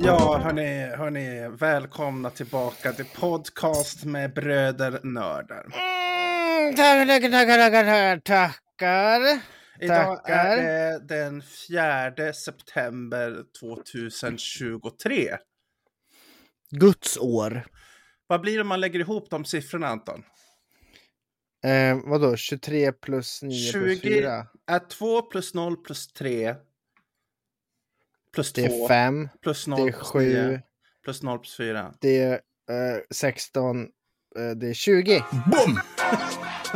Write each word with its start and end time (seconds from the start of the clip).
Ja, 0.00 0.40
hörni, 0.44 0.96
hörni, 0.96 1.48
välkomna 1.58 2.30
tillbaka 2.30 2.92
till 2.92 3.04
podcast 3.20 4.04
med 4.04 4.34
bröder 4.34 5.00
nördar. 5.02 5.66
Tackar, 6.72 7.06
tackar, 7.06 7.30
tackar, 7.30 7.70
tackar, 7.70 8.18
tackar. 8.18 9.40
Idag 9.80 10.30
är 10.30 10.56
det 10.56 11.00
den 11.08 11.42
4 11.68 12.32
september 12.32 13.44
2023. 13.60 15.36
Guds 16.70 17.18
år. 17.18 17.66
Vad 18.26 18.40
blir 18.40 18.54
det 18.54 18.60
om 18.60 18.68
man 18.68 18.80
lägger 18.80 19.00
ihop 19.00 19.30
de 19.30 19.44
siffrorna, 19.44 19.88
Anton? 19.88 20.24
Eh, 21.64 21.98
vadå, 22.04 22.36
23 22.36 22.92
plus 22.92 23.42
9 23.42 23.72
plus 23.72 24.00
20 24.02 24.08
4? 24.08 24.46
är 24.66 24.78
2 24.78 25.22
plus 25.22 25.54
0 25.54 25.76
plus 25.76 26.12
3 26.12 26.54
plus 28.32 28.52
2 28.52 28.62
Det 28.62 28.66
är 28.66 28.88
5, 28.88 29.28
plus 29.42 29.66
0 29.66 29.80
det 29.80 29.88
är 29.88 29.92
plus 29.92 30.08
7, 30.08 30.20
9 30.20 30.62
plus 31.04 31.22
0 31.22 31.38
plus 31.38 31.56
4. 31.56 31.94
det 32.00 32.18
är 32.18 32.32
eh, 32.70 33.00
16, 33.10 33.80
eh, 33.82 33.86
det 34.56 34.68
är 34.68 34.74
20. 34.74 35.24
Boom! 35.46 35.80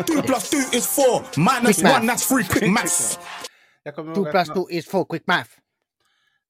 Two 0.07 0.23
plus 0.23 0.51
two 0.51 0.77
is 0.77 0.87
four. 0.97 1.23
Minus 1.37 1.77
Quick 1.77 1.83
math. 1.83 1.99
one, 1.99 2.07
that's 2.13 2.29
three. 2.29 2.45
Quick 2.45 2.71
maths. 2.71 3.19
Jag 3.83 3.95
kommer 3.95 4.15
2 4.15 4.21
ihåg 4.21 4.31
plus 4.31 4.49
att 4.49 4.55
2 4.55 4.71
is 4.71 4.89
4, 4.91 5.05
quick 5.11 5.27
math. 5.27 5.51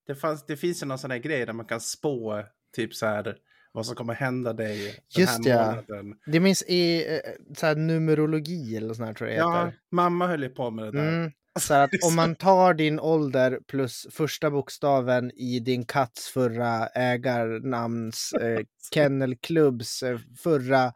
det, 0.07 0.15
fanns, 0.15 0.47
det 0.47 0.57
finns 0.57 0.83
ju 0.83 0.87
någon 0.87 0.99
sån 0.99 1.11
här 1.11 1.19
grej 1.19 1.47
där 1.47 1.53
man 1.53 1.67
kan 1.67 1.81
spå 1.81 2.43
typ 2.77 2.95
så 2.95 3.07
här 3.07 3.37
vad 3.73 3.87
som 3.87 3.95
kommer 3.97 4.15
hända 4.15 4.53
dig 4.53 4.83
den 5.15 5.23
Just 5.23 5.47
här 5.47 5.51
ja. 5.51 5.67
månaden. 5.71 6.15
Det 6.27 6.41
minns 6.41 6.63
i 6.63 7.07
eh, 7.15 7.55
så 7.57 7.67
här, 7.67 7.75
numerologi 7.75 8.77
eller 8.77 8.95
sånt 8.95 9.07
här 9.07 9.15
tror 9.15 9.31
jag 9.31 9.39
Ja, 9.39 9.65
heter. 9.65 9.79
mamma 9.93 10.27
höll 10.27 10.43
ju 10.43 10.49
på 10.49 10.71
med 10.71 10.85
det 10.85 10.91
där. 10.93 11.09
Mm. 11.09 11.33
Så 11.61 11.75
att 11.75 11.91
om 12.05 12.15
man 12.17 12.35
tar 12.35 12.75
din 12.75 13.01
ålder 13.01 13.59
plus 13.67 14.07
första 14.11 14.51
bokstaven 14.51 15.31
i 15.31 15.61
din 15.61 15.85
katts 15.87 16.29
förra 16.29 16.87
ägarnamns 16.87 18.33
eh, 18.33 18.61
kennelklubbs 18.95 20.03
eh, 20.03 20.19
förra 20.43 20.93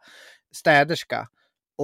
städerska 0.55 1.27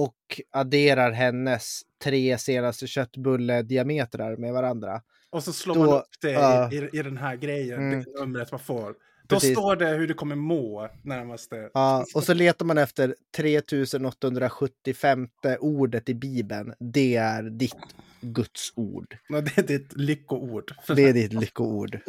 och 0.04 0.40
adderar 0.50 1.10
hennes 1.12 1.80
tre 2.02 2.38
senaste 2.38 2.86
köttbullediametrar 2.86 4.36
med 4.36 4.52
varandra. 4.52 5.02
Och 5.30 5.44
så 5.44 5.52
slår 5.52 5.74
Då- 5.74 5.80
man 5.80 5.88
upp 5.98 6.06
det 6.20 6.30
ja. 6.30 6.72
i, 6.72 6.76
i, 6.92 7.02
den 7.02 7.16
här 7.16 7.36
grejen, 7.36 7.78
Mm. 7.78 8.04
det 8.04 8.20
numret 8.20 8.50
man 8.50 8.60
får. 8.60 8.94
Då 9.26 9.36
Precis. 9.36 9.52
står 9.58 9.76
det 9.76 9.86
hur 9.88 10.08
du 10.08 10.14
kommer 10.14 10.36
må 10.36 10.88
närmaste. 11.04 11.70
Ja, 11.74 12.04
och 12.14 12.24
så 12.24 12.34
letar 12.34 12.64
man 12.66 12.78
efter 12.78 13.14
3875 13.36 15.28
ordet 15.60 16.08
i 16.08 16.14
Bibeln. 16.14 16.74
Det 16.78 17.16
är 17.16 17.42
ditt 17.42 17.74
Guds 18.20 18.72
ord. 18.76 19.16
Ja, 19.28 19.40
Det 19.40 19.58
är 19.58 19.62
ditt 19.62 19.96
lyckoord. 19.96 20.74
Det 20.96 21.02
är 21.08 21.12
ditt 21.12 21.32
lyckoord. 21.32 22.00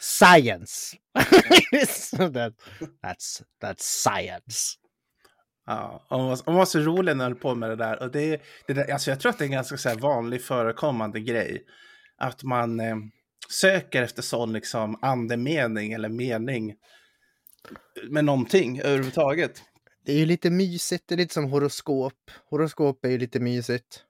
Science! 0.00 0.96
That's, 3.02 3.42
that's 3.62 3.80
science. 3.80 4.76
Ja, 5.66 6.06
hon 6.08 6.26
var, 6.26 6.40
hon 6.46 6.54
var 6.54 6.64
så 6.64 6.78
rolig 6.78 7.16
när 7.16 7.24
hon 7.24 7.32
höll 7.32 7.40
på 7.40 7.54
med 7.54 7.70
det 7.70 7.76
där. 7.76 8.02
Och 8.02 8.10
det, 8.10 8.42
det 8.66 8.72
där 8.72 8.92
alltså 8.92 9.10
jag 9.10 9.20
tror 9.20 9.30
att 9.30 9.38
det 9.38 9.44
är 9.44 9.46
en 9.46 9.52
ganska 9.52 9.76
så 9.76 9.94
vanlig 9.94 10.42
förekommande 10.42 11.20
grej. 11.20 11.64
Att 12.18 12.42
man 12.42 12.80
eh, 12.80 12.96
söker 13.48 14.02
efter 14.02 14.22
sån 14.22 14.52
liksom 14.52 14.98
andemening 15.02 15.92
eller 15.92 16.08
mening 16.08 16.74
med 18.08 18.24
någonting 18.24 18.80
överhuvudtaget. 18.80 19.62
Det 20.04 20.12
är 20.12 20.18
ju 20.18 20.26
lite 20.26 20.50
mysigt, 20.50 21.04
det 21.08 21.14
är 21.14 21.16
lite 21.16 21.34
som 21.34 21.50
horoskop. 21.50 22.30
Horoskop 22.50 23.04
är 23.04 23.08
ju 23.08 23.18
lite 23.18 23.40
mysigt. 23.40 24.02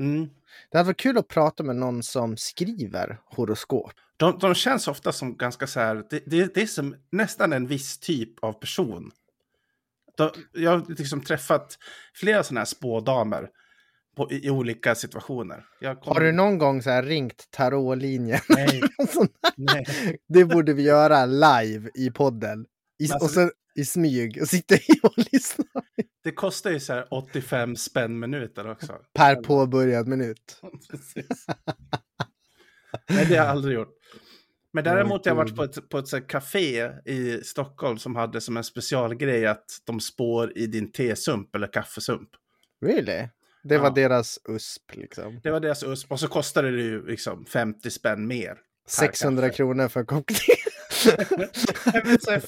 Mm. 0.00 0.28
Det 0.70 0.78
hade 0.78 0.86
varit 0.86 1.00
kul 1.00 1.18
att 1.18 1.28
prata 1.28 1.62
med 1.62 1.76
någon 1.76 2.02
som 2.02 2.36
skriver 2.36 3.18
horoskop. 3.24 3.92
De, 4.16 4.38
de 4.38 4.54
känns 4.54 4.88
ofta 4.88 5.12
som 5.12 5.36
ganska 5.36 5.66
så 5.66 5.80
här, 5.80 6.04
det, 6.10 6.22
det, 6.26 6.54
det 6.54 6.62
är 6.62 6.66
som 6.66 6.96
nästan 7.12 7.52
en 7.52 7.66
viss 7.66 7.98
typ 7.98 8.44
av 8.44 8.52
person. 8.52 9.10
Jag 10.52 10.70
har 10.70 10.84
liksom 10.98 11.20
träffat 11.20 11.78
flera 12.14 12.42
sådana 12.42 12.60
här 12.60 12.64
spådamer 12.64 13.48
på, 14.16 14.32
i, 14.32 14.46
i 14.46 14.50
olika 14.50 14.94
situationer. 14.94 15.64
Har 16.00 16.20
du 16.20 16.32
någon 16.32 16.58
gång 16.58 16.82
så 16.82 16.90
här 16.90 17.02
ringt 17.02 17.44
tarotlinjen? 17.50 18.40
Nej, 18.48 18.80
nej. 19.56 19.84
det 20.28 20.44
borde 20.44 20.72
vi 20.72 20.82
göra 20.82 21.26
live 21.26 21.90
i 21.94 22.10
podden. 22.10 22.66
I, 22.98 23.12
alltså- 23.12 23.24
och 23.24 23.30
sen 23.30 23.50
i 23.76 23.84
smyg 23.84 24.38
och 24.42 24.48
sitta 24.48 24.74
i 24.74 25.00
och 25.02 25.12
lyssna 25.32 25.64
Det 26.24 26.32
kostar 26.32 26.70
ju 26.70 26.80
så 26.80 26.92
här 26.92 27.06
85 27.10 27.76
spänn 27.76 28.18
minuten 28.18 28.70
också. 28.70 28.96
per 29.14 29.34
påbörjad 29.36 30.08
minut. 30.08 30.60
Precis. 30.90 31.46
Nej, 33.08 33.26
det 33.28 33.36
har 33.36 33.44
jag 33.44 33.46
aldrig 33.46 33.74
gjort. 33.74 33.88
Men 34.74 34.84
däremot 34.84 35.24
har 35.24 35.30
jag 35.30 35.36
varit 35.36 35.56
på 35.56 35.62
ett, 35.64 35.88
på 35.88 35.98
ett 35.98 36.08
så 36.08 36.20
café 36.20 36.90
i 37.04 37.40
Stockholm 37.44 37.98
som 37.98 38.16
hade 38.16 38.40
som 38.40 38.56
en 38.56 38.64
specialgrej 38.64 39.46
att 39.46 39.64
de 39.84 40.00
spår 40.00 40.52
i 40.58 40.66
din 40.66 40.92
tesump 40.92 41.54
eller 41.54 41.72
kaffesump. 41.72 42.28
Really? 42.86 43.28
Det 43.64 43.78
var 43.78 43.86
Ja. 43.86 43.90
deras 43.94 44.38
USP 44.48 44.94
liksom. 44.96 45.40
Det 45.42 45.50
var 45.50 45.60
deras 45.60 45.82
USP 45.84 46.12
och 46.12 46.20
så 46.20 46.28
kostade 46.28 46.70
det 46.70 46.82
ju 46.82 47.06
liksom 47.06 47.44
50 47.46 47.90
spänn 47.90 48.26
mer. 48.26 48.48
per 48.54 48.58
600 48.88 49.42
kaffe. 49.46 49.56
kronor 49.56 49.88
för 49.88 50.00
en 50.00 50.06
kopp 50.06 50.26
te. 50.26 50.54
Nej, 51.92 52.02
men 52.04 52.20
så 52.20 52.30
här, 52.30 52.40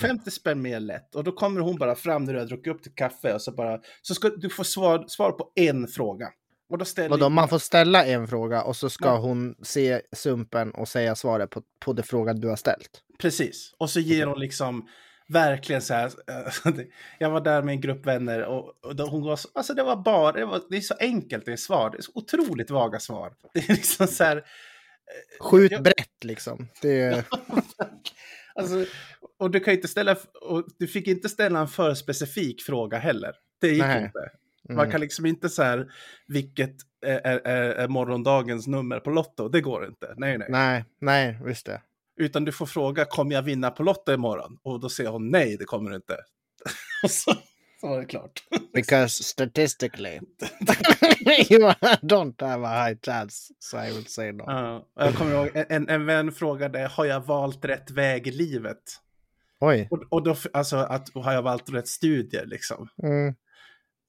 50 0.00 0.30
spänn 0.30 0.62
mer 0.62 0.80
lätt. 0.80 1.14
Och 1.14 1.24
då 1.24 1.32
kommer 1.32 1.60
hon 1.60 1.76
bara 1.76 1.94
fram 1.94 2.24
när 2.24 2.32
du 2.32 2.38
har 2.38 2.46
druckit 2.46 2.74
upp 2.74 2.84
ditt 2.84 2.94
kaffe 2.96 3.34
och 3.34 3.42
så 3.42 3.52
bara, 3.52 3.80
så 4.02 4.14
ska 4.14 4.28
du 4.28 4.50
få 4.50 4.64
svar, 4.64 5.04
svar 5.08 5.32
på 5.32 5.52
en 5.54 5.88
fråga. 5.88 6.28
Och 6.74 6.78
då 6.78 6.84
ställer 6.84 7.08
Vadå, 7.08 7.28
man 7.28 7.48
får 7.48 7.58
ställa 7.58 8.04
en 8.06 8.28
fråga 8.28 8.62
och 8.62 8.76
så 8.76 8.90
ska 8.90 9.04
Ja. 9.08 9.16
hon 9.16 9.54
se 9.62 10.00
sumpen 10.12 10.70
och 10.70 10.88
säga 10.88 11.14
svaret 11.14 11.50
på, 11.50 11.62
på 11.84 11.92
det 11.92 12.02
frågan 12.02 12.40
du 12.40 12.48
har 12.48 12.56
ställt. 12.56 12.90
Precis. 13.18 13.74
Och 13.78 13.90
så 13.90 14.00
ger 14.00 14.26
hon 14.26 14.40
liksom 14.40 14.88
verkligen 15.28 15.82
så 15.82 15.94
här. 15.94 16.06
eh, 16.06 16.84
Jag 17.18 17.30
var 17.30 17.40
där 17.40 17.62
med 17.62 17.72
en 17.72 17.80
grupp 17.80 18.06
vänner 18.06 18.44
och, 18.44 18.64
och 18.84 19.08
hon 19.08 19.22
var 19.22 19.36
så, 19.36 19.48
alltså 19.54 19.74
det 19.74 19.82
var 19.82 19.96
bara, 19.96 20.32
det, 20.32 20.44
var, 20.44 20.60
det 20.70 20.76
är 20.76 20.80
så 20.80 20.94
enkelt 21.00 21.44
det 21.44 21.52
är 21.52 21.56
svar. 21.56 21.90
Det 21.90 21.98
är 21.98 22.02
så 22.02 22.12
otroligt 22.14 22.70
vaga 22.70 23.00
svar. 23.00 23.32
Det 23.54 23.60
är 23.60 23.74
liksom 23.74 24.06
så 24.06 24.24
här, 24.24 24.44
Skjut 25.40 25.72
Ja. 25.72 25.80
brett 25.80 26.24
liksom. 26.24 26.68
Det 26.82 27.00
är... 27.00 27.24
alltså, 28.54 28.84
och 29.38 29.50
du 29.50 29.60
kan 29.60 29.74
inte 29.74 29.88
ställa, 29.88 30.16
och 30.40 30.64
du 30.78 30.86
fick 30.86 31.06
inte 31.08 31.28
ställa 31.28 31.60
en 31.60 31.68
för 31.68 31.94
specifik 31.94 32.62
fråga 32.62 32.98
heller. 32.98 33.32
Det 33.60 33.68
gick 33.68 33.82
Nej. 33.82 34.02
inte. 34.04 34.30
Man 34.68 34.78
Mm. 34.78 34.90
kan 34.90 35.00
liksom 35.00 35.26
inte 35.26 35.48
så 35.48 35.62
här, 35.62 35.86
vilket 36.28 36.74
är, 37.06 37.20
är, 37.26 37.40
är, 37.44 37.70
är 37.70 37.88
morgondagens 37.88 38.66
nummer 38.66 39.00
på 39.00 39.10
Lotto? 39.10 39.48
Det 39.48 39.60
går 39.60 39.86
inte. 39.86 40.14
Nej, 40.16 40.38
nej. 40.38 40.48
Nej, 40.50 40.84
nej, 41.00 41.38
visst 41.44 41.66
det. 41.66 41.82
Utan 42.16 42.44
du 42.44 42.52
får 42.52 42.66
fråga, 42.66 43.04
kommer 43.04 43.34
jag 43.34 43.42
vinna 43.42 43.70
på 43.70 43.82
Lotto 43.82 44.12
imorgon? 44.12 44.58
Och 44.62 44.80
då 44.80 44.88
säger 44.88 45.10
hon 45.10 45.30
nej, 45.30 45.56
det 45.56 45.64
kommer 45.64 45.90
du 45.90 45.96
inte. 45.96 46.16
Och 47.02 47.10
så, 47.10 47.32
så 47.80 47.88
var 47.88 47.98
det 47.98 48.04
klart. 48.06 48.42
Because 48.74 49.22
statistically 49.22 50.20
you 51.50 51.60
don't 52.02 52.42
have 52.44 52.66
a 52.66 52.86
high 52.86 52.98
chance, 53.06 53.54
so 53.58 53.78
I 53.78 53.90
would 53.92 54.08
say 54.10 54.32
no. 54.32 54.44
Ja, 54.46 54.86
jag 54.94 55.14
kommer 55.14 55.32
ihåg, 55.34 55.50
en, 55.68 55.88
en 55.88 56.06
vän 56.06 56.32
frågade, 56.32 56.78
har 56.86 57.04
jag 57.04 57.20
valt 57.26 57.64
rätt 57.64 57.90
väg 57.90 58.26
i 58.26 58.30
livet? 58.30 58.82
Oj. 59.60 59.88
Och, 59.90 60.02
och 60.10 60.22
då, 60.22 60.36
alltså, 60.52 60.76
att, 60.76 61.14
har 61.14 61.32
jag 61.32 61.42
valt 61.42 61.70
rätt 61.72 61.88
studier 61.88 62.46
liksom? 62.46 62.88
Mm. 63.02 63.34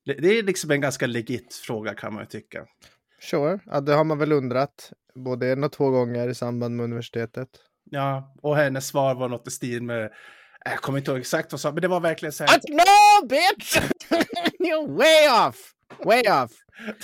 Det, 0.05 0.13
det 0.13 0.27
är 0.39 0.43
liksom 0.43 0.71
en 0.71 0.81
ganska 0.81 1.07
legit 1.07 1.53
fråga 1.53 1.93
kan 1.93 2.13
man 2.13 2.23
ju 2.23 2.27
tycka. 2.27 2.65
Sure, 3.21 3.59
ja, 3.65 3.81
det 3.81 3.93
har 3.93 4.03
man 4.03 4.17
väl 4.17 4.31
undrat 4.31 4.93
både 5.15 5.51
en 5.51 5.63
och 5.63 5.71
två 5.71 5.89
gånger 5.89 6.27
i 6.27 6.35
samband 6.35 6.75
med 6.75 6.83
universitetet. 6.83 7.49
Ja, 7.91 8.35
och 8.41 8.55
hennes 8.57 8.87
svar 8.87 9.15
var 9.15 9.29
något 9.29 9.47
i 9.47 9.51
stil 9.51 9.83
med, 9.83 10.11
jag 10.65 10.77
kommer 10.77 10.99
inte 10.99 11.11
ihåg 11.11 11.19
exakt 11.19 11.45
vad 11.45 11.51
hon 11.51 11.59
sa, 11.59 11.71
men 11.71 11.81
det 11.81 11.87
var 11.87 11.99
verkligen 11.99 12.33
så 12.33 12.43
här. 12.43 12.59
No, 12.69 13.27
bitch! 13.27 13.77
You're 14.59 14.97
way 14.97 15.47
off! 15.47 15.71
Way 16.05 16.21
off! 16.21 16.51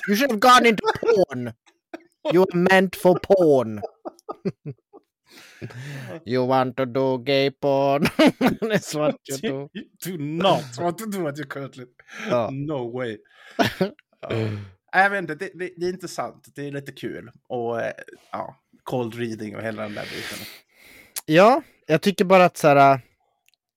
You 0.08 0.16
should 0.18 0.32
have 0.32 0.40
gone 0.40 0.70
into 0.70 0.84
porn! 1.02 1.54
You 2.34 2.46
were 2.46 2.70
meant 2.70 2.96
for 2.96 3.20
porn! 3.20 3.82
you 6.26 6.48
want 6.48 6.78
to 6.78 6.86
do 6.86 7.18
gay 7.18 7.52
porn? 7.52 8.04
That's 8.62 8.96
what 8.96 9.16
you 9.30 9.38
do. 9.38 9.70
Do 10.06 10.18
not 10.18 10.78
want 10.80 10.98
to 10.98 11.06
do 11.06 11.24
what 11.24 11.38
you 11.38 11.48
currently... 11.48 11.86
Ja. 12.30 12.50
No 12.52 12.92
way. 12.92 13.18
Ja. 14.92 15.02
Jag 15.04 15.10
vet 15.10 15.22
inte, 15.22 15.36
det, 15.36 15.52
det, 15.54 15.74
det 15.78 15.86
är 15.86 15.90
intressant. 15.90 16.48
Det 16.56 16.68
är 16.68 16.72
lite 16.72 16.92
kul. 16.92 17.32
Och 17.48 17.82
eh, 17.82 17.94
ja, 18.32 18.56
cold 18.84 19.16
reading 19.16 19.56
och 19.56 19.62
hela 19.62 19.82
den 19.84 19.94
där 19.94 20.04
biten. 20.04 20.46
Ja, 21.26 21.62
jag 21.88 22.02
tycker 22.02 22.26
bara 22.26 22.46
att 22.46 22.58
så 22.58 22.68
här. 22.68 23.02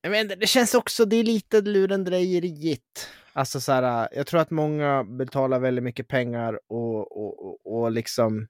Jag 0.03 0.11
vet 0.11 0.23
inte, 0.23 0.37
det 0.37 0.47
känns 0.47 0.75
också, 0.75 1.05
det 1.05 1.17
är 1.17 1.25
lite 1.25 1.61
lurendrejeriet. 1.61 3.09
Alltså 3.33 3.61
så 3.61 3.73
här, 3.73 4.09
jag 4.13 4.27
tror 4.27 4.41
att 4.41 4.51
många 4.51 5.05
betalar 5.05 5.59
väldigt 5.59 5.85
mycket 5.85 6.09
pengar 6.09 6.61
och, 6.69 7.17
och, 7.17 7.47
och, 7.47 7.83
och 7.83 7.93
liksom, 7.93 8.49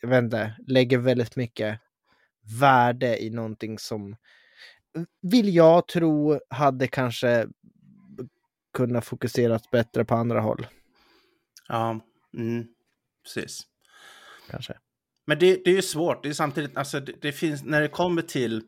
jag 0.00 0.08
vet 0.08 0.22
inte, 0.22 0.54
lägger 0.66 0.98
väldigt 0.98 1.36
mycket 1.36 1.80
värde 2.60 3.22
i 3.22 3.30
någonting 3.30 3.78
som 3.78 4.16
vill 5.22 5.54
jag 5.54 5.88
tro 5.88 6.40
hade 6.50 6.86
kanske 6.86 7.46
kunnat 8.72 9.04
fokuseras 9.04 9.70
bättre 9.70 10.04
på 10.04 10.14
andra 10.14 10.40
håll. 10.40 10.66
Ja, 11.68 12.00
mm, 12.36 12.64
precis. 13.24 13.62
Kanske. 14.50 14.78
Men 15.26 15.38
det, 15.38 15.64
det 15.64 15.70
är 15.70 15.74
ju 15.74 15.82
svårt. 15.82 16.22
Det 16.22 16.28
är 16.28 16.32
samtidigt, 16.32 16.76
alltså 16.76 17.00
det, 17.00 17.12
det 17.20 17.32
finns, 17.32 17.62
när 17.64 17.80
det 17.80 17.88
kommer 17.88 18.22
till, 18.22 18.62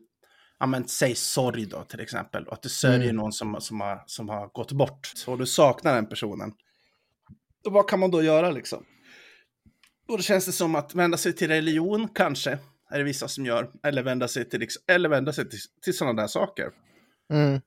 ja 0.59 0.65
men 0.65 0.87
säg 0.87 1.15
sorg 1.15 1.65
då 1.65 1.83
till 1.83 1.99
exempel, 1.99 2.43
och 2.47 2.53
att 2.53 2.61
du 2.61 2.69
sörjer 2.69 3.03
Mm. 3.03 3.15
någon 3.15 3.31
som, 3.31 3.61
som, 3.61 3.81
har, 3.81 4.03
som 4.05 4.29
har 4.29 4.47
gått 4.47 4.71
bort, 4.71 5.13
och 5.27 5.37
du 5.37 5.45
saknar 5.45 5.95
den 5.95 6.09
personen. 6.09 6.53
Och 7.65 7.73
vad 7.73 7.89
kan 7.89 7.99
man 7.99 8.11
då 8.11 8.23
göra 8.23 8.51
liksom? 8.51 8.85
Och 10.07 10.17
då 10.17 10.23
känns 10.23 10.45
det 10.45 10.51
som 10.51 10.75
att 10.75 10.95
vända 10.95 11.17
sig 11.17 11.33
till 11.33 11.47
religion 11.47 12.07
kanske, 12.07 12.59
är 12.89 12.97
det 12.97 13.03
vissa 13.03 13.27
som 13.27 13.45
gör, 13.45 13.69
eller 13.83 14.03
vända 14.03 14.27
sig 14.27 14.49
till, 14.49 14.59
liksom- 14.59 14.83
eller 14.87 15.09
vända 15.09 15.33
sig 15.33 15.49
till, 15.49 15.59
till 15.81 15.97
sådana 15.97 16.21
där 16.21 16.27
saker. 16.27 16.71
Mm. 17.33 17.61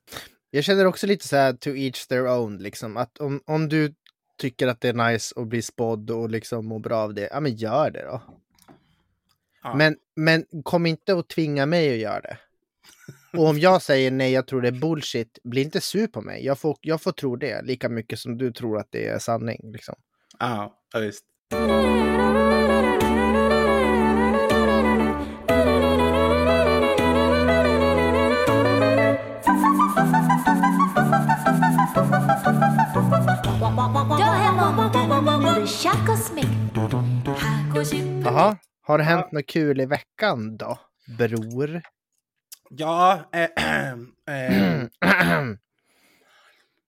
Jag 0.49 0.63
känner 0.63 0.85
också 0.85 1.07
lite 1.07 1.27
så 1.27 1.35
här 1.35 1.53
to 1.53 1.69
each 1.69 2.07
their 2.07 2.27
own, 2.27 2.57
liksom 2.57 2.97
att 2.97 3.17
om, 3.17 3.41
om 3.45 3.69
du 3.69 3.93
tycker 4.37 4.67
att 4.67 4.81
det 4.81 4.89
är 4.89 5.11
nice 5.11 5.41
att 5.41 5.47
bli 5.47 5.61
spådd 5.61 6.11
och 6.11 6.29
liksom 6.29 6.65
må 6.65 6.79
bra 6.79 6.97
av 6.97 7.13
det, 7.13 7.29
ja 7.31 7.39
men 7.39 7.55
gör 7.55 7.91
det 7.91 8.05
då. 8.05 8.21
Ja. 9.63 9.75
Men, 9.75 9.95
men 10.15 10.45
kom 10.63 10.85
inte 10.85 11.13
och 11.13 11.27
tvinga 11.27 11.65
mig 11.65 11.93
att 11.93 11.99
göra 11.99 12.21
det. 12.21 12.37
Och 13.33 13.47
om 13.49 13.59
jag 13.59 13.81
säger 13.81 14.11
nej, 14.11 14.31
jag 14.31 14.47
tror 14.47 14.61
det 14.61 14.67
är 14.67 14.71
bullshit, 14.71 15.39
bli 15.43 15.61
inte 15.61 15.81
sur 15.81 16.07
på 16.07 16.21
mig. 16.21 16.45
Jag 16.45 16.59
får, 16.59 16.77
jag 16.81 17.01
får 17.01 17.11
tro 17.11 17.35
det 17.35 17.61
lika 17.61 17.89
mycket 17.89 18.19
som 18.19 18.37
du 18.37 18.51
tror 18.51 18.77
att 18.79 18.87
det 18.91 19.07
är 19.07 19.19
sanning. 19.19 19.71
Liksom. 19.71 19.95
Ja, 20.39 20.79
ja, 20.93 20.99
visst. 20.99 21.25
Jaha, 38.23 38.57
har 38.81 38.97
det 38.97 39.03
hänt 39.03 39.31
något 39.31 39.45
kul 39.45 39.81
i 39.81 39.85
veckan 39.85 40.57
då, 40.57 40.79
bror? 41.17 41.81
Ja, 42.69 43.29
eh, 43.33 43.41
eh, 43.91 43.97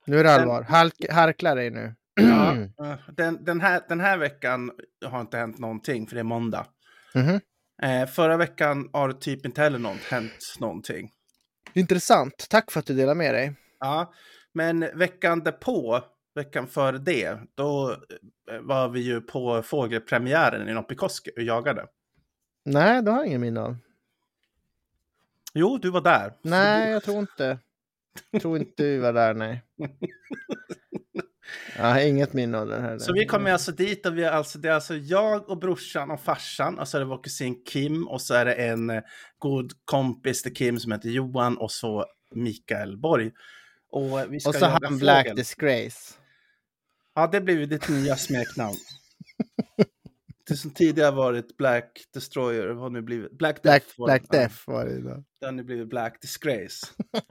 nu 0.05 0.19
är 0.19 0.23
det 0.23 0.33
allvar. 0.33 0.63
Halk, 0.63 0.93
harkla 1.09 1.55
dig 1.55 1.69
nu. 1.69 1.95
ja 2.15 2.53
eh, 2.85 2.95
den, 3.17 3.43
den, 3.45 3.61
här, 3.61 3.81
den 3.89 3.99
här 3.99 4.17
veckan 4.17 4.71
har 5.05 5.21
inte 5.21 5.37
hänt 5.37 5.57
någonting, 5.59 6.07
för 6.07 6.15
det 6.15 6.21
är 6.21 6.23
måndag. 6.23 6.65
Mhm. 7.15 7.39
Eh, 7.83 8.07
förra 8.07 8.37
veckan 8.37 8.89
har 8.93 9.07
det 9.07 9.13
typ 9.21 9.45
inte 9.45 9.61
heller 9.61 9.79
något, 9.79 10.03
hänt 10.09 10.55
någonting. 10.59 11.11
Intressant. 11.73 12.45
Tack 12.49 12.71
för 12.71 12.79
att 12.79 12.85
du 12.85 12.93
delar 12.93 13.15
med 13.15 13.33
dig. 13.33 13.53
Ja, 13.79 14.13
men 14.53 14.79
veckan 14.79 15.39
därpå, 15.39 16.03
veckan 16.35 16.67
före 16.67 16.97
det, 16.97 17.39
då 17.55 17.91
eh, 18.51 18.59
var 18.61 18.89
vi 18.89 18.99
ju 18.99 19.21
på 19.21 19.61
fågelpremiären 19.63 20.69
i 20.69 20.73
Noppikoski 20.73 21.31
och 21.37 21.43
jagade. 21.43 21.87
Nej, 22.65 23.01
det 23.01 23.11
har 23.11 23.17
jag 23.17 23.27
ingen 23.27 23.41
minne 23.41 23.61
av. 23.61 23.77
Jo, 25.53 25.77
du 25.77 25.89
var 25.89 26.01
där. 26.01 26.33
Nej, 26.41 26.91
jag 26.91 27.03
tror 27.03 27.19
inte. 27.19 27.59
Jag 28.31 28.41
tror 28.41 28.57
inte 28.57 28.83
du 28.83 28.99
var 28.99 29.13
där, 29.13 29.33
nej. 29.33 29.63
Jag 31.77 31.83
har 31.83 31.99
inget 31.99 32.33
minne 32.33 32.57
av 32.57 32.67
den 32.67 32.81
här. 32.81 32.97
Så 32.97 33.13
vi 33.13 33.25
kom 33.25 33.45
alltså 33.45 33.71
dit 33.71 34.05
och 34.05 34.17
vi 34.17 34.23
är 34.23 34.31
alltså, 34.31 34.59
det 34.59 34.69
är 34.69 34.73
alltså 34.73 34.95
jag 34.95 35.49
och 35.49 35.57
brorsan 35.57 36.11
och 36.11 36.21
farsan 36.21 36.79
och 36.79 36.87
så 36.87 36.97
är 36.97 36.99
det 36.99 37.05
vår 37.05 37.23
kusin 37.23 37.63
Kim 37.63 38.07
och 38.07 38.21
så 38.21 38.33
är 38.33 38.45
det 38.45 38.53
en 38.53 38.89
eh, 38.89 39.01
god 39.37 39.71
kompis 39.85 40.43
till 40.43 40.53
Kim 40.53 40.79
som 40.79 40.91
heter 40.91 41.09
Johan 41.09 41.57
och 41.57 41.71
så 41.71 42.05
Mikael 42.35 42.97
Borg. 42.97 43.31
Och, 43.91 44.33
vi 44.33 44.39
ska 44.39 44.49
Och 44.49 44.55
så 44.55 44.65
han 44.65 44.97
Black 44.97 45.25
fågel. 45.25 45.35
Disgrace. 45.35 46.13
Ja, 47.15 47.27
det 47.27 47.41
blev 47.41 47.59
ju 47.59 47.65
ditt 47.65 47.89
nya 47.89 48.15
smeknamn. 48.15 48.77
det 50.47 50.55
som 50.55 50.71
tidigare 50.71 51.11
varit 51.11 51.57
Black 51.57 52.05
Destroyer 52.13 52.67
har 52.67 52.89
nu 52.89 53.01
blivit 53.01 53.37
Black 53.37 53.61
Black, 53.61 53.83
Death. 53.83 53.99
var 53.99 54.07
Black 54.07 54.21
det. 54.29 54.37
Ja, 54.37 54.41
Death 54.41 54.55
var 54.67 54.85
det 54.85 55.01
då. 55.01 55.23
Det 55.39 55.45
har 55.45 55.53
nu 55.53 55.63
blivit 55.63 55.89
Black 55.89 56.21
Disgrace. 56.21 56.87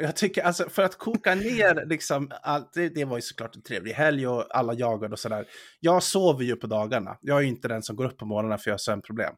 Jag 0.00 0.16
tycker 0.16 0.42
alltså 0.42 0.68
för 0.68 0.82
att 0.82 0.98
koka 0.98 1.34
ner 1.34 1.86
liksom, 1.86 2.30
allt, 2.42 2.72
det, 2.72 2.88
det 2.88 3.04
var 3.04 3.16
ju 3.16 3.22
såklart 3.22 3.56
en 3.56 3.62
trevlig 3.62 3.92
helg 3.92 4.26
och 4.26 4.56
alla 4.56 4.74
jagade 4.74 5.12
och 5.12 5.18
sådär. 5.18 5.46
Jag 5.80 6.02
sover 6.02 6.44
ju 6.44 6.56
på 6.56 6.66
dagarna. 6.66 7.18
Jag 7.20 7.38
är 7.38 7.42
ju 7.42 7.48
inte 7.48 7.68
den 7.68 7.82
som 7.82 7.96
går 7.96 8.04
upp 8.04 8.18
på 8.18 8.26
morgonen 8.26 8.58
för 8.58 8.70
jag 8.70 8.74
har 8.74 8.78
sömnproblem. 8.78 9.34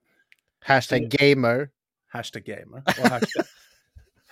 Hashtag 0.65 1.01
gamer. 1.01 1.69
Hashtag 2.09 2.45
gamer. 2.45 2.83
Och 2.87 3.09
hashtag, 3.09 3.45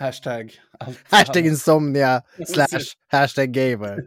hashtag 0.02 0.52
allt. 0.80 0.98
Hashtag 1.10 1.46
insomnia 1.46 2.22
slash 2.46 2.94
hashtag 3.08 3.52
gamer. 3.52 4.06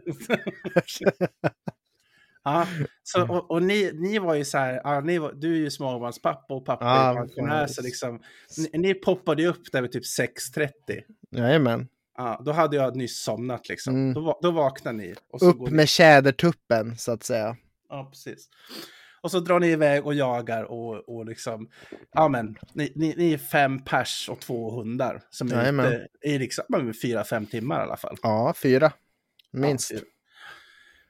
Ja, 2.44 2.66
så, 3.02 3.28
och, 3.28 3.50
och 3.50 3.62
ni, 3.62 3.90
ni 3.94 4.18
var 4.18 4.34
ju 4.34 4.44
så 4.44 4.58
här, 4.58 4.80
ja, 4.84 5.00
ni 5.00 5.18
var, 5.18 5.32
du 5.32 5.52
är 5.52 5.58
ju 5.58 5.70
småbarnspappa 5.70 6.54
och 6.54 6.64
pappa 6.64 6.84
Ja, 6.84 7.10
är 7.10 7.14
pensionär, 7.14 7.66
så 7.66 7.82
liksom, 7.82 8.20
ni, 8.58 8.78
ni 8.78 8.94
poppade 8.94 9.42
ju 9.42 9.48
upp 9.48 9.72
där 9.72 9.82
vid 9.82 9.92
typ 9.92 10.02
6.30. 10.02 10.70
Jajamän. 11.30 11.88
Ja, 12.16 12.42
då 12.44 12.52
hade 12.52 12.76
jag 12.76 12.96
nyss 12.96 13.22
somnat 13.22 13.68
liksom. 13.68 13.94
Mm. 13.94 14.14
Då, 14.14 14.38
då 14.42 14.50
vaknade 14.50 14.98
ni. 14.98 15.14
Upp 15.40 15.60
ni- 15.60 15.70
med 15.70 15.88
tjädertuppen 15.88 16.98
så 16.98 17.12
att 17.12 17.24
säga. 17.24 17.56
Ja, 17.88 18.08
precis. 18.10 18.48
Och 19.20 19.30
så 19.30 19.40
drar 19.40 19.60
ni 19.60 19.66
iväg 19.68 20.06
och 20.06 20.14
jagar 20.14 20.64
och, 20.64 21.08
och 21.08 21.26
liksom, 21.26 21.70
ja 22.12 22.28
men, 22.28 22.56
ni, 22.72 22.92
ni, 22.94 23.14
ni 23.16 23.32
är 23.32 23.38
fem 23.38 23.84
pers 23.84 24.28
och 24.28 24.40
två 24.40 24.70
hundar 24.70 25.22
som 25.30 25.52
är 25.52 25.56
Jajamän. 25.56 25.86
ute 25.92 26.08
i 26.22 26.38
liksom, 26.38 26.64
fyra, 27.02 27.24
fem 27.24 27.46
timmar 27.46 27.80
i 27.80 27.82
alla 27.82 27.96
fall. 27.96 28.16
Ja, 28.22 28.54
fyra. 28.62 28.92
Minst. 29.52 29.90
Ja, 29.90 29.98
fyra. 29.98 30.06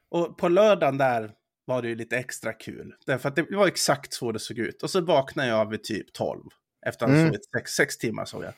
och 0.08 0.38
på 0.38 0.48
lördagen 0.48 0.98
där 0.98 1.30
var 1.64 1.82
det 1.82 1.88
ju 1.88 1.94
lite 1.94 2.16
extra 2.18 2.52
kul. 2.52 2.94
Därför 3.06 3.28
att 3.28 3.36
det 3.36 3.46
var 3.50 3.66
exakt 3.66 4.12
så 4.12 4.32
det 4.32 4.38
såg 4.38 4.58
ut. 4.58 4.82
Och 4.82 4.90
så 4.90 5.00
vaknade 5.00 5.48
jag 5.48 5.70
vid 5.70 5.84
typ 5.84 6.12
12. 6.12 6.40
Efter 6.86 7.04
att 7.06 7.10
ha 7.12 7.18
Mm. 7.18 7.28
sovit 7.28 7.44
sex, 7.56 7.70
sex 7.72 7.98
timmar 7.98 8.24
såg 8.24 8.44
jag. 8.44 8.52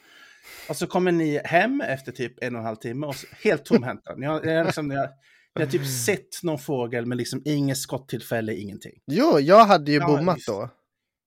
Och 0.68 0.76
så 0.76 0.86
kommer 0.86 1.12
ni 1.12 1.40
hem 1.44 1.80
efter 1.80 2.12
typ 2.12 2.42
en 2.44 2.54
och 2.54 2.58
en 2.60 2.66
halv 2.66 2.76
timme 2.76 3.06
och 3.06 3.16
så, 3.16 3.26
helt 3.44 3.64
tomhänta. 3.64 4.14
Ni 4.16 4.26
har, 4.26 4.64
liksom, 4.64 4.88
ni 4.88 4.94
har, 4.96 5.08
ni 5.58 5.64
har 5.64 5.70
typ 5.70 5.86
sett 5.86 6.42
någon 6.42 6.58
fågel 6.58 7.06
men 7.06 7.18
liksom 7.18 7.42
inget 7.44 7.78
skottillfälle, 7.78 8.54
ingenting. 8.54 8.92
Jo, 9.06 9.40
jag 9.40 9.64
hade 9.64 9.92
ju 9.92 9.98
Ja, 9.98 10.06
bommat 10.06 10.38
då. 10.46 10.70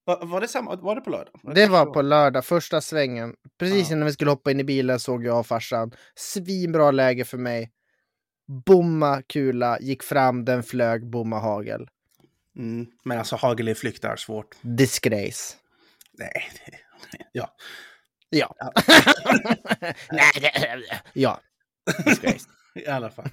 Var, 0.05 0.25
var 0.25 0.41
det 0.41 0.47
samma? 0.47 0.75
Var 0.75 0.95
det 0.95 1.01
på 1.01 1.09
lördag? 1.09 1.33
Det 1.55 1.67
var 1.67 1.85
på 1.85 2.01
lördag, 2.01 2.45
första 2.45 2.81
svängen. 2.81 3.35
Precis 3.59 3.89
Ja. 3.89 3.95
innan 3.95 4.05
vi 4.05 4.13
skulle 4.13 4.31
hoppa 4.31 4.51
in 4.51 4.59
i 4.59 4.63
bilen 4.63 4.99
såg 4.99 5.25
jag 5.25 5.39
och 5.39 5.47
farsan. 5.47 5.91
Svinbra 6.15 6.91
läge 6.91 7.25
för 7.25 7.37
mig. 7.37 7.71
Bomma 8.65 9.21
kula, 9.21 9.79
gick 9.79 10.03
fram, 10.03 10.45
den 10.45 10.63
flög, 10.63 11.09
bomma 11.09 11.39
hagel. 11.39 11.87
Mm, 12.57 12.87
men 13.03 13.17
alltså 13.19 13.35
hagel 13.35 13.69
i 13.69 13.75
flykt 13.75 14.03
är 14.03 14.15
svårt. 14.15 14.55
Disgrace. 14.61 15.55
Nej, 16.17 16.49
det, 16.65 16.77
ja. 17.31 17.55
Ja. 18.29 18.55
Ja. 18.59 18.71
Nej, 20.11 20.31
det, 20.41 21.01
ja. 21.13 21.39
Disgrace. 22.05 22.45
I 22.75 22.87
alla 22.87 23.09
fall. 23.09 23.29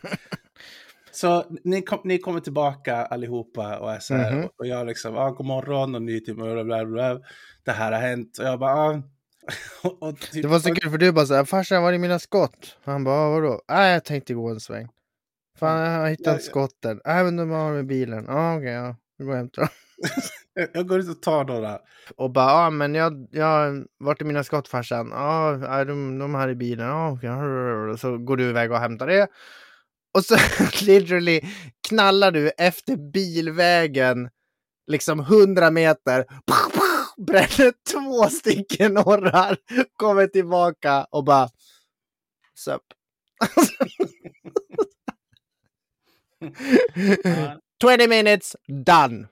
Så 1.10 1.44
ni, 1.64 1.82
kom, 1.82 1.98
ni 2.04 2.18
kommer 2.18 2.40
tillbaka 2.40 2.96
allihopa 2.96 3.78
och 3.78 3.92
är 3.92 3.98
så 3.98 4.14
här. 4.14 4.32
Mhm. 4.36 4.48
Och 4.58 4.66
jag 4.66 4.86
liksom, 4.86 5.16
ah, 5.16 5.30
god 5.30 5.46
morgon 5.46 5.94
och 5.94 6.02
ny 6.02 6.20
typ, 6.20 6.36
bla, 6.36 6.64
bla, 6.64 6.84
bla, 6.84 7.20
det 7.64 7.72
här 7.72 7.92
har 7.92 8.00
hänt. 8.00 8.38
Och 8.38 8.44
jag 8.44 8.58
bara, 8.58 8.74
ah. 8.74 9.02
och, 9.82 10.02
och 10.08 10.20
typ, 10.20 10.42
Det 10.42 10.48
var 10.48 10.58
så 10.58 10.70
och- 10.70 10.76
kul 10.76 10.90
för 10.90 10.98
du 10.98 11.12
bara 11.12 11.26
såhär, 11.26 11.44
farsan 11.44 11.82
var 11.82 11.92
är 11.92 11.98
mina 11.98 12.18
skott? 12.18 12.76
Han 12.84 13.04
bara, 13.04 13.14
"Ah, 13.16 13.30
vadå? 13.30 13.62
Nej, 13.68 13.92
jag 13.92 14.04
tänkte 14.04 14.34
gå 14.34 14.48
en 14.48 14.60
sväng. 14.60 14.88
Fan, 15.58 15.80
jag 15.80 15.98
har 16.00 16.08
hittat 16.08 16.26
Ja, 16.26 16.32
ja. 16.32 16.38
skotten. 16.38 17.00
Nej, 17.04 17.24
men 17.24 17.36
de 17.36 17.50
har 17.50 17.72
med 17.72 17.86
bilen. 17.86 18.24
Ja, 18.28 18.56
okej, 18.56 18.72
ja. 18.72 18.96
Vi 19.18 19.24
går 19.24 19.30
och 19.32 19.36
hämtar 19.38 19.62
dem. 19.62 19.68
Jag, 20.74 20.86
går 20.88 21.00
ut 21.00 21.08
och 21.08 21.22
tar 21.22 21.44
några. 21.44 21.78
Och 22.16 22.30
bara, 22.30 22.50
ja 22.64 22.70
men 22.70 22.94
jag, 22.94 23.28
jag, 23.30 23.84
vart 23.98 24.20
är 24.20 24.24
mina 24.24 24.44
skott 24.44 24.68
farsan? 24.68 25.08
Ja, 25.12 25.50
är 25.66 25.84
de, 25.84 26.18
de 26.18 26.34
här 26.34 26.48
i 26.48 26.54
bilen. 26.54 26.86
Ja, 26.86 27.10
okej. 27.12 27.98
Så 27.98 28.18
går 28.18 28.36
du 28.36 28.44
iväg 28.50 28.72
och 28.72 28.78
hämtar 28.78 29.06
det. 29.06 29.26
Och 30.18 30.24
så 30.24 30.36
literally 30.84 31.40
knallar 31.88 32.32
du 32.32 32.48
efter 32.48 32.96
bilvägen, 33.12 34.30
liksom 34.86 35.20
100 35.20 35.70
meter, 35.70 36.26
bränner 37.26 37.72
två 37.92 38.28
stycken 38.28 38.98
orrar, 38.98 39.56
kommer 39.96 40.26
tillbaka 40.26 41.04
och 41.10 41.24
bara, 41.24 41.48
sup. 42.54 42.82
Ja. 47.24 47.60
20 47.96 48.08
minutes, 48.08 48.56
done. 48.66 49.28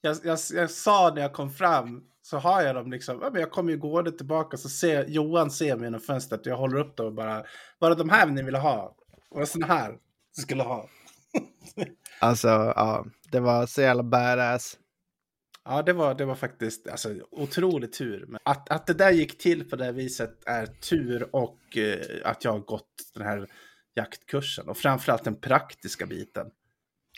Jag, 0.00 0.16
jag, 0.24 0.38
jag 0.50 0.70
sa 0.70 1.12
när 1.14 1.22
jag 1.22 1.32
kom 1.32 1.50
fram, 1.50 2.02
så 2.30 2.38
har 2.38 2.62
jag 2.62 2.74
dem 2.74 2.90
liksom, 2.90 3.18
ja, 3.22 3.30
men 3.30 3.40
jag 3.40 3.50
kommer 3.50 3.72
ju 3.72 3.78
gående 3.78 4.12
tillbaka 4.12 4.56
så 4.56 4.68
ser 4.68 5.04
Johan 5.06 5.50
ser 5.50 5.76
mig 5.76 5.84
genom 5.84 6.00
fönstret 6.00 6.40
och 6.40 6.46
jag 6.46 6.56
håller 6.56 6.78
upp 6.78 6.96
dem 6.96 7.06
och 7.06 7.12
bara, 7.12 7.44
var 7.78 7.90
det 7.90 7.96
de 7.96 8.08
här 8.08 8.26
ni 8.26 8.42
ville 8.42 8.58
ha? 8.58 8.96
Var 9.30 9.40
det 9.40 9.46
såna 9.46 9.66
här 9.66 9.98
du 10.36 10.42
skulle 10.42 10.62
ha? 10.62 10.88
Alltså, 12.20 12.48
ja, 12.48 13.06
det 13.30 13.40
var 13.40 13.66
så 13.66 13.80
jävla 13.80 14.02
badass. 14.02 14.78
Ja, 15.64 15.82
det 15.82 15.92
var, 15.92 16.14
det 16.14 16.24
var 16.24 16.34
faktiskt 16.34 16.88
alltså, 16.88 17.14
otrolig 17.30 17.92
tur. 17.92 18.24
Men 18.28 18.40
att, 18.42 18.70
att 18.70 18.86
det 18.86 18.94
där 18.94 19.10
gick 19.10 19.38
till 19.38 19.70
på 19.70 19.76
det 19.76 19.92
viset 19.92 20.38
är 20.46 20.66
tur 20.66 21.36
och 21.36 21.76
eh, 21.76 22.00
att 22.24 22.44
jag 22.44 22.52
har 22.52 22.58
gått 22.58 23.10
den 23.14 23.22
här 23.22 23.46
jaktkursen 23.94 24.68
och 24.68 24.76
framförallt 24.76 25.24
den 25.24 25.40
praktiska 25.40 26.06
biten. 26.06 26.46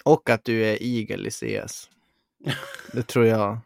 Och 0.04 0.30
att 0.30 0.44
du 0.44 0.64
är 0.64 0.78
eagle 0.80 1.28
i 1.28 1.30
CS. 1.30 1.90
Det 2.92 3.02
tror 3.02 3.26
jag 3.26 3.58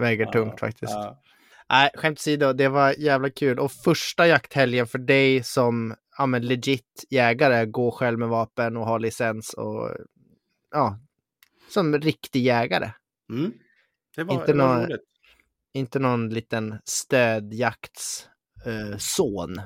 väger 0.00 0.24
Ja, 0.24 0.32
tungt 0.32 0.60
faktiskt. 0.60 0.92
Ja. 0.92 1.22
Nej, 1.70 1.90
skämt 1.94 2.18
åsido, 2.18 2.52
det 2.52 2.68
var 2.68 2.94
jävla 2.98 3.30
kul. 3.30 3.58
Och 3.58 3.72
första 3.72 4.26
jakthelgen 4.26 4.86
för 4.86 4.98
dig 4.98 5.42
som 5.42 5.94
ja, 6.18 6.26
men 6.26 6.46
legit 6.46 7.04
jägare, 7.10 7.66
går 7.66 7.90
själv 7.90 8.18
med 8.18 8.28
vapen 8.28 8.76
och 8.76 8.86
har 8.86 8.98
licens 8.98 9.54
och 9.54 9.90
ja, 10.70 10.98
som 11.70 11.98
riktig 11.98 12.42
jägare. 12.42 12.90
Mm. 13.32 13.52
Det 14.16 14.22
var, 14.24 14.34
Inte 14.34 14.52
det 14.52 14.58
var 14.58 14.76
nå- 14.78 14.84
roligt. 14.84 15.00
Inte 15.74 15.98
någon 15.98 16.28
liten 16.28 16.78
stödjakts 16.84 18.28
eh, 18.66 18.96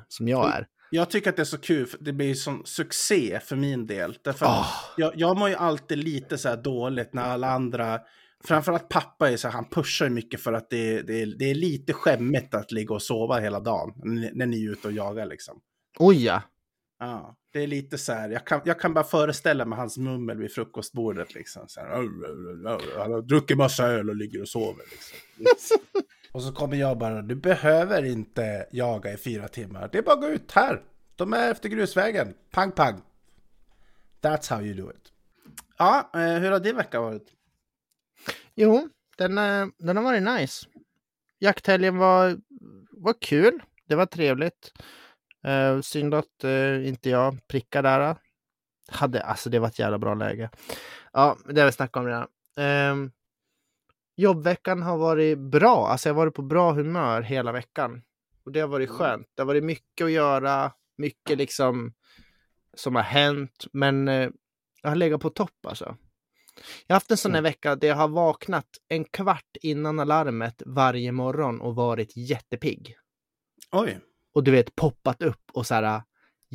som 0.09 0.29
jag 0.29 0.55
är. 0.55 0.67
Jag 0.91 1.11
tycker 1.11 1.31
att 1.31 1.37
det 1.37 1.43
är 1.43 1.45
så 1.45 1.59
kul, 1.59 1.87
för 1.87 1.99
det 2.01 2.13
blir 2.13 2.35
sån 2.35 2.63
succé 2.67 3.41
för 3.45 3.57
min 3.57 3.87
del. 3.87 4.19
Därför 4.25 4.47
Ah. 4.47 4.67
jag, 4.97 5.13
jag 5.17 5.37
mår 5.39 5.49
ju 5.49 5.55
alltid 5.55 5.99
lite 5.99 6.39
så 6.39 6.49
här 6.49 6.57
dåligt 6.57 7.13
när 7.13 7.23
alla 7.23 7.51
andra, 7.51 8.01
framförallt 8.47 8.89
pappa 8.89 9.31
är 9.31 9.37
så 9.37 9.49
han 9.49 9.69
pushar 9.69 10.09
mycket 10.09 10.41
för 10.41 10.53
att 10.53 10.71
det, 10.71 11.03
det, 11.03 11.23
är, 11.23 11.27
det 11.39 11.51
är 11.51 11.55
lite 11.55 11.93
skämmigt 11.93 12.55
att 12.55 12.73
ligga 12.73 12.95
och 12.95 13.03
sova 13.03 13.41
hela 13.41 13.61
dagen 13.61 13.93
när, 13.97 14.31
när 14.35 14.47
ni 14.47 14.65
är 14.65 14.71
ute 14.71 14.89
och 14.89 14.93
jagar 14.93 15.27
liksom. 15.27 15.61
Oj 15.99 16.25
ja. 16.25 16.43
Ja, 16.99 17.37
det 17.53 17.61
är 17.61 17.67
lite 17.67 17.99
så 17.99 18.13
här, 18.13 18.31
jag 18.31 18.47
kan, 18.47 18.61
jag 18.65 18.81
kan 18.81 18.95
bara 18.95 19.05
föreställa 19.05 19.65
mig 19.65 19.79
hans 19.79 19.99
mummel 19.99 20.39
vid 20.39 20.53
frukostbordet 20.53 21.35
liksom. 21.35 21.69
Så 21.69 21.81
här, 21.81 21.89
han 22.99 23.13
har 23.13 23.23
druckit 23.23 23.57
massa 23.57 23.87
öl 23.87 24.11
och 24.11 24.17
ligger 24.17 24.41
och 24.41 24.49
sover 24.49 24.85
liksom. 24.91 25.79
och 26.33 26.43
så 26.43 26.53
kommer 26.53 26.77
jag 26.77 26.99
bara, 26.99 27.23
du 27.23 27.35
behöver 27.35 28.05
inte 28.05 28.67
jaga 28.71 29.13
i 29.13 29.17
fyra 29.17 29.49
timmar. 29.49 29.89
Det 29.93 29.99
är 29.99 30.03
bara 30.03 30.15
att 30.15 30.21
gå 30.21 30.29
ut 30.29 30.53
här. 30.53 30.83
De 31.17 31.33
är 31.33 31.51
efter 31.51 31.69
grusvägen. 31.69 32.35
Pang, 32.51 32.73
pang. 32.73 33.01
That's 34.23 34.51
how 34.55 34.63
you 34.63 34.75
do 34.75 34.91
it. 34.91 35.13
Ja, 35.79 36.11
eh, 36.15 36.21
hur 36.21 36.51
har 36.51 36.61
din 36.61 36.77
vecka 36.77 37.01
varit? 37.01 37.34
Jo, 38.57 38.89
den, 39.19 39.39
eh, 39.39 39.67
den 39.79 39.97
har 39.97 40.05
varit 40.05 40.23
nice. 40.23 40.67
Jakthelgen 41.39 41.97
var, 41.97 42.41
var 42.91 43.15
kul. 43.21 43.63
Det 43.89 43.95
var 43.95 44.07
trevligt. 44.07 44.73
Uh, 45.47 45.81
synd 45.81 46.15
att 46.15 46.45
eh, 46.45 46.89
inte 46.89 47.11
jag 47.11 47.47
prickade 47.49 47.89
där. 47.89 48.17
Hade, 48.89 49.23
alltså 49.23 49.51
det 49.51 49.59
var 49.59 49.69
ett 49.69 49.79
jävla 49.79 49.99
bra 49.99 50.15
läge. 50.15 50.51
Ja, 51.13 51.37
det 51.49 51.61
har 51.61 51.67
vi 51.67 51.73
snackat 51.73 51.97
om 51.97 52.07
redan. 52.07 52.29
Ehm, 52.57 53.11
jobbveckan 54.17 54.83
har 54.83 54.99
varit 54.99 55.39
bra. 55.39 55.89
Alltså 55.89 56.09
jag 56.09 56.15
har 56.15 56.23
varit 56.23 56.35
på 56.35 56.43
bra 56.43 56.73
humör 56.73 57.23
hela 57.23 57.53
veckan. 57.53 58.03
Och 58.45 58.53
det 58.53 58.61
har 58.61 58.69
varit 58.69 58.91
skönt. 58.91 59.29
Det 59.35 59.43
har 59.43 59.47
varit 59.47 59.65
mycket 59.65 60.05
att 60.05 60.11
göra. 60.11 60.73
Mycket 60.97 61.39
liksom 61.39 61.93
som 62.75 62.95
har 62.95 63.03
hänt. 63.03 63.67
Men 63.73 64.07
jag 64.83 64.91
har 64.91 64.97
legat 64.97 65.21
på 65.21 65.31
topp 65.31 65.67
alltså. 65.67 65.97
Jag 66.87 66.95
har 66.95 66.97
haft 66.97 67.11
en 67.11 67.17
sån 67.17 67.35
här 67.35 67.43
vecka 67.43 67.77
där 67.77 67.89
jag 67.89 67.97
har 67.97 68.09
vaknat 68.09 68.67
en 68.89 69.05
kvart 69.05 69.57
innan 69.63 69.99
alarmet 70.01 70.63
varje 70.67 71.13
morgon 71.13 71.61
och 71.61 71.75
varit 71.75 72.17
jättepigg. 72.17 72.97
Oj, 73.73 74.01
Och 74.35 74.45
du 74.45 74.51
vet 74.51 74.77
poppat 74.77 75.23
upp 75.23 75.43
och 75.53 75.67
så 75.67 75.75
här 75.75 76.03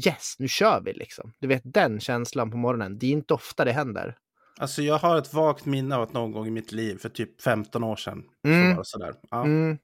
yes, 0.05 0.35
nu 0.39 0.47
kör 0.47 0.81
vi 0.81 0.93
liksom. 0.93 1.33
Du 1.39 1.47
vet 1.47 1.61
den 1.65 1.99
känslan 1.99 2.51
på 2.51 2.57
morgonen. 2.57 2.97
Det 2.99 3.05
är 3.07 3.11
inte 3.11 3.33
ofta 3.33 3.65
det 3.65 3.71
händer. 3.71 4.17
alltså 4.57 4.81
jag 4.81 4.97
har 4.97 5.17
ett 5.17 5.33
vagt 5.33 5.65
minne 5.65 5.95
av 5.95 6.01
att 6.01 6.13
någon 6.13 6.31
gång 6.31 6.47
i 6.47 6.51
mitt 6.51 6.71
liv 6.71 6.97
för 6.97 7.09
typ 7.09 7.41
15 7.41 7.83
år 7.83 7.95
sedan. 7.95 8.23
Mm. 8.47 8.71
Så 8.71 8.77
var 8.77 8.83
sådär. 8.83 9.13
Ja. 9.29 9.43
Mm. 9.43 9.77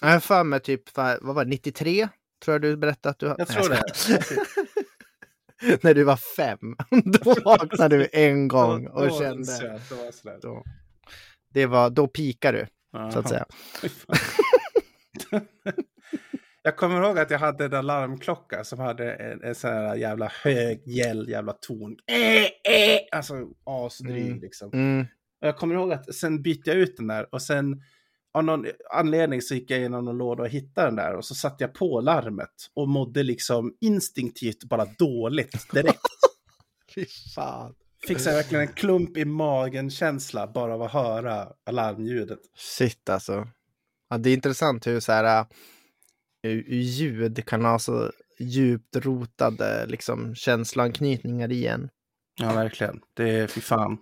Jag 0.00 0.08
har 0.08 0.20
för 0.20 0.44
mig 0.44 0.60
typ, 0.60 0.96
vad 0.96 1.22
var 1.34 1.44
det, 1.44 1.50
93? 1.50 2.08
Tror 2.44 2.54
jag 2.54 2.62
du 2.62 2.76
berättade 2.76 3.10
att 3.10 3.18
du 3.18 3.26
Jag 3.26 3.36
Nej, 3.38 3.46
tror 3.46 3.68
det. 3.68 3.82
När 5.82 5.94
du 5.94 6.04
var 6.04 6.16
fem. 6.36 6.76
Då 7.04 7.34
vaknade 7.44 7.98
du 7.98 8.08
en 8.12 8.48
gång 8.48 8.86
och 8.86 9.00
Då- 9.02 9.08
då 9.08 9.18
kände. 9.18 9.74
att 9.74 9.88
det 9.88 9.94
var. 10.24 10.40
Då, 10.40 10.64
det 11.54 11.66
var, 11.66 11.90
då 11.90 12.06
pikar 12.08 12.52
du, 12.52 12.66
så 13.12 13.18
att 13.18 13.28
säga. 13.28 13.46
Jag 16.62 16.76
kommer 16.76 17.02
ihåg 17.02 17.18
att 17.18 17.30
jag 17.30 17.38
hade 17.38 17.64
en 17.64 17.74
alarmklocka 17.74 18.64
som 18.64 18.78
hade 18.78 19.12
en, 19.14 19.42
en 19.44 19.54
sån 19.54 19.70
här 19.70 19.94
jävla 19.96 20.32
hög, 20.44 20.82
gäll, 20.86 21.28
jävla 21.28 21.52
ton. 21.52 21.96
Eh, 22.06 22.42
eh, 22.74 23.00
alltså 23.12 23.34
asdryg 23.64 24.26
Mm. 24.26 24.40
liksom. 24.40 24.70
Mm. 24.72 25.00
Och 25.40 25.48
jag 25.48 25.56
kommer 25.56 25.74
ihåg 25.74 25.92
att 25.92 26.14
sen 26.14 26.42
bytte 26.42 26.70
jag 26.70 26.76
ut 26.78 26.96
den 26.96 27.06
där 27.06 27.34
och 27.34 27.42
sen 27.42 27.82
av 28.34 28.44
någon 28.44 28.66
anledning 28.94 29.42
så 29.42 29.54
gick 29.54 29.70
jag 29.70 29.78
igenom 29.78 30.04
någon 30.04 30.18
låda 30.18 30.42
och 30.42 30.48
hittade 30.48 30.86
den 30.86 30.96
där 30.96 31.16
och 31.16 31.24
så 31.24 31.34
satte 31.34 31.64
jag 31.64 31.74
på 31.74 32.00
larmet 32.00 32.70
och 32.74 32.88
mådde 32.88 33.22
liksom 33.22 33.76
instinktivt 33.80 34.64
bara 34.64 34.84
dåligt 34.84 35.72
direkt. 35.72 36.00
Fy 36.94 37.06
fan. 37.34 37.74
Fick 38.06 38.20
så 38.20 38.30
verkligen 38.30 38.68
en 38.68 38.74
klump 38.74 39.16
i 39.16 39.24
magen-känsla 39.24 40.46
bara 40.46 40.74
av 40.74 40.82
att 40.82 40.92
höra 40.92 41.48
alarmljudet. 41.66 42.38
Shit 42.56 43.08
alltså. 43.08 43.48
Ja, 44.10 44.18
det 44.18 44.30
är 44.30 44.34
intressant 44.34 44.86
hur 44.86 45.00
så 45.00 45.12
här, 45.12 45.46
uh, 46.46 46.62
ljud 46.68 47.46
kan 47.46 47.64
ha 47.64 47.78
så 47.78 48.12
djupt 48.38 48.96
rotade 48.96 49.86
liksom, 49.86 50.34
känsloanknytningar 50.34 51.52
i 51.52 51.66
en. 51.66 51.88
Ja, 52.40 52.54
verkligen. 52.54 53.00
Det 53.14 53.30
är 53.30 53.46
fy 53.46 53.60
fan. 53.60 53.98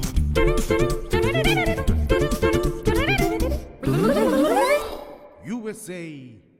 USA. 5.46 5.92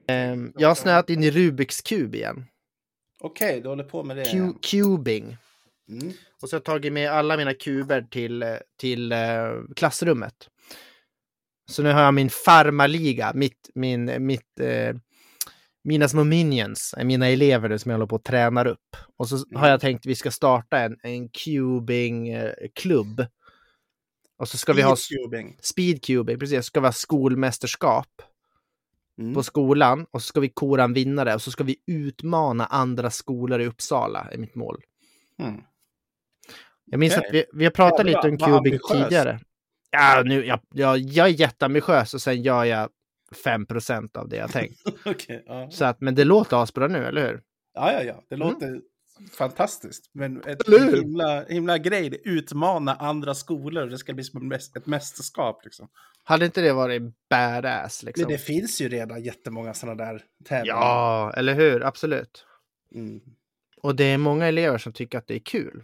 Ehm, 0.09 0.53
jag 0.57 0.69
har 0.69 0.75
snöat 0.75 1.11
in 1.11 1.23
i 1.25 1.31
Rubiks 1.31 1.81
kub 1.83 2.15
igen. 2.15 2.45
Okej, 3.21 3.61
du 3.61 3.69
håller 3.69 3.85
på 3.85 4.05
med 4.05 4.17
det. 4.17 4.25
Cu- 4.25 4.59
cubing. 4.63 5.37
Mm. 5.89 6.13
Och 6.43 6.49
så 6.49 6.57
har 6.57 6.59
jag 6.59 6.65
tagit 6.65 6.93
med 6.93 7.11
alla 7.11 7.37
mina 7.37 7.55
kuber 7.55 8.03
till, 8.11 8.43
eh, 8.43 8.55
till 8.81 9.13
eh, 9.13 9.19
klassrummet. 9.77 10.49
Så 11.71 11.83
nu 11.83 11.93
har 11.93 12.03
jag 12.03 12.15
min 12.15 12.31
farmaliga, 12.31 13.33
mitt, 13.35 13.71
min, 13.75 14.27
mitt, 14.27 14.61
eh, 14.61 14.97
mina 15.85 16.09
små 16.09 16.25
minions, 16.25 16.95
är 16.97 17.05
mina 17.05 17.29
elever 17.29 17.69
nu 17.69 17.79
som 17.79 17.91
jag 17.91 17.99
håller 17.99 18.07
på 18.07 18.17
att 18.17 18.25
tränar 18.25 18.67
upp. 18.67 18.97
Och 19.17 19.29
så 19.29 19.45
har 19.55 19.69
jag 19.69 19.81
tänkt 19.81 20.01
att 20.01 20.07
vi 20.07 20.15
ska 20.15 20.31
starta 20.31 20.79
en, 20.79 20.97
en 21.03 21.29
cubing-klubb. 21.29 23.27
Och 24.39 24.49
så 24.49 24.59
ska 24.59 24.73
vi 24.73 24.83
ha 24.83 24.97
Speedcubing. 24.97 25.57
speedcubing, 25.61 26.39
precis, 26.39 26.57
så 26.59 26.63
ska 26.63 26.81
vi 26.81 26.87
ha 26.87 26.93
skolmästerskap 26.93 28.23
Mm. 29.19 29.35
på 29.35 29.43
skolan 29.43 30.07
och 30.11 30.23
så 30.23 30.27
ska 30.27 30.41
vi 30.41 30.49
kora 30.49 30.85
en 30.85 30.93
vinnare 30.93 31.35
och 31.35 31.43
så 31.43 31.51
ska 31.51 31.65
vi 31.65 31.77
utmana 31.87 32.67
andra 32.67 33.11
skolor 33.11 33.61
i 33.61 33.67
Uppsala, 33.67 34.29
är 34.33 34.39
mitt 34.39 34.55
mål. 34.55 34.83
Mm. 35.39 35.61
Jag 36.85 37.01
minns 37.01 37.17
Okej. 37.17 37.29
att 37.29 37.35
vi, 37.35 37.45
vi 37.53 37.65
har 37.65 37.71
pratat 37.71 38.07
Jävlar, 38.07 38.31
lite 38.31 38.47
om 38.47 38.53
cubing 38.63 38.79
tidigare. 38.93 39.41
Ja, 39.91 40.23
nu, 40.25 40.47
jag, 40.47 40.61
jag, 40.75 40.99
jag 40.99 41.27
är 41.27 41.31
jätteambitiös 41.41 42.15
och 42.15 42.23
sen 42.23 42.43
gör 42.43 42.65
jag 42.65 42.89
5% 43.45 44.19
av 44.19 44.29
det 44.29 44.37
jag 44.37 44.51
tänkt. 44.51 44.81
Okej, 45.05 45.45
ja. 45.47 45.71
Så 45.71 45.85
att, 45.85 46.01
men 46.01 46.15
det 46.15 46.25
låter 46.25 46.63
asbra 46.63 46.87
nu, 46.89 47.05
eller 47.05 47.27
hur? 47.27 47.43
ja, 47.75 47.93
ja, 47.93 48.03
ja. 48.03 48.23
Det 48.29 48.37
låter 48.37 48.81
fantastiskt. 49.33 50.11
Men 50.13 50.43
ett 50.45 50.69
Eller 50.69 50.97
himla, 50.97 51.45
himla 51.45 51.79
grej. 51.79 52.11
Det 52.11 52.29
utmana 52.29 52.95
andra 52.95 53.35
skolor. 53.35 53.87
Det 53.87 53.99
ska 53.99 54.15
bli 54.15 54.25
som 54.25 54.53
ett 54.53 54.87
mästerskap. 54.87 55.65
Liksom. 55.65 55.89
Hade 56.25 56.45
inte 56.45 56.61
det 56.61 56.73
varit 56.73 57.03
badass? 57.31 58.03
Liksom? 58.03 58.23
Men 58.23 58.33
det 58.33 58.39
finns 58.39 58.81
ju 58.81 58.89
redan 58.89 59.23
jättemånga 59.23 59.75
sådana 59.75 60.05
där 60.05 60.23
tävlingar. 60.45 60.77
Ja, 60.77 61.33
eller 61.37 61.55
hur? 61.55 61.85
Absolut. 61.85 62.47
Mm. 62.95 63.21
Och 63.83 63.97
det 63.97 64.05
är 64.05 64.19
många 64.19 64.47
elever 64.47 64.79
som 64.79 64.93
tycker 64.93 65.19
att 65.19 65.27
det 65.27 65.35
är 65.35 65.45
kul. 65.45 65.83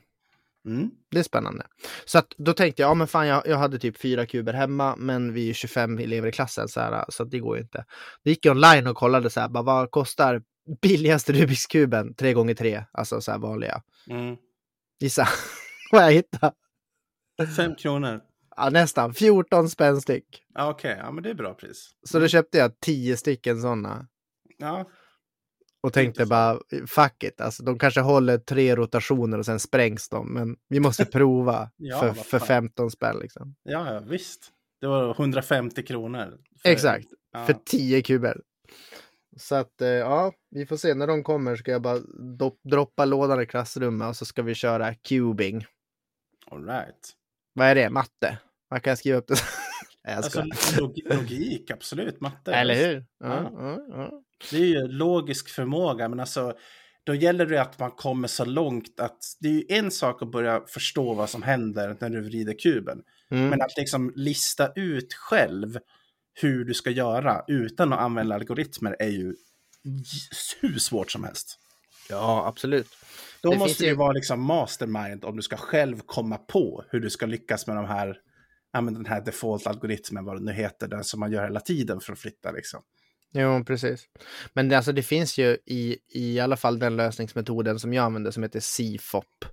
Mm. 0.66 0.90
Det 1.10 1.18
är 1.18 1.22
spännande. 1.22 1.66
Så 2.04 2.18
att 2.18 2.34
då 2.36 2.52
tänkte 2.52 2.82
jag, 2.82 2.90
ja 2.90 2.94
men 2.94 3.06
fan 3.06 3.26
jag, 3.26 3.46
jag 3.46 3.56
hade 3.56 3.78
typ 3.78 3.96
fyra 3.96 4.26
kuber 4.26 4.52
hemma, 4.52 4.96
men 4.98 5.32
vi 5.32 5.50
är 5.50 5.54
25 5.54 5.98
elever 5.98 6.28
i 6.28 6.32
klassen 6.32 6.68
så, 6.68 6.80
här, 6.80 7.04
så 7.08 7.22
att 7.22 7.30
det 7.30 7.38
går 7.38 7.56
ju 7.56 7.62
inte. 7.62 7.84
Då 8.24 8.30
gick 8.30 8.46
jag 8.46 8.52
online 8.56 8.86
och 8.86 8.96
kollade 8.96 9.30
så 9.30 9.40
här, 9.40 9.48
bara, 9.48 9.62
vad 9.62 9.90
kostar 9.90 10.42
billigaste 10.82 11.32
Rubiks 11.32 11.66
kuben? 11.66 12.14
3 12.14 12.32
gånger 12.32 12.54
3 12.54 12.84
alltså 12.92 13.20
så 13.20 13.30
här 13.30 13.38
vanliga. 13.38 13.82
Mm. 14.10 14.36
Gissa 15.00 15.28
vad 15.92 16.02
jag 16.04 16.12
hittade? 16.12 16.52
Fem 17.56 17.74
kronor. 17.74 18.20
Ja, 18.56 18.70
nästan 18.70 19.14
14 19.14 19.68
spänn 19.68 20.00
styck. 20.00 20.44
Ja, 20.54 20.70
Okej, 20.70 20.96
ja, 20.98 21.10
men 21.12 21.22
det 21.22 21.30
är 21.30 21.34
bra 21.34 21.54
pris. 21.54 21.90
Så 22.02 22.18
då 22.18 22.28
köpte 22.28 22.58
jag 22.58 22.80
10 22.80 23.16
stycken 23.16 23.60
sådana. 23.62 24.06
Ja, 24.58 24.88
Och 25.82 25.92
tänkte 25.92 26.26
bara, 26.26 26.58
fuck 26.88 27.22
it, 27.24 27.40
alltså 27.40 27.62
de 27.62 27.78
kanske 27.78 28.00
håller 28.00 28.38
tre 28.38 28.76
rotationer 28.76 29.38
och 29.38 29.46
sen 29.46 29.60
sprängs 29.60 30.08
de. 30.08 30.34
Men 30.34 30.56
vi 30.68 30.80
måste 30.80 31.04
prova 31.12 31.70
Ja, 31.76 32.00
för, 32.00 32.12
för 32.12 32.38
fan. 32.38 32.48
15 32.48 32.90
spänn 32.90 33.18
liksom. 33.18 33.54
Ja, 33.62 33.94
ja, 33.94 34.00
visst. 34.00 34.50
Det 34.80 34.86
var 34.86 35.10
150 35.10 35.82
kronor. 35.82 36.38
för- 36.62 36.68
Exakt, 36.68 37.06
Ja. 37.32 37.46
för 37.46 37.56
10 37.64 38.02
kuber. 38.02 38.40
Så 39.40 39.54
att 39.54 39.80
eh, 39.80 39.88
ja, 39.88 40.32
vi 40.50 40.66
får 40.66 40.76
se 40.76 40.94
när 40.94 41.06
de 41.06 41.22
kommer 41.22 41.56
ska 41.56 41.70
jag 41.70 41.82
bara 41.82 41.98
droppa 42.70 43.04
lådan 43.04 43.42
i 43.42 43.46
klassrummet 43.46 44.08
och 44.08 44.16
så 44.16 44.24
ska 44.24 44.42
vi 44.42 44.54
köra 44.54 44.94
cubing. 44.94 45.64
All 46.50 46.64
right. 46.66 47.12
Vad 47.52 47.66
är 47.66 47.74
det? 47.74 47.90
Matte? 47.90 48.38
Man 48.70 48.80
kan 48.80 48.96
skriva 48.96 49.18
upp 49.18 49.26
det. 49.26 49.34
Nej, 50.04 50.14
jag 50.14 50.24
Alltså, 50.24 50.44
log 50.80 51.00
logik, 51.04 51.70
absolut. 51.70 52.20
Matte. 52.20 52.52
Eller 52.52 52.74
hur? 52.74 53.04
Ja. 53.18 53.50
ja, 53.54 53.78
ja. 53.88 54.22
Det 54.50 54.56
är 54.56 54.66
ju 54.66 54.88
logisk 54.88 55.48
förmåga, 55.48 56.08
men 56.08 56.20
alltså 56.20 56.54
då 57.04 57.14
gäller 57.14 57.46
det 57.46 57.62
att 57.62 57.78
man 57.78 57.90
kommer 57.90 58.28
så 58.28 58.44
långt 58.44 59.00
att 59.00 59.18
det 59.40 59.48
är 59.48 59.52
ju 59.52 59.64
en 59.68 59.90
sak 59.90 60.22
att 60.22 60.30
börja 60.30 60.62
förstå 60.66 61.14
vad 61.14 61.30
som 61.30 61.42
händer 61.42 61.96
när 62.00 62.10
du 62.10 62.20
vrider 62.20 62.58
kuben. 62.58 63.02
Mm. 63.30 63.48
Men 63.48 63.62
att 63.62 63.76
liksom 63.76 64.12
lista 64.16 64.72
ut 64.74 65.14
själv 65.14 65.78
hur 66.34 66.64
du 66.64 66.74
ska 66.74 66.90
göra 66.90 67.44
utan 67.48 67.92
att 67.92 67.98
använda 68.00 68.34
algoritmer 68.34 68.96
är 68.98 69.08
ju 69.08 69.34
hur 70.60 70.78
svårt 70.78 71.10
som 71.10 71.24
helst. 71.24 71.58
Ja, 72.08 72.46
absolut. 72.46 72.88
Då 73.42 73.50
Det 73.50 73.58
måste 73.58 73.82
du 73.82 73.88
ju- 73.88 73.94
vara 73.94 74.12
liksom 74.12 74.40
mastermind 74.42 75.24
om 75.24 75.36
du 75.36 75.42
ska 75.42 75.56
själv 75.56 76.00
komma 76.06 76.36
på 76.38 76.84
hur 76.90 77.00
du 77.00 77.10
ska 77.10 77.26
lyckas 77.26 77.66
med 77.66 77.76
de 77.76 77.84
här, 77.84 78.16
ja, 78.72 78.80
den 78.80 79.06
här 79.06 79.20
default-algoritmen, 79.20 80.24
vad 80.24 80.36
det 80.36 80.44
nu 80.44 80.52
heter, 80.52 80.88
den 80.88 81.04
som 81.04 81.20
man 81.20 81.32
gör 81.32 81.42
hela 81.44 81.60
tiden 81.60 82.00
för 82.00 82.12
att 82.12 82.18
flytta 82.18 82.50
liksom. 82.50 82.82
Jo, 83.32 83.64
precis. 83.64 84.04
Men 84.52 84.68
det, 84.68 84.76
alltså, 84.76 84.92
det 84.92 85.02
finns 85.02 85.38
ju 85.38 85.56
i, 85.66 85.96
i 86.08 86.40
alla 86.40 86.56
fall 86.56 86.78
den 86.78 86.96
lösningsmetoden 86.96 87.78
som 87.78 87.92
jag 87.92 88.04
använder 88.04 88.30
som 88.30 88.42
heter 88.42 88.60
CFOP. 88.60 89.44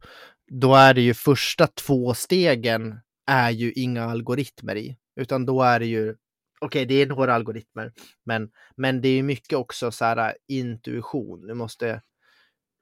Då 0.51 0.75
är 0.75 0.93
det 0.93 1.01
ju 1.01 1.13
första 1.13 1.67
två 1.67 2.13
stegen 2.13 3.00
är 3.27 3.50
ju 3.50 3.72
inga 3.72 4.03
algoritmer 4.03 4.75
i, 4.75 4.98
utan 5.15 5.46
då 5.46 5.62
är 5.63 5.79
det 5.79 5.86
ju 5.86 6.15
Okej, 6.62 6.86
det 6.86 6.94
är 6.94 7.06
några 7.06 7.34
algoritmer, 7.34 7.94
men, 8.26 8.50
men 8.76 9.02
det 9.02 9.08
är 9.10 9.16
ju 9.16 9.24
mycket 9.24 9.58
också 9.58 9.92
så 9.92 10.06
här 10.06 10.38
intuition. 10.48 11.48
Du 11.48 11.54
måste, 11.54 12.02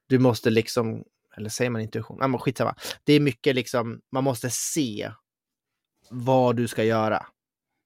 du 0.10 0.20
måste 0.20 0.50
liksom, 0.50 1.04
eller 1.38 1.50
säger 1.50 1.70
man 1.70 1.82
intuition? 1.82 2.18
Ja, 2.20 2.28
men 2.28 2.40
skitsamma. 2.40 2.76
Det 3.04 3.14
är 3.14 3.20
mycket 3.20 3.56
liksom, 3.56 4.02
man 4.12 4.24
måste 4.24 4.50
se 4.50 5.12
vad 6.10 6.56
du 6.56 6.68
ska 6.68 6.84
göra. 6.84 7.26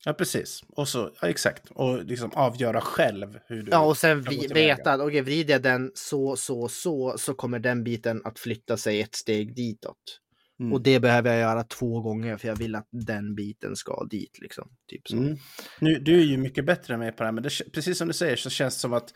Ja, 0.05 0.13
precis. 0.13 0.61
Och 0.69 0.87
så, 0.87 1.11
ja, 1.21 1.27
exakt. 1.27 1.71
Och 1.71 2.03
liksom 2.05 2.31
avgöra 2.33 2.81
själv 2.81 3.39
hur 3.47 3.63
du... 3.63 3.71
Ja, 3.71 3.79
och 3.79 3.97
sen 3.97 4.21
vi, 4.21 4.47
veta 4.47 4.93
att 4.93 5.01
okej, 5.01 5.21
vrider 5.21 5.53
jag 5.53 5.61
den 5.61 5.91
så, 5.95 6.35
så, 6.35 6.67
så, 6.67 7.17
så 7.17 7.33
kommer 7.33 7.59
den 7.59 7.83
biten 7.83 8.21
att 8.23 8.39
flytta 8.39 8.77
sig 8.77 9.01
ett 9.01 9.15
steg 9.15 9.55
ditåt. 9.55 10.19
Mm. 10.59 10.73
Och 10.73 10.81
det 10.81 10.99
behöver 10.99 11.29
jag 11.31 11.39
göra 11.39 11.63
två 11.63 12.01
gånger 12.01 12.37
för 12.37 12.47
jag 12.47 12.55
vill 12.55 12.75
att 12.75 12.87
den 12.91 13.35
biten 13.35 13.75
ska 13.75 14.03
dit 14.03 14.39
liksom. 14.41 14.69
Typ 14.87 15.07
så. 15.07 15.17
Mm. 15.17 15.37
Nu, 15.79 15.99
du 15.99 16.19
är 16.19 16.23
ju 16.25 16.37
mycket 16.37 16.65
bättre 16.65 16.93
än 16.93 16.99
mig 16.99 17.11
på 17.11 17.17
det 17.23 17.25
här, 17.27 17.31
men 17.31 17.43
det, 17.43 17.71
precis 17.73 17.97
som 17.97 18.07
du 18.07 18.13
säger 18.13 18.35
så 18.35 18.49
känns 18.49 18.75
det 18.75 18.79
som 18.79 18.93
att 18.93 19.13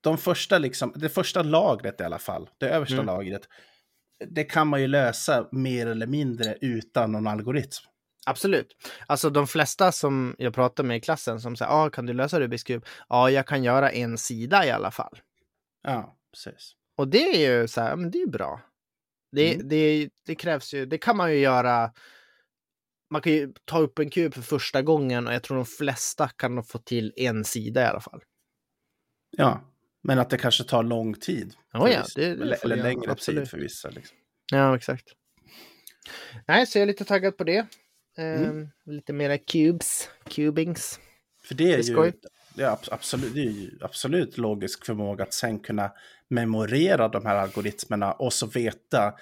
de 0.00 0.18
första, 0.18 0.58
liksom, 0.58 0.92
det 0.96 1.08
första 1.08 1.42
lagret 1.42 2.00
i 2.00 2.04
alla 2.04 2.18
fall, 2.18 2.50
det 2.58 2.68
översta 2.68 2.94
Mm. 2.94 3.06
lagret, 3.06 3.48
det 4.28 4.44
kan 4.44 4.68
man 4.68 4.80
ju 4.80 4.86
lösa 4.86 5.48
mer 5.52 5.86
eller 5.86 6.06
mindre 6.06 6.56
utan 6.60 7.12
någon 7.12 7.26
algoritm. 7.26 7.84
Absolut. 8.26 8.76
Alltså 9.06 9.30
de 9.30 9.46
flesta 9.46 9.92
som 9.92 10.34
jag 10.38 10.54
pratar 10.54 10.84
med 10.84 10.96
i 10.96 11.00
klassen 11.00 11.40
som 11.40 11.56
säger, 11.56 11.72
ah, 11.72 11.90
kan 11.90 12.06
du 12.06 12.12
lösa 12.12 12.40
Rubiks 12.40 12.62
kub? 12.62 12.84
Ja, 13.08 13.30
jag 13.30 13.46
kan 13.46 13.64
göra 13.64 13.90
en 13.90 14.18
sida 14.18 14.66
i 14.66 14.70
alla 14.70 14.90
fall. 14.90 15.18
Ja, 15.82 16.16
precis. 16.32 16.72
Och 16.96 17.08
det 17.08 17.44
är 17.46 17.60
ju 17.60 17.68
så 17.68 17.80
här, 17.80 17.96
men 17.96 18.10
det 18.10 18.18
är 18.18 18.20
ju 18.20 18.30
bra. 18.30 18.60
Det, 19.34 19.54
Mm. 19.54 19.68
det, 19.68 20.08
det 20.26 20.34
krävs 20.34 20.74
ju, 20.74 20.86
det 20.86 20.98
kan 20.98 21.16
man 21.16 21.32
ju 21.32 21.38
göra. 21.38 21.92
Man 23.10 23.22
kan 23.22 23.32
ju 23.32 23.52
ta 23.64 23.78
upp 23.78 23.98
en 23.98 24.10
kub 24.10 24.34
för 24.34 24.42
första 24.42 24.82
gången 24.82 25.26
och 25.26 25.34
jag 25.34 25.42
tror 25.42 25.56
de 25.56 25.66
flesta 25.66 26.28
kan 26.28 26.64
få 26.64 26.78
till 26.78 27.12
en 27.16 27.44
sida 27.44 27.82
i 27.82 27.84
alla 27.84 28.00
fall. 28.00 28.22
Ja, 29.36 29.72
men 30.02 30.18
att 30.18 30.30
det 30.30 30.38
kanske 30.38 30.64
tar 30.64 30.82
lång 30.82 31.14
tid. 31.14 31.54
För 31.72 31.88
ja, 31.88 32.04
det- 32.16 32.24
eller 32.24 32.64
eller 32.64 32.76
längre 32.76 33.10
absolut. 33.12 33.40
tid 33.42 33.50
för 33.50 33.58
vissa. 33.58 33.88
Liksom. 33.90 34.16
Ja, 34.52 34.76
exakt. 34.76 35.04
Nej, 36.48 36.66
så 36.66 36.78
jag 36.78 36.82
är 36.82 36.86
lite 36.86 37.04
taggad 37.04 37.36
på 37.36 37.44
det. 37.44 37.66
Ehm, 38.18 38.44
Mm. 38.44 38.68
Lite 38.86 39.12
mera 39.12 39.38
cubes, 39.38 40.08
cubings. 40.30 41.00
För 41.44 41.54
det 41.54 41.64
är, 41.64 41.76
Det 41.76 41.92
är 42.00 42.04
ju 42.04 42.12
det 42.54 42.62
är 42.62 42.70
abs- 42.70 42.88
absolut, 42.92 43.34
det 43.34 43.40
är 43.40 43.50
ju 43.50 43.78
absolut 43.80 44.38
logisk 44.38 44.86
förmåga 44.86 45.24
att 45.24 45.32
sen 45.34 45.58
kunna 45.58 45.92
memorera 46.34 47.08
de 47.08 47.26
här 47.26 47.36
algoritmerna 47.36 48.12
och 48.12 48.32
så 48.32 48.46
veta. 48.46 49.14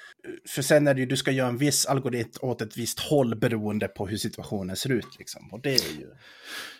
För 0.48 0.62
sen 0.62 0.86
är 0.86 0.94
det 0.94 1.00
ju, 1.00 1.06
du 1.06 1.16
ska 1.16 1.30
göra 1.30 1.48
en 1.48 1.58
viss 1.58 1.86
algoritm 1.86 2.38
åt 2.40 2.62
ett 2.62 2.76
visst 2.76 3.00
håll 3.00 3.36
beroende 3.36 3.88
på 3.88 4.06
hur 4.06 4.16
situationen 4.16 4.76
ser 4.76 4.92
ut. 4.92 5.18
Liksom. 5.18 5.52
Och 5.52 5.60
det 5.60 5.74
är 5.74 5.98
ju... 6.00 6.06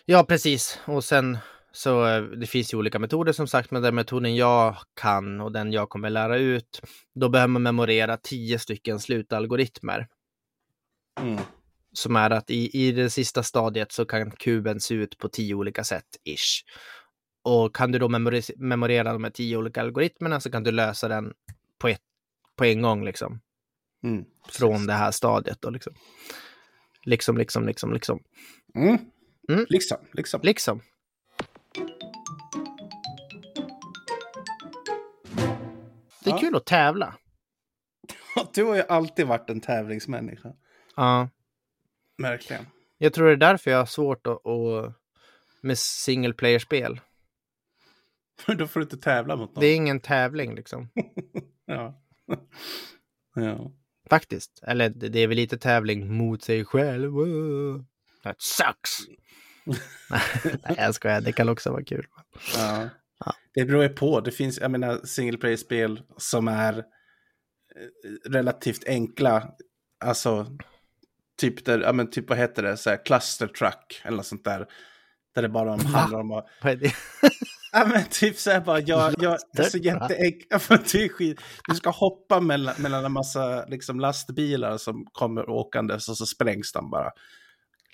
Ja, 0.05 0.23
precis. 0.23 0.79
Och 0.85 1.03
sen 1.03 1.37
så 1.71 2.07
eh, 2.07 2.23
det 2.23 2.47
finns 2.47 2.73
ju 2.73 2.77
olika 2.77 2.99
metoder 2.99 3.33
som 3.33 3.47
sagt, 3.47 3.71
men 3.71 3.81
den 3.81 3.95
metoden 3.95 4.35
jag 4.35 4.75
kan 5.01 5.41
och 5.41 5.51
den 5.51 5.71
jag 5.71 5.89
kommer 5.89 6.09
lära 6.09 6.37
ut, 6.37 6.81
då 7.15 7.29
behöver 7.29 7.47
man 7.47 7.61
memorera 7.61 8.17
tio 8.17 8.59
stycken 8.59 8.99
slutalgoritmer. 8.99 10.07
Mm. 11.21 11.39
Som 11.93 12.15
är 12.15 12.29
att 12.29 12.49
i, 12.49 12.87
i 12.87 12.91
det 12.91 13.09
sista 13.09 13.43
stadiet 13.43 13.91
så 13.91 14.05
kan 14.05 14.31
kuben 14.31 14.79
se 14.79 14.93
ut 14.93 15.17
på 15.17 15.29
tio 15.29 15.55
olika 15.55 15.83
sätt, 15.83 16.05
ish. 16.23 16.63
Och 17.43 17.75
kan 17.75 17.91
du 17.91 17.99
då 17.99 18.09
memorera 18.57 19.13
de 19.13 19.23
här 19.23 19.31
tio 19.31 19.57
olika 19.57 19.81
algoritmerna 19.81 20.39
så 20.39 20.51
kan 20.51 20.63
du 20.63 20.71
lösa 20.71 21.07
den 21.07 21.33
på, 21.77 21.87
ett, 21.87 22.01
på 22.55 22.65
en 22.65 22.81
gång 22.81 23.05
liksom. 23.05 23.39
Mm. 24.03 24.25
Från 24.49 24.85
det 24.85 24.93
här 24.93 25.11
stadiet 25.11 25.61
då 25.61 25.69
liksom. 25.69 25.93
Liksom, 27.05 27.37
liksom, 27.37 27.67
liksom, 27.67 27.93
liksom. 27.93 28.23
Mm. 28.75 28.97
Mm. 29.49 29.65
Liksom, 29.69 29.97
liksom. 30.13 30.39
Liksom. 30.43 30.81
Det 36.23 36.29
är 36.29 36.33
Ja. 36.33 36.37
kul 36.37 36.55
att 36.55 36.65
tävla. 36.65 37.13
Du 38.53 38.63
har 38.63 38.75
ju 38.75 38.83
alltid 38.89 39.27
varit 39.27 39.49
en 39.49 39.61
tävlingsmänniska. 39.61 40.53
Ja. 40.95 41.29
Verkligen. 42.17 42.65
Jag 42.97 43.13
tror 43.13 43.27
det 43.27 43.31
är 43.33 43.37
därför 43.37 43.71
jag 43.71 43.77
har 43.77 43.85
svårt 43.85 44.27
att, 44.27 44.47
att 44.47 44.93
med 45.61 45.77
single 45.77 46.33
player-spel. 46.33 47.01
Då 48.57 48.67
får 48.67 48.79
du 48.79 48.83
inte 48.83 48.97
tävla 48.97 49.35
mot 49.35 49.55
någon. 49.55 49.61
Det 49.61 49.67
är 49.67 49.75
ingen 49.75 49.99
tävling 49.99 50.55
liksom. 50.55 50.89
Ja. 51.65 52.01
ja. 53.35 53.71
Faktiskt. 54.09 54.63
Eller 54.63 54.89
det 54.89 55.19
är 55.19 55.27
väl 55.27 55.37
lite 55.37 55.57
tävling 55.57 56.17
mot 56.17 56.43
sig 56.43 56.65
själv. 56.65 57.13
That 58.23 58.41
sucks! 58.41 58.99
Nej, 60.63 60.75
jag 60.77 60.95
skojar. 60.95 61.21
Det 61.21 61.31
kan 61.31 61.49
också 61.49 61.71
vara 61.71 61.83
kul. 61.83 62.07
Ja. 62.57 62.89
Ja. 63.25 63.33
Det 63.53 63.65
beror 63.65 63.83
ju 63.83 63.89
på. 63.89 64.21
Det 64.21 64.31
finns, 64.31 64.59
jag 64.59 64.71
menar, 64.71 65.01
single 65.05 65.37
player-spel 65.37 66.01
som 66.17 66.47
är 66.47 66.77
eh, 66.77 68.31
relativt 68.31 68.87
enkla. 68.87 69.49
Alltså, 70.05 70.47
typ 71.37 71.65
där, 71.65 71.79
ja 71.79 71.93
men 71.93 72.09
typ 72.09 72.29
vad 72.29 72.37
heter 72.37 72.63
det, 72.63 72.77
så 72.77 72.89
här 72.89 73.05
cluster 73.05 73.47
truck 73.47 74.01
eller 74.03 74.17
något 74.17 74.25
sånt 74.25 74.43
där. 74.43 74.67
Där 75.35 75.41
det 75.41 75.49
bara 75.49 75.77
handlar 75.77 76.19
om 76.19 76.31
att, 76.31 76.47
Vad 76.61 76.71
är 76.71 76.75
det? 76.77 76.93
Ja 77.73 77.85
men 77.85 78.03
typ 78.03 78.37
så 78.37 78.51
här 78.51 78.61
bara, 78.61 78.79
jag, 78.79 79.13
jag, 79.19 79.33
är 79.57 79.63
så 79.63 79.77
skit. 81.09 81.41
Du 81.67 81.75
ska 81.75 81.89
hoppa 81.89 82.39
mellan, 82.39 82.75
mellan 82.77 83.05
en 83.05 83.11
massa 83.11 83.65
liksom 83.65 83.99
lastbilar 83.99 84.77
som 84.77 85.05
kommer 85.11 85.49
åkandes 85.49 86.09
och 86.09 86.17
så 86.17 86.25
sprängs 86.25 86.71
de 86.71 86.89
bara. 86.89 87.11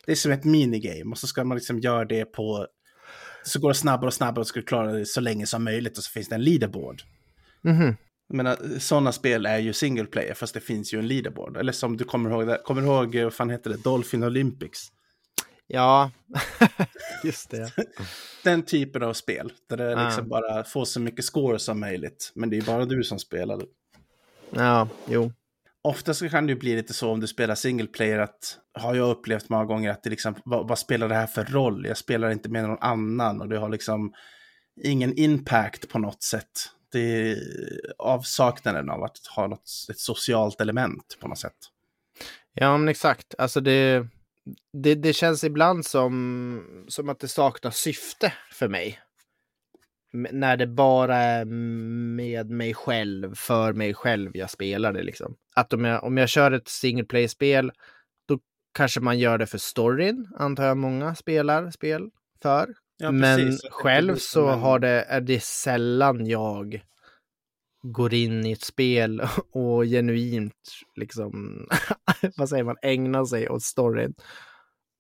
Det 0.06 0.12
är 0.12 0.15
som 0.15 0.32
ett 0.32 0.44
minigame 0.44 1.12
och 1.12 1.18
så 1.18 1.28
ska 1.28 1.44
man 1.44 1.58
liksom 1.58 1.80
göra 1.80 2.06
det 2.06 2.26
på, 2.26 2.68
så 3.44 3.60
går 3.60 3.70
det 3.70 3.76
snabbare 3.76 4.08
och 4.08 4.13
snabbare 4.13 4.42
och 4.42 4.48
ska 4.48 4.62
klara 4.62 4.92
det 4.92 5.06
så 5.06 5.22
länge 5.22 5.46
som 5.46 5.63
möjligt 5.63 5.98
och 5.98 6.04
så 6.04 6.12
finns 6.12 6.30
det 6.30 6.36
en 6.36 6.44
leaderboard. 6.44 7.02
Mhm. 7.62 7.96
Jag 8.28 8.38
menar, 8.38 8.80
sådana 8.80 9.12
spel 9.12 9.46
är 9.46 9.58
ju 9.58 9.74
single 9.74 10.06
player, 10.06 10.34
fast 10.34 10.54
det 10.54 10.60
finns 10.60 10.94
ju 10.94 11.00
en 11.00 11.08
leaderboard. 11.08 11.58
Eller 11.58 11.72
som 11.72 11.98
du 11.98 12.04
kommer 12.04 12.30
ihåg, 12.30 12.63
kommer 12.63 12.82
du 12.82 12.88
ihåg, 12.88 13.15
vad 13.15 13.34
fan 13.34 13.50
heter 13.50 13.70
det, 13.70 13.84
Dolphin 13.84 14.24
Olympics? 14.24 14.92
Ja, 15.71 16.12
just 17.23 17.49
det. 17.49 17.71
Den 18.43 18.63
typen 18.63 19.03
av 19.03 19.13
spel, 19.13 19.51
där 19.69 19.77
det 19.77 19.97
Ah. 19.97 20.05
liksom 20.05 20.29
bara 20.29 20.63
får 20.63 20.86
så 20.86 20.99
mycket 20.99 21.25
score 21.25 21.60
som 21.60 21.79
möjligt. 21.79 22.32
Men 22.36 22.49
det 22.49 22.58
är 22.58 22.62
bara 22.62 22.86
du 22.86 23.03
som 23.03 23.19
spelar. 23.19 23.62
Ja, 24.49 24.88
jo. 25.08 25.34
Ofta 25.82 26.13
så 26.13 26.29
kan 26.29 26.47
det 26.47 26.53
ju 26.53 26.60
bli 26.60 26.75
lite 26.75 26.93
så 26.93 27.12
om 27.12 27.19
du 27.19 27.27
spelar 27.27 27.55
single 27.55 27.88
player 27.88 28.19
att, 28.19 28.58
har 28.73 28.95
jag 28.95 29.10
upplevt 29.10 29.49
många 29.49 29.65
gånger 29.65 29.91
att 29.91 30.03
det 30.03 30.10
liksom, 30.10 30.36
vad, 30.45 30.67
vad 30.67 30.79
spelar 30.79 31.10
det 31.10 31.15
här 31.15 31.27
för 31.27 31.43
roll? 31.45 31.86
Jag 31.86 31.97
spelar 31.97 32.29
inte 32.32 32.49
med 32.49 32.63
någon 32.63 32.77
annan 32.82 33.41
och 33.41 33.49
det 33.49 33.58
har 33.58 33.69
liksom 33.69 34.13
ingen 34.84 35.13
impact 35.19 35.89
på 35.89 35.99
något 35.99 36.23
sätt. 36.23 36.51
Det 36.91 36.99
är 37.32 37.38
avsaknaden 37.97 38.89
av 38.89 39.03
att 39.03 39.17
ha 39.36 39.47
något, 39.47 39.69
ett 39.89 39.99
socialt 39.99 40.62
element 40.62 41.17
på 41.21 41.27
något 41.27 41.39
sätt. 41.39 41.58
Ja, 42.53 42.77
men 42.77 42.88
exakt. 42.89 43.36
Alltså 43.38 43.62
det, 43.62 44.08
det, 44.74 44.96
det 44.96 45.14
känns 45.14 45.44
ibland 45.44 45.86
som, 45.86 46.86
som 46.88 47.10
att 47.10 47.20
det 47.20 47.28
saknar 47.28 47.72
syfte 47.72 48.34
för 48.52 48.68
mig. 48.68 49.00
när 50.14 50.58
det 50.58 50.68
bara 50.68 51.16
är 51.18 51.46
med 52.16 52.50
mig 52.50 52.74
själv, 52.74 53.36
för 53.36 53.74
mig 53.74 53.94
själv 53.94 54.32
jag 54.34 54.50
spelar 54.50 54.94
det 54.94 55.04
liksom. 55.04 55.36
Att 55.56 55.74
om 55.74 55.86
jag, 55.86 56.04
om 56.04 56.18
jag 56.18 56.30
kör 56.30 56.52
ett 56.52 56.68
single 56.68 57.06
play-spel, 57.06 57.72
då 58.28 58.40
kanske 58.74 59.00
man 59.00 59.20
gör 59.20 59.38
det 59.38 59.48
för 59.48 59.58
storyn, 59.58 60.28
antar 60.36 60.66
jag 60.66 60.78
många 60.78 61.16
spelar 61.16 61.72
spel 61.72 62.10
för. 62.42 62.74
Ja, 62.98 63.12
Men 63.12 63.58
själv 63.72 64.16
så 64.16 64.48
har 64.48 64.80
det, 64.80 65.02
är 65.02 65.22
det 65.22 65.44
sällan 65.44 66.28
jag 66.28 66.84
går 67.82 68.14
in 68.14 68.46
i 68.46 68.52
ett 68.52 68.62
spel 68.62 69.22
och 69.52 69.84
genuint 69.84 70.72
liksom, 70.96 71.66
vad 72.38 72.49
säger 72.49 72.63
man, 72.63 72.77
ägnar 72.82 73.25
sig 73.25 73.49
åt 73.49 73.63
storyn. 73.63 74.13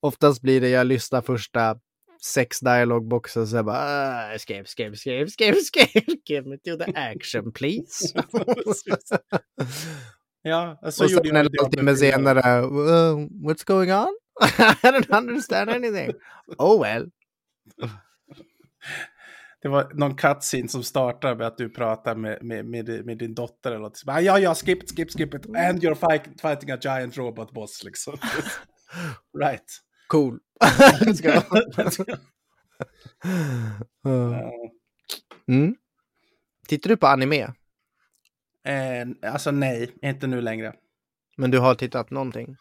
Oftast 0.01 0.41
blir 0.41 0.61
det 0.61 0.69
jag 0.69 0.87
lyssnar 0.87 1.21
första 1.21 1.79
sex 2.21 2.59
dialogboxar 2.59 3.45
så 3.45 3.55
jag 3.55 3.65
bara 3.65 3.77
ah, 3.77 4.33
escape, 4.33 4.59
escape, 4.59 4.89
escape, 4.93 5.21
escape, 5.21 5.57
escape, 5.57 6.17
give 6.25 6.49
me 6.49 6.57
to 6.57 6.85
the 6.85 6.91
action 6.95 7.51
please. 7.51 8.13
Ja, 10.41 10.79
så 10.91 11.03
och 11.03 11.09
sen 11.11 11.35
en 11.35 11.35
halvtimme 11.35 11.93
Diablo 11.93 11.95
4. 11.95 11.95
senare, 11.95 12.61
"Uh, 12.61 13.27
what's 13.43 13.65
going 13.65 13.91
on? 13.91 14.15
I 14.83 14.87
don't 14.91 15.17
understand 15.17 15.69
anything. 15.69 16.13
Oh 16.57 16.81
well. 16.81 17.11
Det 19.61 19.67
var 19.67 19.91
någon 19.93 20.15
cutscene 20.15 20.67
som 20.67 20.83
startar 20.83 21.35
med 21.35 21.47
att 21.47 21.57
du 21.57 21.69
pratar 21.69 22.15
med, 22.15 22.43
med, 22.43 22.65
med, 22.65 23.05
med 23.05 23.17
din 23.17 23.33
dotter 23.35 23.71
eller 23.71 23.81
något. 23.81 23.97
Så 23.97 24.05
bara, 24.05 24.21
Ja, 24.21 24.39
ja, 24.39 24.55
skip 24.55 24.83
it, 24.83 24.89
skip, 24.89 25.11
skip 25.11 25.33
it. 25.33 25.45
And 25.45 25.83
you're 25.83 25.95
fight, 26.09 26.41
fighting 26.41 26.71
a 26.71 26.77
giant 26.81 27.17
robot 27.17 27.51
boss 27.51 27.83
liksom. 27.83 28.17
right. 29.39 29.65
Cool. 30.07 30.39
Let's 31.01 31.21
go. 31.23 31.57
Uh, 34.09 34.31
Ja. 34.31 34.51
mm. 35.47 35.75
Tittar 36.67 36.89
du 36.89 36.97
på 36.97 37.07
anime? 37.07 37.41
Eh, 38.65 39.31
alltså 39.33 39.51
nej, 39.51 39.95
inte 40.01 40.27
nu 40.27 40.41
längre. 40.41 40.73
Men 41.37 41.51
du 41.51 41.59
har 41.59 41.75
tittat 41.75 42.11
någonting? 42.11 42.55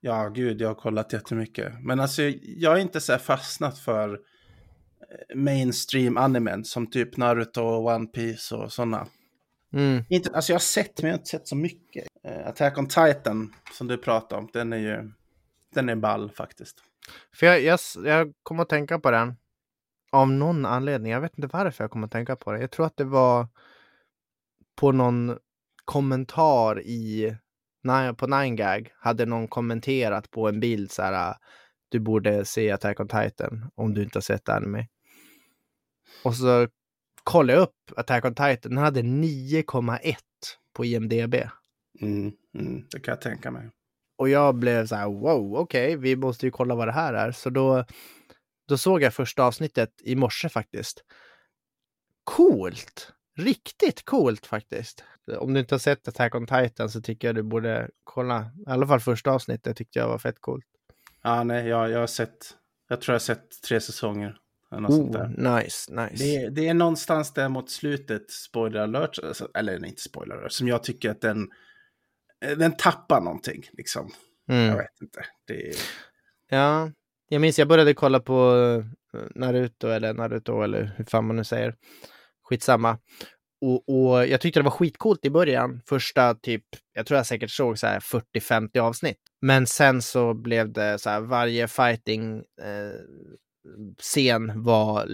Ja, 0.00 0.28
gud, 0.28 0.60
jag 0.60 0.68
har 0.68 0.74
kollat 0.74 1.12
jättemycket. 1.12 1.72
Men 1.82 2.00
alltså, 2.00 2.22
jag 2.42 2.72
är 2.76 2.80
inte 2.80 3.00
så 3.00 3.12
här 3.12 3.18
fastnat 3.18 3.78
för 3.78 4.20
mainstream 5.34 6.16
animen 6.16 6.64
som 6.64 6.90
typ 6.90 7.16
Naruto 7.16 7.62
och 7.62 7.86
One 7.86 8.06
Piece 8.06 8.54
och 8.54 8.72
sådana. 8.72 9.06
Mm. 9.72 10.04
Inte, 10.08 10.30
alltså 10.34 10.52
jag 10.52 10.54
har 10.54 10.60
sett, 10.60 11.02
men 11.02 11.08
jag 11.08 11.14
har 11.14 11.18
inte 11.18 11.30
sett 11.30 11.48
så 11.48 11.56
mycket. 11.56 12.04
Eh, 12.24 12.46
Attack 12.48 12.78
on 12.78 12.88
Titan, 12.88 13.54
som 13.72 13.86
du 13.86 13.98
pratade 13.98 14.42
om, 14.42 14.48
den 14.52 14.72
är 14.72 14.76
ju 14.76 15.12
den 15.74 15.88
är 15.88 15.96
ball 15.96 16.30
faktiskt. 16.30 16.78
För 17.34 17.46
jag, 17.46 17.60
jag, 17.62 17.78
jag 18.04 18.32
kom 18.42 18.60
att 18.60 18.68
tänka 18.68 18.98
på 18.98 19.10
den. 19.10 19.34
Av 20.12 20.30
någon 20.30 20.66
anledning. 20.66 21.12
Jag 21.12 21.20
vet 21.20 21.38
inte 21.38 21.48
varför 21.52 21.84
jag 21.84 21.90
kom 21.90 22.04
att 22.04 22.10
tänka 22.10 22.36
på 22.36 22.52
det. 22.52 22.60
Jag 22.60 22.70
tror 22.70 22.86
att 22.86 22.96
det 22.96 23.04
var 23.04 23.48
på 24.80 24.92
någon 24.92 25.38
kommentar 25.84 26.80
i 26.80 27.36
på 28.16 28.26
9gag 28.26 28.90
hade 28.98 29.26
någon 29.26 29.48
kommenterat 29.48 30.30
på 30.30 30.48
en 30.48 30.60
bild 30.60 30.90
så 30.92 31.02
här. 31.02 31.12
"Ah, 31.30 31.36
Du 31.88 32.00
borde 32.00 32.44
se 32.44 32.70
Attack 32.70 33.00
on 33.00 33.08
Titan 33.08 33.70
om 33.74 33.94
du 33.94 34.02
inte 34.02 34.16
har 34.16 34.22
sett 34.22 34.48
anime. 34.48 34.86
Och 36.24 36.34
så 36.36 36.68
kollade 37.24 37.52
jag 37.52 37.62
upp 37.62 37.76
Attack 37.96 38.24
on 38.24 38.34
Titan. 38.34 38.58
Den 38.74 38.78
hade 38.78 39.02
9,1 39.02 40.16
på 40.72 40.84
IMDB. 40.84 41.34
Mm, 42.00 42.32
mm, 42.58 42.86
det 42.90 43.00
kan 43.00 43.12
jag 43.12 43.20
tänka 43.20 43.50
mig. 43.50 43.70
Och 44.18 44.28
jag 44.28 44.54
blev 44.54 44.86
så 44.86 44.94
här, 44.94 45.06
wow, 45.06 45.54
okej, 45.56 45.96
vi 45.96 46.16
måste 46.16 46.46
ju 46.46 46.50
kolla 46.50 46.74
vad 46.74 46.88
det 46.88 46.92
här 46.92 47.14
är. 47.14 47.32
Så 47.32 47.50
då, 47.50 47.84
då 48.68 48.78
såg 48.78 49.02
jag 49.02 49.14
första 49.14 49.44
avsnittet 49.44 49.90
i 50.04 50.16
morse 50.16 50.48
faktiskt. 50.48 51.04
Coolt! 52.24 53.12
Riktigt 53.36 54.04
coolt 54.04 54.46
faktiskt. 54.46 55.04
Om 55.38 55.54
du 55.54 55.60
inte 55.60 55.74
har 55.74 55.78
sett 55.78 56.08
Attack 56.08 56.34
on 56.34 56.46
Titan 56.46 56.90
så 56.90 57.00
tycker 57.00 57.28
jag 57.28 57.34
du 57.34 57.42
borde 57.42 57.90
kolla. 58.04 58.50
I 58.66 58.70
alla 58.70 58.86
fall 58.86 59.00
första 59.00 59.30
avsnittet 59.30 59.76
tyckte 59.76 59.98
jag 59.98 60.08
var 60.08 60.18
fett 60.18 60.40
coolt. 60.40 60.64
Ja, 61.22 61.44
nej, 61.44 61.68
jag, 61.68 61.90
jag 61.90 61.98
har 61.98 62.06
sett, 62.06 62.56
jag 62.88 63.00
tror 63.00 63.12
jag 63.12 63.14
har 63.14 63.20
sett 63.20 63.62
tre 63.68 63.80
säsonger. 63.80 64.36
Oh, 64.72 65.28
nice, 65.56 65.92
nice. 65.92 66.24
Det, 66.24 66.36
är- 66.36 66.50
det 66.50 66.68
är 66.68 66.74
någonstans 66.74 67.32
där 67.34 67.48
mot 67.48 67.70
slutet, 67.70 68.30
spoiler 68.30 68.80
alert, 68.80 69.18
alltså, 69.22 69.48
eller 69.54 69.84
inte 69.86 70.02
spoiler 70.02 70.34
alert, 70.36 70.52
som 70.52 70.68
jag 70.68 70.82
tycker 70.82 71.10
att 71.10 71.20
den, 71.20 71.48
eh, 72.44 72.56
den 72.58 72.72
tappar 72.76 73.20
någonting. 73.20 73.62
Liksom. 73.72 74.10
Jag 74.46 74.56
Mm. 74.64 74.76
vet 74.76 75.00
inte. 75.02 75.24
Det 75.46 75.72
Ja, 76.48 76.90
jag 77.28 77.40
minns 77.40 77.58
jag 77.58 77.68
började 77.68 77.94
kolla 77.94 78.20
på 78.20 78.54
eh, 79.14 79.20
Naruto 79.34 79.88
eller 79.88 80.14
Naruto 80.14 80.62
eller 80.62 80.94
hur 80.96 81.04
fan 81.04 81.24
man 81.26 81.36
nu 81.36 81.44
säger. 81.44 81.74
Skitsamma. 82.42 82.98
Och, 83.60 83.88
och 83.88 84.26
jag 84.26 84.40
tyckte 84.40 84.60
det 84.60 84.64
var 84.64 84.70
skitcoolt 84.70 85.24
i 85.24 85.30
början. 85.30 85.80
Första 85.86 86.34
typ, 86.34 86.64
jag 86.92 87.06
tror 87.06 87.16
jag 87.16 87.26
säkert 87.26 87.50
såg 87.50 87.78
så 87.78 87.86
här 87.86 88.00
40-50 88.00 88.78
avsnitt. 88.80 89.18
Men 89.40 89.66
sen 89.66 90.02
så 90.02 90.34
blev 90.34 90.72
det 90.72 90.98
så 90.98 91.10
här 91.10 91.20
varje 91.20 91.68
fighting 91.68 92.36
eh, 92.38 93.00
scen 93.98 94.62
var 94.62 95.08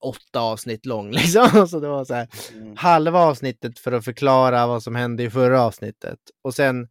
åtta 0.00 0.40
avsnitt 0.40 0.86
lång 0.86 1.10
liksom. 1.12 1.68
Så 1.68 1.80
det 1.80 1.88
var 1.88 2.04
så 2.04 2.14
här 2.14 2.28
mm, 2.52 2.76
halva 2.76 3.18
avsnittet 3.18 3.78
för 3.78 3.92
att 3.92 4.04
förklara 4.04 4.66
vad 4.66 4.82
som 4.82 4.94
hände 4.94 5.22
i 5.22 5.30
förra 5.30 5.62
avsnittet. 5.62 6.18
Och 6.42 6.54
sen 6.54 6.88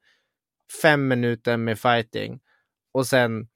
fem 0.81 1.07
minuter 1.07 1.57
med 1.57 1.79
fighting. 1.79 2.39
Och 2.91 3.07
sen 3.07 3.47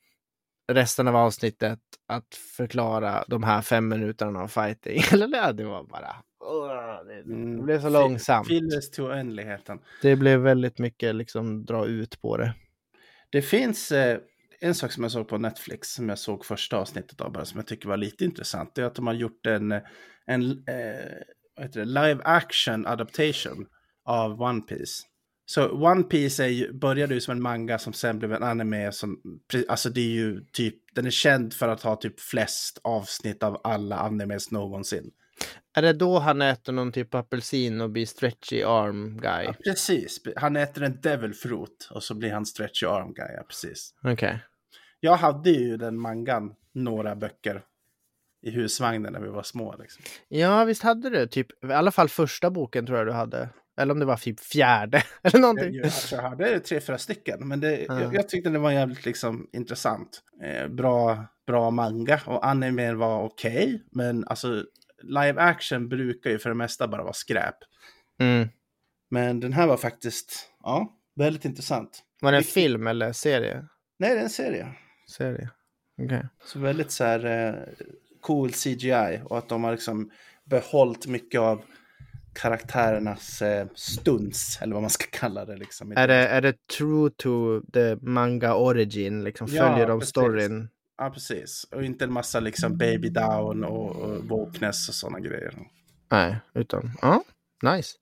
resten 0.72 1.08
av 1.08 1.16
avsnittet 1.16 1.80
att 2.08 2.36
förklara 2.36 3.24
de 3.28 3.44
här 3.44 3.62
fem 3.62 3.88
minuterna 3.88 4.39
av 4.39 4.48
fighting. 4.48 5.02
Eller 5.12 5.54
det 5.54 5.63
var 5.63 5.84
bara... 5.84 6.16
Det, 7.08 7.34
mm. 7.34 7.66
blev 7.66 7.82
så 7.82 7.89
långsamt. 7.89 8.48
Fillers 8.48 8.89
till 8.89 9.04
oändligheten. 9.04 9.80
Det 10.02 10.16
blev 10.16 10.39
väldigt 10.39 10.80
mycket 10.80 11.16
liksom 11.16 11.66
dra 11.66 11.86
ut 11.86 12.22
på 12.22 12.38
det. 12.38 12.54
Det 13.30 13.42
finns 13.42 13.92
eh, 13.92 14.20
en 14.63 14.76
sak 14.76 14.91
som 14.91 15.04
jag 15.04 15.12
såg 15.12 15.28
på 15.28 15.38
Netflix, 15.38 15.93
som 15.93 16.10
jag 16.10 16.19
såg 16.19 16.45
första 16.45 16.78
avsnittet 16.78 17.21
av 17.21 17.32
bara, 17.32 17.45
som 17.45 17.58
jag 17.58 17.67
tycker 17.67 17.89
var 17.89 17.97
lite 17.97 18.26
intressant. 18.26 18.76
Det 18.76 18.82
är 18.82 18.86
att 18.86 18.95
de 18.95 19.08
har 19.08 19.13
gjort 19.13 19.45
en, 19.45 19.71
en 20.26 20.52
eh, 20.52 21.67
det, 21.73 21.86
live 21.86 22.19
action 22.23 22.88
adaptation 22.88 23.65
av 24.06 24.41
One 24.41 24.62
Piece. 24.62 25.04
Så 25.45 25.69
One 25.69 26.04
Piece 26.04 26.43
är 26.43 26.47
ju, 26.47 26.73
började 26.73 27.13
ju 27.13 27.21
som 27.21 27.32
en 27.32 27.41
manga 27.41 27.80
som 27.80 27.93
sen 27.93 28.19
blev 28.19 28.34
en 28.34 28.43
anime 28.43 28.91
som, 28.91 29.21
alltså 29.67 29.89
det 29.89 30.02
är 30.02 30.13
ju 30.13 30.45
typ, 30.54 30.76
den 30.95 31.06
är 31.06 31.12
känd 31.12 31.54
för 31.54 31.67
att 31.67 31.82
ha 31.82 31.95
typ 31.95 32.19
flest 32.19 32.80
avsnitt 32.84 33.43
av 33.43 33.62
alla 33.63 33.97
animes 33.97 34.52
någonsin. 34.52 35.12
Är 35.76 35.82
det 35.82 35.93
då 35.93 36.19
han 36.19 36.41
äter 36.41 36.73
någon 36.73 36.91
typ 36.91 37.15
apelsin 37.15 37.82
och 37.82 37.89
blir 37.89 38.06
stretchy 38.06 38.63
arm 38.63 39.17
guy? 39.17 39.45
Ja, 39.45 39.54
precis, 39.65 40.21
han 40.36 40.56
äter 40.56 40.84
en 40.84 41.02
devil 41.02 41.34
fruit 41.34 41.89
och 41.91 42.04
så 42.04 42.15
blir 42.15 42.32
han 42.32 42.45
stretchy 42.45 42.86
arm 42.86 43.13
guy, 43.13 43.34
ja, 43.36 43.43
precis. 43.47 43.93
Okej. 44.04 44.39
Jag 45.06 45.18
hade 45.18 45.50
ju 45.50 45.78
den 45.78 46.00
mangan, 46.00 46.54
några 46.74 47.16
böcker 47.16 47.63
i 48.46 48.52
husvagnen 48.52 49.13
när 49.13 49.20
vi 49.20 49.30
var 49.30 49.44
små. 49.44 49.76
Liksom. 49.80 50.04
Ja, 50.28 50.63
visst 50.63 50.84
hade 50.84 51.10
du. 51.10 51.28
Typ, 51.28 51.63
I 51.66 51.72
alla 51.72 51.92
fall 51.92 52.10
första 52.10 52.50
boken 52.52 52.86
tror 52.86 52.98
jag 52.98 53.08
du 53.08 53.12
hade. 53.12 53.50
Eller 53.78 53.94
om 53.94 54.00
det 54.00 54.06
var 54.06 54.18
typ 54.18 54.39
fjärde. 54.39 55.04
Eller 55.24 55.39
någonting. 55.39 55.74
jag, 55.74 55.86
alltså, 55.86 56.16
jag 56.16 56.22
hade 56.24 56.60
tre, 56.60 56.82
fyra 56.82 56.98
stycken, 56.98 57.48
men 57.48 57.60
det, 57.60 57.80
Ja. 57.88 58.02
jag, 58.02 58.16
jag 58.16 58.30
tyckte 58.30 58.50
det 58.50 58.60
var 58.60 58.72
jävligt 58.72 59.06
liksom, 59.06 59.50
intressant. 59.54 60.22
Eh, 60.44 60.68
bra, 60.68 61.26
bra 61.48 61.72
manga 61.72 62.22
och 62.26 62.46
animen 62.48 62.98
var 62.98 63.24
okej, 63.24 63.84
men 63.92 64.28
alltså 64.28 64.66
live 65.04 65.42
action 65.42 65.89
brukar 65.89 66.30
ju 66.30 66.39
för 66.39 66.50
det 66.50 66.56
mesta 66.56 66.88
bara 66.88 67.04
vara 67.04 67.13
skräp. 67.13 67.56
Mm. 68.22 68.48
Men 69.12 69.39
den 69.39 69.54
här 69.54 69.68
var 69.68 69.78
faktiskt, 69.78 70.50
ja, 70.63 70.94
väldigt 71.16 71.46
intressant. 71.46 72.04
Var 72.22 72.32
det 72.32 72.38
en 72.38 72.39
Vilket- 72.42 72.54
film 72.54 72.88
eller 72.88 73.12
serie? 73.12 73.66
Nej, 74.00 74.13
det 74.13 74.20
är 74.20 74.24
en 74.24 74.30
serie. 74.30 74.68
Serie. 75.08 75.50
Okej. 76.02 76.26
Så 76.46 76.60
väldigt 76.60 76.92
så 76.92 77.04
här 77.04 77.26
eh, 77.26 77.54
cool 78.22 78.52
CGI 78.52 79.22
och 79.26 79.38
att 79.38 79.50
de 79.50 79.63
har 79.63 79.72
liksom 79.72 80.12
behållit 80.46 81.08
mycket 81.08 81.42
av 81.42 81.62
karaktärernas 82.34 83.42
eh, 83.42 83.68
stunts, 83.76 84.62
eller 84.62 84.74
vad 84.74 84.84
man 84.84 84.89
ska 84.89 85.06
kalla 85.12 85.46
det. 85.46 85.58
Liksom. 85.58 85.92
Är 85.92 86.08
det, 86.08 86.16
är 86.16 86.42
det 86.42 86.68
true 86.78 87.10
to 87.18 87.62
the 87.74 87.96
manga 88.02 88.56
origin? 88.56 89.24
Liksom 89.24 89.48
Ja, 89.52 89.70
följer 89.70 89.88
de 89.88 90.00
precis. 90.00 90.10
storyn? 90.10 90.70
Ja, 90.98 91.10
precis. 91.10 91.63
Och 91.72 91.84
inte 91.84 92.06
en 92.06 92.13
massa 92.13 92.39
liksom 92.39 92.78
baby 92.78 93.10
down 93.10 93.63
och, 93.63 93.96
och 93.96 94.24
wokeness 94.24 94.89
och 94.89 94.96
sådana 94.96 95.20
grejer. 95.20 95.54
Nej, 96.12 96.36
utan 96.54 96.92
ja, 97.02 97.24
nice. 97.62 97.98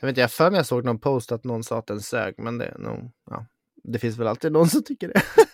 Jag 0.00 0.06
vet 0.06 0.12
inte, 0.12 0.20
jag 0.20 0.30
för 0.30 0.50
mig 0.50 0.58
jag 0.58 0.66
såg 0.66 0.84
någon 0.84 0.98
post 0.98 1.32
att 1.32 1.44
någon 1.44 1.64
sa 1.64 1.78
att 1.78 1.86
den 1.86 2.00
sög, 2.00 2.34
men 2.38 2.58
det 2.58 2.64
är 2.66 2.78
nog, 2.78 3.10
ja. 3.30 3.46
Det 3.84 3.98
finns 3.98 4.18
väl 4.18 4.26
alltid 4.26 4.52
någon 4.52 4.68
som 4.68 4.82
tycker 4.82 5.08
det. 5.08 5.22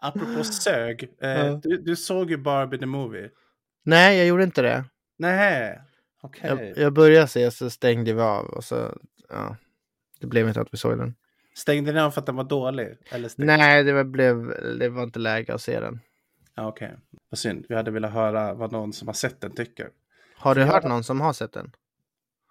Apropå 0.00 0.44
sög, 0.44 1.10
eh, 1.20 1.56
du, 1.58 1.76
du 1.76 1.96
såg 1.96 2.30
ju 2.30 2.36
Barbie 2.36 2.78
the 2.78 2.86
Movie. 2.86 3.30
Nej, 3.82 4.18
jag 4.18 4.26
gjorde 4.26 4.44
inte 4.44 4.62
det. 4.62 4.84
Nej, 5.18 5.80
okej. 6.22 6.72
Jag, 6.76 6.84
jag 6.84 6.92
började 6.92 7.26
se 7.28 7.50
så 7.50 7.70
stängde 7.70 8.12
vi 8.12 8.20
av 8.20 8.46
och 8.46 8.64
så, 8.64 8.98
ja. 9.28 9.56
Det 10.20 10.26
blev 10.26 10.48
inte 10.48 10.60
att 10.60 10.74
vi 10.74 10.78
såg 10.78 10.98
den. 10.98 11.14
Stängde 11.54 11.92
ni 11.92 12.00
av 12.00 12.10
för 12.10 12.20
att 12.20 12.26
den 12.26 12.36
var 12.36 12.44
dålig? 12.44 12.96
Eller 13.10 13.28
stängde... 13.28 13.56
Nej, 13.56 13.84
det 13.84 13.92
var, 13.92 14.04
blev, 14.04 14.46
det 14.78 14.88
var 14.88 15.02
inte 15.02 15.18
läge 15.18 15.54
att 15.54 15.62
se 15.62 15.80
den. 15.80 16.00
Ja, 16.54 16.68
okej. 16.68 16.96
Vad 17.30 17.38
synd. 17.38 17.66
Vi 17.68 17.74
hade 17.74 17.90
velat 17.90 18.12
höra 18.12 18.54
vad 18.54 18.72
någon 18.72 18.92
som 18.92 19.08
har 19.08 19.12
sett 19.14 19.40
den 19.40 19.54
tycker. 19.54 19.88
Har 20.36 20.54
du 20.54 20.60
Ja. 20.60 20.66
hört 20.66 20.84
någon 20.84 21.04
som 21.04 21.20
har 21.20 21.32
sett 21.32 21.52
den? 21.52 21.72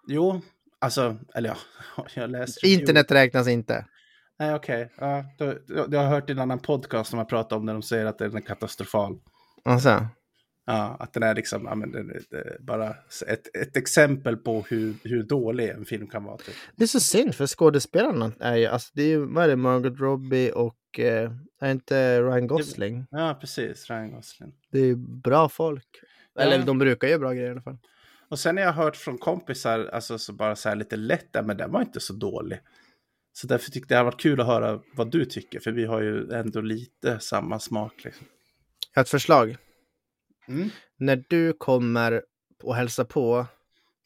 Jo, 0.06 0.40
alltså, 0.78 1.16
eller 1.34 1.48
ja, 1.96 2.06
jag 2.14 2.30
läste... 2.30 2.66
Internet 2.68 3.10
räknas 3.10 3.48
inte. 3.48 3.84
Nej, 4.40 4.54
okej. 4.54 4.92
Ja, 4.98 5.24
då- 5.38 5.54
då- 5.66 5.86
jag 5.90 6.00
har 6.00 6.08
hört 6.08 6.30
i 6.30 6.32
en 6.32 6.38
annan 6.38 6.58
podcast 6.58 7.10
som 7.10 7.18
har 7.18 7.26
pratat 7.26 7.52
om 7.52 7.64
när 7.66 7.72
de 7.72 7.82
säger 7.82 8.06
att 8.06 8.18
den 8.18 8.36
är 8.36 8.40
katastrofal. 8.40 9.18
Alltså, 9.64 10.06
Ja, 10.66 10.96
att 11.00 11.12
den 11.12 11.22
är 11.22 11.34
liksom, 11.34 11.64
ja, 11.64 11.74
men 11.74 11.92
det, 11.92 12.02
det, 12.30 12.56
bara 12.60 12.88
ett, 13.26 13.56
ett 13.56 13.76
exempel 13.76 14.36
på 14.36 14.60
hur, 14.68 14.94
hur 15.04 15.22
dålig 15.22 15.68
en 15.68 15.84
film 15.84 16.06
kan 16.06 16.24
vara. 16.24 16.36
Typ. 16.36 16.54
det 16.76 16.82
är 16.84 16.86
så 16.88 17.00
synd 17.00 17.34
för 17.34 17.46
skådespelarna 17.46 18.32
är 18.40 18.56
ju, 18.56 18.66
alltså 18.66 18.90
det 18.94 19.02
är 19.02 19.06
ju, 19.08 19.26
vad 19.34 19.44
är 19.44 19.48
det, 19.48 19.56
Margot 19.56 20.00
Robbie 20.00 20.50
och 20.52 20.98
eh, 20.98 21.30
är 21.60 21.70
inte 21.70 22.22
Ryan 22.22 22.46
Gosling? 22.46 23.06
Ja, 23.10 23.38
precis. 23.40 23.90
Ryan 23.90 24.10
Gosling. 24.12 24.52
Det 24.72 24.78
är 24.78 24.84
ju 24.84 24.96
bra 24.96 25.48
folk. 25.48 25.86
Eller 26.40 26.58
Ja. 26.58 26.64
de 26.64 26.78
brukar 26.78 27.08
göra 27.08 27.18
bra 27.18 27.32
grejer 27.32 27.48
i 27.48 27.50
alla 27.52 27.62
fall. 27.62 27.78
Och 28.28 28.38
sen 28.38 28.56
har 28.56 28.64
jag 28.64 28.72
hört 28.72 28.96
från 28.96 29.18
kompisar, 29.18 29.90
alltså 29.92 30.18
så 30.18 30.32
bara 30.32 30.56
så 30.56 30.68
här 30.68 30.76
lite 30.76 30.96
lätt, 30.96 31.36
men 31.44 31.56
den 31.56 31.72
var 31.72 31.80
inte 31.80 32.00
så 32.00 32.12
dålig. 32.12 32.60
Så 33.32 33.46
därför 33.46 33.70
tyckte 33.70 33.94
jag 33.94 33.96
det 33.96 33.98
hade 33.98 34.14
varit 34.14 34.20
kul 34.20 34.40
att 34.40 34.46
höra 34.46 34.80
vad 34.94 35.10
du 35.10 35.24
tycker, 35.24 35.60
för 35.60 35.72
vi 35.72 35.84
har 35.84 36.00
ju 36.02 36.32
ändå 36.32 36.60
lite 36.60 37.20
samma 37.20 37.58
smak. 37.58 38.04
Liksom. 38.04 38.26
Jag 38.94 38.98
har 39.00 39.02
ett 39.02 39.08
förslag. 39.08 39.56
Mm. 40.48 40.68
När 40.96 41.24
du 41.28 41.52
kommer 41.52 42.22
och 42.62 42.74
hälsar 42.76 43.04
på, 43.04 43.46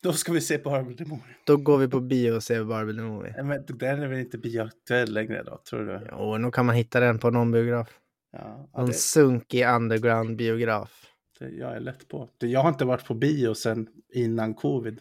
Då 0.02 0.12
ska 0.12 0.32
vi 0.32 0.40
se 0.40 0.58
på 0.58 0.70
Harvard 0.70 0.98
the 0.98 1.04
Movie. 1.04 1.34
då 1.46 1.56
går 1.56 1.78
vi 1.78 1.88
på 1.88 2.00
bio 2.00 2.32
och 2.32 2.42
ser 2.42 2.64
Barbie 2.64 2.94
the 2.94 3.00
Movie. 3.02 3.42
Men 3.42 3.64
den 3.66 4.02
är 4.02 4.08
väl 4.08 4.18
inte 4.18 4.38
bioaktuell 4.38 5.12
längre 5.12 5.42
då, 5.42 5.60
tror 5.70 5.84
du? 5.86 6.08
Jo, 6.10 6.38
nog 6.38 6.54
kan 6.54 6.66
man 6.66 6.74
hitta 6.74 7.00
den 7.00 7.18
på 7.18 7.30
någon 7.30 7.50
biograf. 7.50 7.88
Ja, 8.32 8.68
Någon 8.76 8.86
det, 8.86 8.92
sunkig 8.92 9.66
underground 9.66 10.36
biograf. 10.36 11.06
det, 11.38 11.48
jag 11.48 11.76
är 11.76 11.80
lätt 11.80 12.08
på. 12.08 12.28
Jag 12.38 12.60
har 12.60 12.68
inte 12.68 12.84
varit 12.84 13.04
på 13.06 13.14
bio 13.14 13.54
sedan 13.54 13.88
innan 14.12 14.54
covid. 14.54 15.00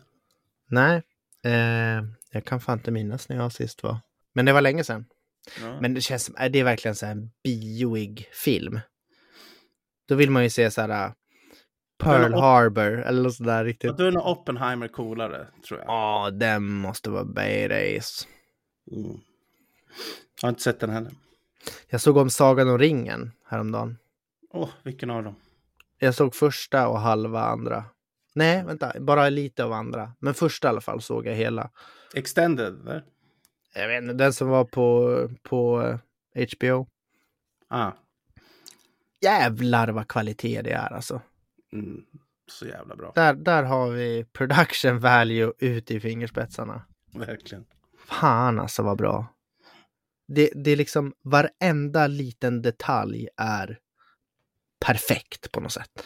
Nej, 0.68 1.02
eh, 1.44 2.04
jag 2.32 2.46
kan 2.46 2.60
fan 2.60 2.78
inte 2.78 2.92
minnas 2.92 3.30
när 3.30 3.36
jag 3.38 3.52
sist 3.52 3.84
var. 3.84 3.98
Men 4.34 4.46
det 4.46 4.54
var 4.54 4.62
länge 4.62 4.84
sedan. 4.84 5.06
Ja. 5.62 5.82
Men 5.82 5.94
det 5.94 6.02
känns 6.02 6.24
som, 6.24 6.36
är 6.38 6.50
det 6.50 6.64
verkligen 6.64 6.96
så 6.96 7.06
här 7.06 7.14
en 7.14 7.32
bioig 7.44 8.30
film? 8.32 8.80
Då 10.08 10.16
vill 10.16 10.32
man 10.32 10.44
ju 10.44 10.50
se 10.50 10.72
så 10.72 10.82
här 10.82 11.08
uh, 11.08 11.14
Pearl 11.98 12.34
Harbor 12.34 13.02
eller 13.02 13.24
något 13.24 13.36
sådär 13.36 13.66
riktigt. 13.66 13.98
Då 13.98 14.04
är 14.04 14.12
nog 14.12 14.26
Oppenheimer 14.28 14.88
coolare, 14.88 15.48
tror 15.68 15.80
jag. 15.80 15.90
Ja, 15.90 16.30
den 16.32 16.64
måste 16.64 17.10
vara 17.10 17.26
badass. 17.26 18.28
Mm. 18.92 19.20
Jag 20.42 20.48
har 20.48 20.50
inte 20.50 20.62
sett 20.62 20.80
den 20.80 20.90
heller. 20.90 21.12
Jag 21.88 22.02
såg 22.02 22.18
om 22.18 22.30
Sagan 22.30 22.70
om 22.70 22.78
ringen 22.78 23.32
häromdagen. 23.46 23.98
Åh, 24.50 24.70
vilken 24.84 25.10
av 25.10 25.24
dem? 25.24 25.36
Jag 25.98 26.16
såg 26.16 26.36
första 26.36 26.88
och 26.88 27.00
halva 27.00 27.44
andra. 27.44 27.86
Nej, 28.36 28.64
vänta, 28.64 28.94
bara 29.00 29.30
lite 29.30 29.64
av 29.64 29.74
andra. 29.74 30.12
Men 30.20 30.34
första 30.34 30.68
i 30.68 30.70
alla 30.70 30.82
fall 30.82 31.02
såg 31.02 31.28
jag 31.28 31.36
hela. 31.36 31.70
Extended, 32.14 32.82
eller? 32.82 33.04
Jag 33.74 33.88
vet 33.88 34.02
inte, 34.04 34.14
den 34.14 34.34
som 34.34 34.48
var 34.48 34.66
på, 34.66 35.30
på 35.44 35.82
eh, 36.36 36.48
HBO. 36.58 36.88
Ah, 37.70 37.92
Jävlar 39.22 39.88
vad 39.88 40.08
kvalitet 40.08 40.62
det 40.62 40.72
är 40.72 40.94
alltså. 40.94 41.22
mm. 41.74 42.06
Så 42.48 42.66
jävla 42.66 42.96
bra. 42.96 43.12
Där, 43.16 43.34
där 43.34 43.64
har 43.64 43.90
vi 43.90 44.26
production 44.34 45.00
value 45.00 45.54
ut 45.60 45.92
i 45.92 46.00
fingerspetsarna. 46.00 46.82
Verkligen. 47.14 47.66
Fan 47.98 48.60
alltså 48.60 48.84
vad 48.84 48.98
bra. 48.98 49.28
Det, 50.28 50.50
det 50.56 50.72
är 50.72 50.76
liksom 50.76 51.14
varenda 51.24 52.08
liten 52.08 52.62
detalj 52.62 53.28
är 53.38 53.80
perfekt 54.86 55.52
på 55.52 55.60
något 55.60 55.72
sätt. 55.72 56.06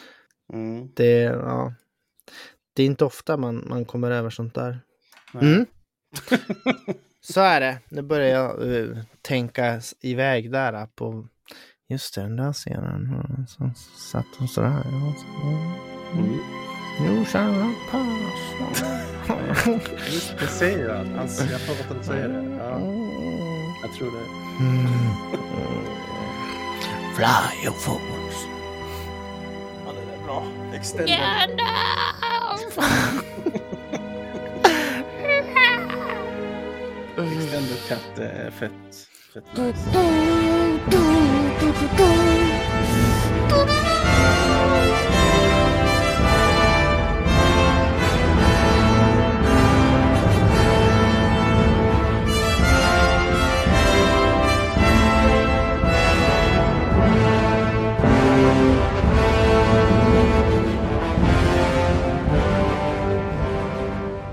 Mm. 0.52 0.92
Det, 0.94 1.20
ja, 1.22 1.74
det 2.74 2.82
är 2.82 2.86
inte 2.86 3.04
ofta 3.04 3.36
man, 3.36 3.64
man 3.68 3.84
kommer 3.84 4.10
över 4.10 4.30
sånt 4.30 4.54
där. 4.54 4.80
Mm. 5.34 5.66
Så 7.20 7.40
är 7.40 7.60
det. 7.60 7.78
Nu 7.88 8.02
börjar 8.02 8.28
jag 8.28 8.76
eh, 8.76 8.98
tänka 9.22 9.80
iväg 10.00 10.52
där 10.52 10.72
eh, 10.72 10.86
på 10.94 11.28
just 11.88 12.14
det, 12.14 12.20
den 12.20 12.36
där 12.36 12.52
scenen. 12.52 13.46
Så 13.48 13.70
satt 14.12 14.26
hon 14.38 14.48
sådär. 14.48 14.82
Ja, 14.84 15.14
så, 15.16 15.48
Mm. 17.00 17.24
Shall 17.24 17.74
pass. 17.90 18.02
Just 20.12 20.38
det, 20.38 20.46
säger 20.46 20.94
han. 20.94 21.06
han 21.06 21.28
jag 21.50 21.60
får 21.60 21.72
att 21.72 21.88
han 21.88 22.04
säger 22.04 22.28
det. 22.28 22.56
Ja, 22.56 22.80
jag 23.82 23.92
tror 23.98 24.10
det. 24.10 24.24
Mm. 24.64 24.86
Fly 27.16 27.64
your 27.64 27.74
fools. 27.76 28.46
Ja, 29.86 29.92
det 29.92 30.14
är 30.14 30.24
bra. 30.24 30.46
Extended. 30.74 31.60
Extended 37.18 37.78
cut 37.88 38.18
är 38.18 38.50
fett. 38.50 38.72
fett 39.34 39.56
nice. 39.56 39.90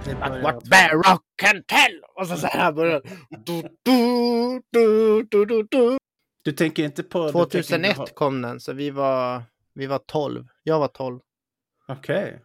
Det 0.06 0.16
börjar- 0.16 0.44
What 0.44 0.64
bear 0.70 0.96
rock 0.96 1.25
can 1.36 1.64
tell! 1.64 2.02
Och 2.16 2.28
så, 2.28 2.38
så 2.38 2.48
här 2.48 2.72
börjar 2.72 3.02
du, 3.30 3.62
du, 3.84 4.62
du, 4.72 5.24
du, 5.32 5.46
du, 5.46 5.68
du. 5.72 5.98
Du 6.44 6.52
tänker 6.52 6.84
inte 6.84 7.04
på... 7.04 7.26
du 7.26 7.32
tänker 7.32 7.58
inte 7.58 7.68
2001 7.68 7.98
ha- 7.98 8.06
kom 8.08 8.42
den, 8.42 8.60
så 8.60 8.74
vi 8.74 8.90
var, 8.90 9.44
vi 9.74 9.86
var 9.86 9.98
12. 10.00 10.48
Jag 10.64 10.80
var 10.80 10.88
12. 10.88 11.20
Okej. 11.88 12.42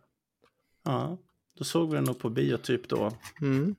Ja, 0.85 1.18
då 1.59 1.64
såg 1.64 1.90
vi 1.90 1.94
den 1.96 2.05
nog 2.05 2.18
på 2.18 2.31
bio 2.31 2.57
typ 2.57 2.88
då. 2.88 3.12
Mm. 3.40 3.74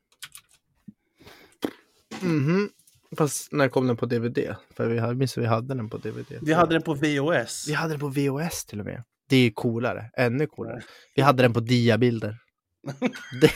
Mhm. 2.21 2.69
Fast 3.17 3.51
när 3.51 3.67
kom 3.69 3.87
den 3.87 3.97
på 3.97 4.05
DVD? 4.05 4.55
För 4.75 4.87
vi 4.87 4.99
hade, 4.99 5.15
minns 5.15 5.37
vi 5.37 5.45
hade 5.45 5.73
den 5.73 5.89
på 5.89 5.97
DVD. 5.97 6.33
Vi 6.41 6.53
hade 6.53 6.75
den 6.75 6.81
på 6.81 6.93
VOS. 6.93 7.65
vi 7.67 7.73
hade 7.73 7.93
den 7.93 7.99
på 7.99 8.07
VHS 8.07 8.65
till 8.65 8.79
och 8.79 8.85
med. 8.85 9.03
Det 9.29 9.35
är 9.35 9.39
ju 9.43 9.51
coolare. 9.51 10.11
Ännu 10.17 10.47
coolare. 10.47 10.83
Vi 11.15 11.21
hade 11.21 11.43
den 11.43 11.53
på 11.53 11.59
diabilder. 11.59 12.37
det, 13.41 13.51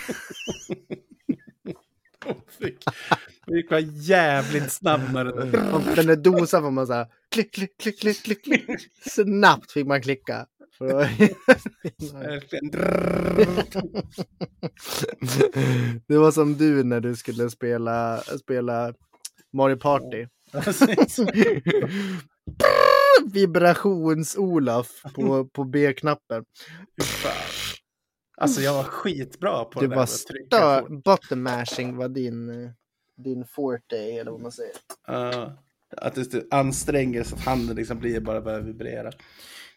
Fick, 2.59 2.83
vi 3.47 3.57
gick 3.57 3.71
vara 3.71 3.81
jävligt 3.81 4.71
snabb 4.71 5.13
med 5.13 5.25
den. 5.25 5.51
den 5.95 6.05
där 6.05 6.15
dosan 6.15 6.63
får 6.63 6.71
man 6.71 6.87
så 6.87 6.93
här 6.93 7.07
klick, 7.31 7.53
klick, 7.53 7.77
klick, 7.77 7.99
klick, 7.99 8.23
klick, 8.23 8.43
klick. 8.43 8.65
Snabbt 9.09 9.71
fick 9.71 9.87
man 9.87 10.01
klicka. 10.01 10.45
Det 16.07 16.17
var 16.17 16.31
som 16.31 16.57
du 16.57 16.83
när 16.83 16.99
du 16.99 17.15
skulle 17.15 17.49
spela, 17.49 18.21
spela 18.21 18.93
Mario 19.53 19.75
Party. 19.75 20.27
Precis. 20.51 21.19
Vibrations-Olaf 23.33 24.87
på, 25.15 25.45
på 25.45 25.63
B-knappen. 25.63 26.43
Alltså 28.37 28.61
jag 28.61 28.73
var 28.73 28.83
skitbra 28.83 29.65
på 29.65 29.79
Du 29.79 29.87
det 29.87 29.89
där 29.91 29.95
var 29.95 30.03
att 30.03 30.27
trycka 30.27 30.57
stör... 30.57 30.81
på. 30.81 30.89
Button 30.95 31.43
mashing 31.43 31.97
var 31.97 32.09
din, 32.09 32.63
eh, 32.63 32.71
din 33.15 33.45
forte, 33.45 33.97
eller 33.97 34.31
vad 34.31 34.41
man 34.41 34.51
säger. 34.51 34.73
Ja, 35.07 35.57
att 35.97 36.15
det 36.31 36.53
anstränger 36.53 37.23
så 37.23 37.35
att 37.35 37.41
handen 37.41 37.75
liksom 37.75 37.99
blir 37.99 38.19
bara 38.19 38.41
börjar 38.41 38.61
vibrera. 38.61 39.11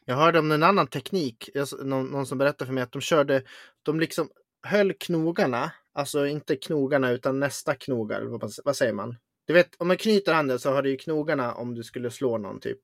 Jag 0.05 0.17
hörde 0.17 0.39
om 0.39 0.53
en 0.53 0.63
annan 0.63 0.87
teknik. 0.87 1.49
Någon, 1.85 2.07
någon 2.07 2.27
som 2.27 2.39
berättade 2.39 2.67
för 2.67 2.73
mig 2.73 2.83
att 2.83 2.93
de 2.93 3.01
körde, 3.01 3.43
de 3.83 4.01
liksom 4.01 4.29
höll 4.63 4.93
knogarna, 4.93 5.73
alltså 5.93 6.27
inte 6.27 6.57
knogarna 6.57 7.11
utan 7.11 7.41
nästa 7.41 7.75
knogar, 7.75 8.23
vad, 8.23 8.53
vad 8.65 8.77
säger 8.77 8.93
man? 8.93 9.17
Du 9.47 9.53
vet, 9.53 9.69
om 9.79 9.89
man 9.89 9.97
knyter 9.97 10.35
handen 10.35 10.59
så 10.59 10.73
har 10.73 10.83
du 10.83 10.91
ju 10.91 10.97
knogarna 10.97 11.55
om 11.55 11.75
du 11.75 11.83
skulle 11.83 12.11
slå 12.11 12.39
någon 12.39 12.61
typ. 12.61 12.81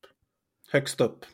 Högst 0.71 1.01
upp. 1.01 1.25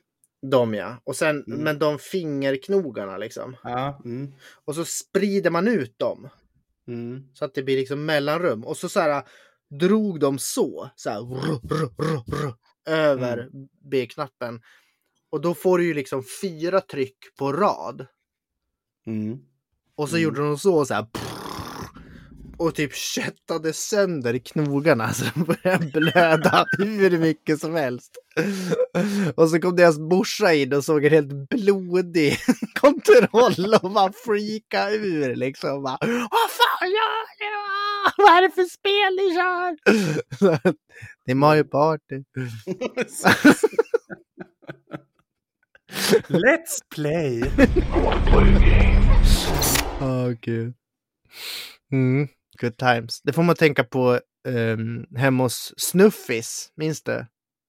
De 0.41 0.73
ja. 0.73 1.01
Och 1.03 1.15
sen, 1.15 1.43
Mm. 1.47 1.59
men 1.59 1.79
de 1.79 1.99
fingerknogarna 1.99 3.17
liksom. 3.17 3.55
Ja. 3.63 4.01
Mm. 4.05 4.31
Och 4.65 4.75
så 4.75 4.85
sprider 4.85 5.49
man 5.49 5.67
ut 5.67 5.99
dem. 5.99 6.29
Mm. 6.87 7.23
Så 7.33 7.45
att 7.45 7.53
det 7.53 7.63
blir 7.63 7.77
liksom 7.77 8.05
mellanrum. 8.05 8.63
Och 8.63 8.77
så, 8.77 8.89
så 8.89 8.99
här 8.99 9.23
drog 9.79 10.19
de 10.19 10.39
så, 10.39 10.89
så 10.95 11.09
här, 11.09 11.19
rr, 11.21 11.59
rr, 11.67 12.23
rr, 12.33 12.53
över 12.85 13.49
B-knappen. 13.91 14.61
Och 15.29 15.41
då 15.41 15.53
får 15.53 15.77
du 15.77 15.85
ju 15.85 15.93
liksom 15.93 16.23
fyra 16.41 16.81
tryck 16.81 17.17
på 17.39 17.51
rad. 17.53 18.05
Mm. 19.07 19.39
Och 19.95 20.09
så 20.09 20.15
Mm. 20.15 20.23
gjorde 20.23 20.41
de 20.41 20.57
så, 20.57 20.85
så 20.85 20.93
här. 20.93 21.05
Och 22.61 22.75
typ 22.75 22.95
köttade 22.95 23.73
sönder 23.73 24.37
knogarna 24.37 25.13
så 25.13 25.25
de 25.33 25.43
började 25.43 25.85
blöda 25.85 26.65
hur 26.77 27.17
mycket 27.17 27.59
som 27.59 27.75
helst. 27.75 28.11
Och 29.35 29.49
så 29.49 29.59
kom 29.59 29.75
deras 29.75 29.99
morsa 29.99 30.53
in 30.53 30.73
och 30.73 30.83
såg 30.83 31.05
en 31.05 31.11
helt 31.11 31.49
blodig 31.49 32.37
kontroll 32.81 33.73
och 33.81 33.91
bara 33.91 34.13
freaka 34.25 34.89
ur 34.91 35.35
liksom. 35.35 35.83
Bara, 35.83 35.97
Vad 36.01 36.51
fan 36.51 36.89
gör 36.89 37.21
ni? 37.39 37.51
Vad 38.17 38.37
är 38.37 38.41
det 38.41 38.51
för 38.51 38.65
spel 38.65 39.15
ni 39.15 39.35
kör? 39.35 39.77
Det 41.25 41.31
är 41.31 41.35
Mario 41.35 41.63
Party. 41.63 42.23
Let's 46.27 46.79
play! 46.95 47.43
Åh 50.01 50.29
gud. 50.41 50.73
Mm, 51.91 52.27
good 52.61 52.77
times. 52.77 53.21
Det 53.21 53.33
får 53.33 53.43
man 53.43 53.55
tänka 53.55 53.83
på 53.83 54.19
um, 54.47 55.05
hemma 55.15 55.43
hos 55.43 55.73
Snuffis, 55.77 56.71
minns 56.75 57.03
du? 57.03 57.25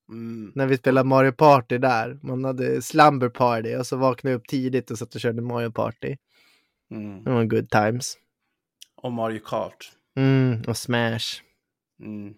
Mm. 0.08 0.52
När 0.54 0.66
vi 0.66 0.76
spelade 0.76 1.08
Mario 1.08 1.32
Party 1.32 1.78
där. 1.78 2.18
Man 2.22 2.44
hade 2.44 2.82
slumber 2.82 3.28
party 3.28 3.76
och 3.76 3.86
så 3.86 3.96
vaknade 3.96 4.32
jag 4.32 4.38
upp 4.38 4.48
tidigt 4.48 4.90
och 4.90 4.98
satt 4.98 5.14
och 5.14 5.20
körde 5.20 5.42
Mario 5.42 5.70
Party. 5.70 6.16
Mm. 6.90 7.24
Det 7.24 7.30
var 7.30 7.44
good 7.44 7.70
times. 7.70 8.18
Och 8.96 9.12
Mario 9.12 9.40
Kart. 9.44 9.92
Mm, 10.16 10.62
och 10.66 10.76
Smash. 10.76 11.42
Mm. 12.00 12.34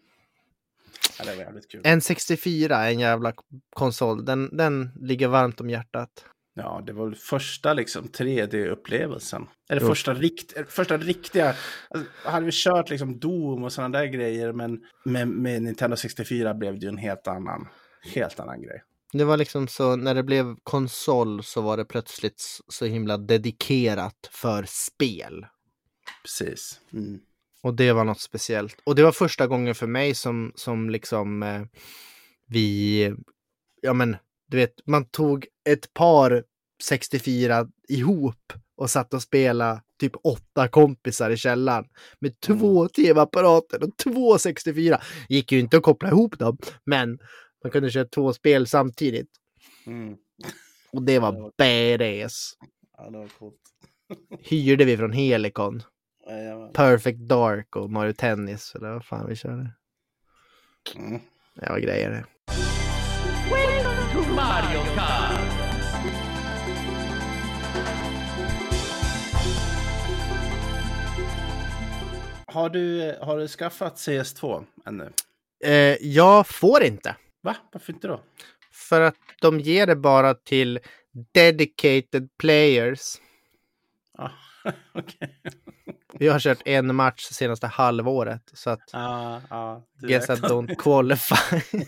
Ja, 1.19 1.25
det 1.25 1.37
var 1.37 1.43
jävligt 1.43 1.71
kul. 1.71 1.83
N64, 1.83 2.87
en 2.87 2.99
jävla 2.99 3.33
konsol. 3.77 4.25
Den, 4.25 4.57
den 4.57 4.91
ligger 5.01 5.29
varmt 5.29 5.61
om 5.61 5.71
hjärtat. 5.71 6.25
Ja, 6.55 6.83
det 6.87 6.93
var 6.93 7.05
väl 7.07 7.15
första 7.15 7.73
liksom 7.73 8.05
3D-upplevelsen. 8.05 9.47
Eller 9.69 9.81
Jo. 9.81 9.89
första, 9.89 10.15
rikt, 10.15 10.53
första 10.69 10.99
riktiga. 10.99 11.55
Alltså, 11.91 12.11
hade 12.25 12.47
vi 12.47 12.53
kört 12.53 12.91
liksom 12.91 13.19
Doom 13.19 13.65
och 13.65 13.73
sådana 13.73 13.99
där 13.99 14.07
grejer, 14.07 14.53
men 14.53 14.81
med, 15.05 15.29
med 15.29 15.63
Nintendo 15.63 15.97
64 15.97 16.55
blev 16.55 16.79
det 16.79 16.81
ju 16.81 16.89
en 16.89 16.99
helt 16.99 17.27
annan, 17.27 17.69
helt 18.15 18.41
annan 18.41 18.63
grej. 18.63 18.83
Det 19.13 19.25
var 19.25 19.37
liksom 19.37 19.69
så, 19.69 19.97
när 19.97 20.15
det 20.15 20.23
blev 20.23 20.57
konsol 20.63 21.43
så 21.43 21.61
var 21.61 21.77
det 21.77 21.85
plötsligt 21.85 22.61
så 22.69 22.85
himla 22.85 23.19
dedikerat 23.19 24.29
för 24.31 24.65
spel. 24.69 25.47
Precis. 26.23 26.81
Mm. 26.93 27.21
Och 27.63 27.75
det 27.75 27.93
var 27.93 28.05
något 28.05 28.21
speciellt. 28.21 28.77
Och 28.85 28.95
det 28.95 29.03
var 29.03 29.13
första 29.13 29.47
gången 29.47 29.75
för 29.75 29.87
mig 29.87 30.15
som, 30.15 30.53
som 30.55 30.91
liksom 30.91 31.43
eh, 31.43 31.63
vi, 32.47 33.15
ja 33.83 33.93
men, 33.93 34.17
du 34.55 34.61
vet, 34.61 34.87
man 34.87 35.05
tog 35.05 35.47
ett 35.69 35.95
par 35.95 36.45
64 36.83 37.69
ihop 37.89 38.53
och 38.77 38.91
satt 38.91 39.15
och 39.15 39.23
spelade 39.23 39.83
typ 40.01 40.13
åtta 40.25 40.69
kompisar 40.69 41.31
i 41.31 41.37
källaren 41.37 41.85
med 42.19 42.41
två 42.41 42.89
tv-apparater 42.89 43.83
och 43.83 43.97
två 43.97 44.39
64. 44.39 45.01
Gick 45.29 45.53
ju 45.53 45.59
inte 45.61 45.77
att 45.77 45.83
koppla 45.83 46.09
ihop 46.09 46.39
dem, 46.39 46.59
men 46.85 47.19
man 47.63 47.73
kunde 47.73 47.91
köra 47.91 48.05
två 48.05 48.33
spel 48.33 48.67
samtidigt. 48.67 49.31
Mm. 49.87 50.17
Och 50.93 51.03
det 51.03 51.19
var 51.19 51.33
badass. 51.59 52.55
Ja, 52.97 53.11
det 53.11 53.19
var 53.19 53.29
coolt. 53.29 53.61
Hyrde 54.41 54.85
vi 54.85 54.97
från 54.97 55.13
Helicon. 55.13 55.83
Jajamän. 56.27 56.73
Perfect 56.73 57.19
Dark 57.19 57.77
och 57.77 57.91
Mario 57.91 58.13
Tennis. 58.13 58.75
Eller 58.75 58.93
vad 58.93 59.05
fan 59.05 59.29
vi 59.29 59.37
körde. 59.37 59.75
Mm. 60.97 61.21
Det 61.55 61.69
var 61.69 61.79
grejer 61.79 62.11
det. 62.11 62.25
Mario 64.37 64.85
Kart. 64.97 65.41
Har, 72.47 72.69
du, 72.69 73.17
har 73.21 73.39
du 73.39 73.49
skaffat 73.49 73.97
CS2 73.97 74.65
ännu? 74.87 75.13
Eh, 75.65 75.73
jag 76.01 76.47
får 76.47 76.83
inte. 76.83 77.17
Va? 77.43 77.57
Varför 77.73 77.93
inte 77.93 78.09
då? 78.09 78.21
För 78.73 79.01
att 79.01 79.17
de 79.41 79.61
ger 79.61 79.87
det 79.87 79.97
bara 79.97 80.35
till 80.35 80.81
dedicated 81.35 82.29
players. 82.39 83.17
Ah, 84.19 84.31
Okej. 84.95 85.41
Jag 86.19 86.33
har 86.33 86.41
kört 86.41 86.63
en 86.65 86.95
match 86.95 87.23
senaste 87.23 87.67
halvåret. 87.67 88.51
Så 88.53 88.71
att 88.71 88.91
ja. 88.93 89.83
du 89.99 90.09
guess 90.09 90.29
I 90.29 90.33
don't 90.33 90.75
qualify. 90.75 91.61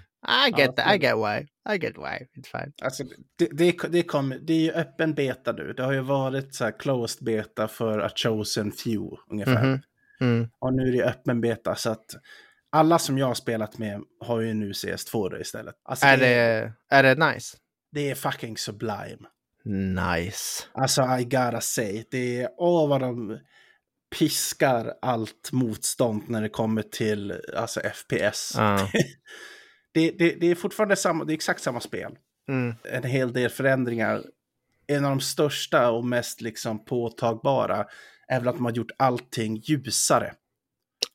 I 0.28 0.50
get, 0.60 0.74
Ja, 0.76 0.94
I 0.94 0.98
get 0.98 1.16
why. 1.16 1.46
I 1.74 1.78
get 1.78 1.98
why. 1.98 2.26
It's 2.36 2.50
fine. 2.50 2.72
Alltså, 2.82 3.04
det, 3.38 3.48
det, 3.52 3.76
det, 3.88 4.02
kom, 4.02 4.34
det 4.42 4.52
är 4.52 4.60
ju 4.60 4.72
öppen 4.72 5.14
beta 5.14 5.52
nu. 5.52 5.72
Det 5.72 5.82
har 5.82 5.92
ju 5.92 6.00
varit 6.00 6.54
så 6.54 6.64
här 6.64 6.78
closed 6.78 7.24
beta 7.24 7.68
för 7.68 7.98
a 7.98 8.10
chosen 8.16 8.72
few 8.72 9.16
ungefär. 9.30 9.64
Mhm. 9.64 9.80
Mm. 10.20 10.48
Och 10.58 10.74
nu 10.74 10.88
är 10.88 10.92
det 10.92 11.04
öppen 11.04 11.40
beta 11.40 11.74
så 11.74 11.90
att 11.90 12.06
alla 12.72 12.98
som 12.98 13.18
jag 13.18 13.26
har 13.26 13.34
spelat 13.34 13.78
med 13.78 14.00
har 14.20 14.40
ju 14.40 14.54
nu 14.54 14.72
CS2 14.72 15.30
då 15.30 15.40
istället. 15.40 15.74
Alltså, 15.84 16.06
Är, 16.06 16.16
det, 16.16 16.72
är 16.90 17.02
det 17.02 17.32
nice? 17.32 17.56
det 17.92 18.10
är 18.10 18.14
fucking 18.14 18.56
sublime. 18.56 19.18
Nice. 20.14 20.64
Alltså 20.72 21.02
I 21.20 21.24
gotta 21.24 21.60
say, 21.60 22.04
det 22.10 22.40
är 22.40 22.48
åh 22.56 22.88
vad 22.88 23.00
de 23.00 23.38
piskar 24.18 24.94
allt 25.02 25.52
motstånd 25.52 26.22
när 26.28 26.42
det 26.42 26.48
kommer 26.48 26.82
till 26.82 27.40
alltså 27.56 27.80
FPS. 27.80 28.52
Ja. 28.56 28.90
Det, 29.92 30.10
det, 30.10 30.40
det 30.40 30.46
är 30.46 30.54
fortfarande 30.54 30.96
samma, 30.96 31.24
det 31.24 31.32
är 31.32 31.34
exakt 31.34 31.62
samma 31.62 31.80
spel. 31.80 32.16
Mm. 32.48 32.74
en 32.84 33.04
hel 33.04 33.32
del 33.32 33.50
förändringar. 33.50 34.24
En 34.86 35.04
av 35.04 35.10
de 35.10 35.20
största 35.20 35.90
och 35.90 36.04
mest 36.04 36.40
liksom 36.40 36.84
påtagbara 36.84 37.86
är 38.28 38.38
väl 38.38 38.48
att 38.48 38.56
de 38.56 38.64
har 38.64 38.72
gjort 38.72 38.90
allting 38.96 39.56
ljusare. 39.56 40.34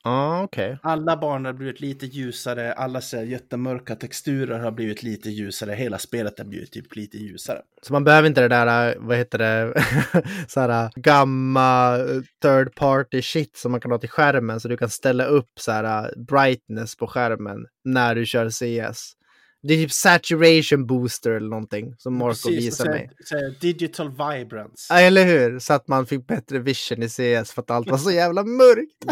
Ja, 0.05 0.43
okej. 0.43 0.77
Alla 0.83 1.17
barn 1.17 1.45
har 1.45 1.53
blivit 1.53 1.79
lite 1.79 2.05
ljusare, 2.05 2.73
alla 2.73 3.01
så 3.01 3.17
jättemörka 3.17 3.95
texturer 3.95 4.59
har 4.59 4.71
blivit 4.71 5.03
lite 5.03 5.29
ljusare, 5.29 5.71
hela 5.71 5.97
spelet 5.97 6.37
har 6.37 6.45
blivit 6.45 6.71
typ 6.71 6.95
lite 6.95 7.17
ljusare. 7.17 7.61
Så 7.81 7.93
man 7.93 8.03
behöver 8.03 8.27
inte 8.27 8.41
det 8.41 8.47
där, 8.47 8.95
vad 8.99 9.17
heter 9.17 9.37
det, 9.37 9.83
så 10.47 10.59
här 10.59 10.89
gamma 10.95 11.97
äh, 11.97 12.21
third 12.41 12.75
party 12.75 13.21
shit 13.21 13.57
som 13.57 13.71
man 13.71 13.81
kan 13.81 13.91
ha 13.91 13.97
till 13.97 14.09
skärmen 14.09 14.59
så 14.59 14.67
du 14.67 14.77
kan 14.77 14.89
ställa 14.89 15.25
upp 15.25 15.51
så 15.59 15.71
här 15.71 16.03
äh, 16.03 16.23
brightness 16.23 16.95
på 16.95 17.07
skärmen 17.07 17.65
när 17.85 18.15
du 18.15 18.25
kör 18.25 18.49
CS. 18.49 19.13
Det 19.67 19.73
är 19.73 19.77
typ 19.77 19.91
saturation 19.91 20.87
booster 20.87 21.31
eller 21.31 21.49
någonting 21.49 21.95
som 21.97 22.17
Marco 22.17 22.29
Precis, 22.29 22.65
visar 22.67 22.85
mig. 22.85 23.09
digital 23.61 24.09
vibrance. 24.09 24.87
Ja, 24.89 24.99
eller 24.99 25.25
hur? 25.25 25.59
Så 25.59 25.73
att 25.73 25.87
man 25.87 26.05
fick 26.05 26.27
bättre 26.27 26.59
vision 26.59 27.03
i 27.03 27.09
CS 27.09 27.51
för 27.51 27.61
att 27.61 27.71
allt 27.71 27.89
var 27.89 27.97
så 27.97 28.11
jävla 28.11 28.43
mörkt. 28.43 29.05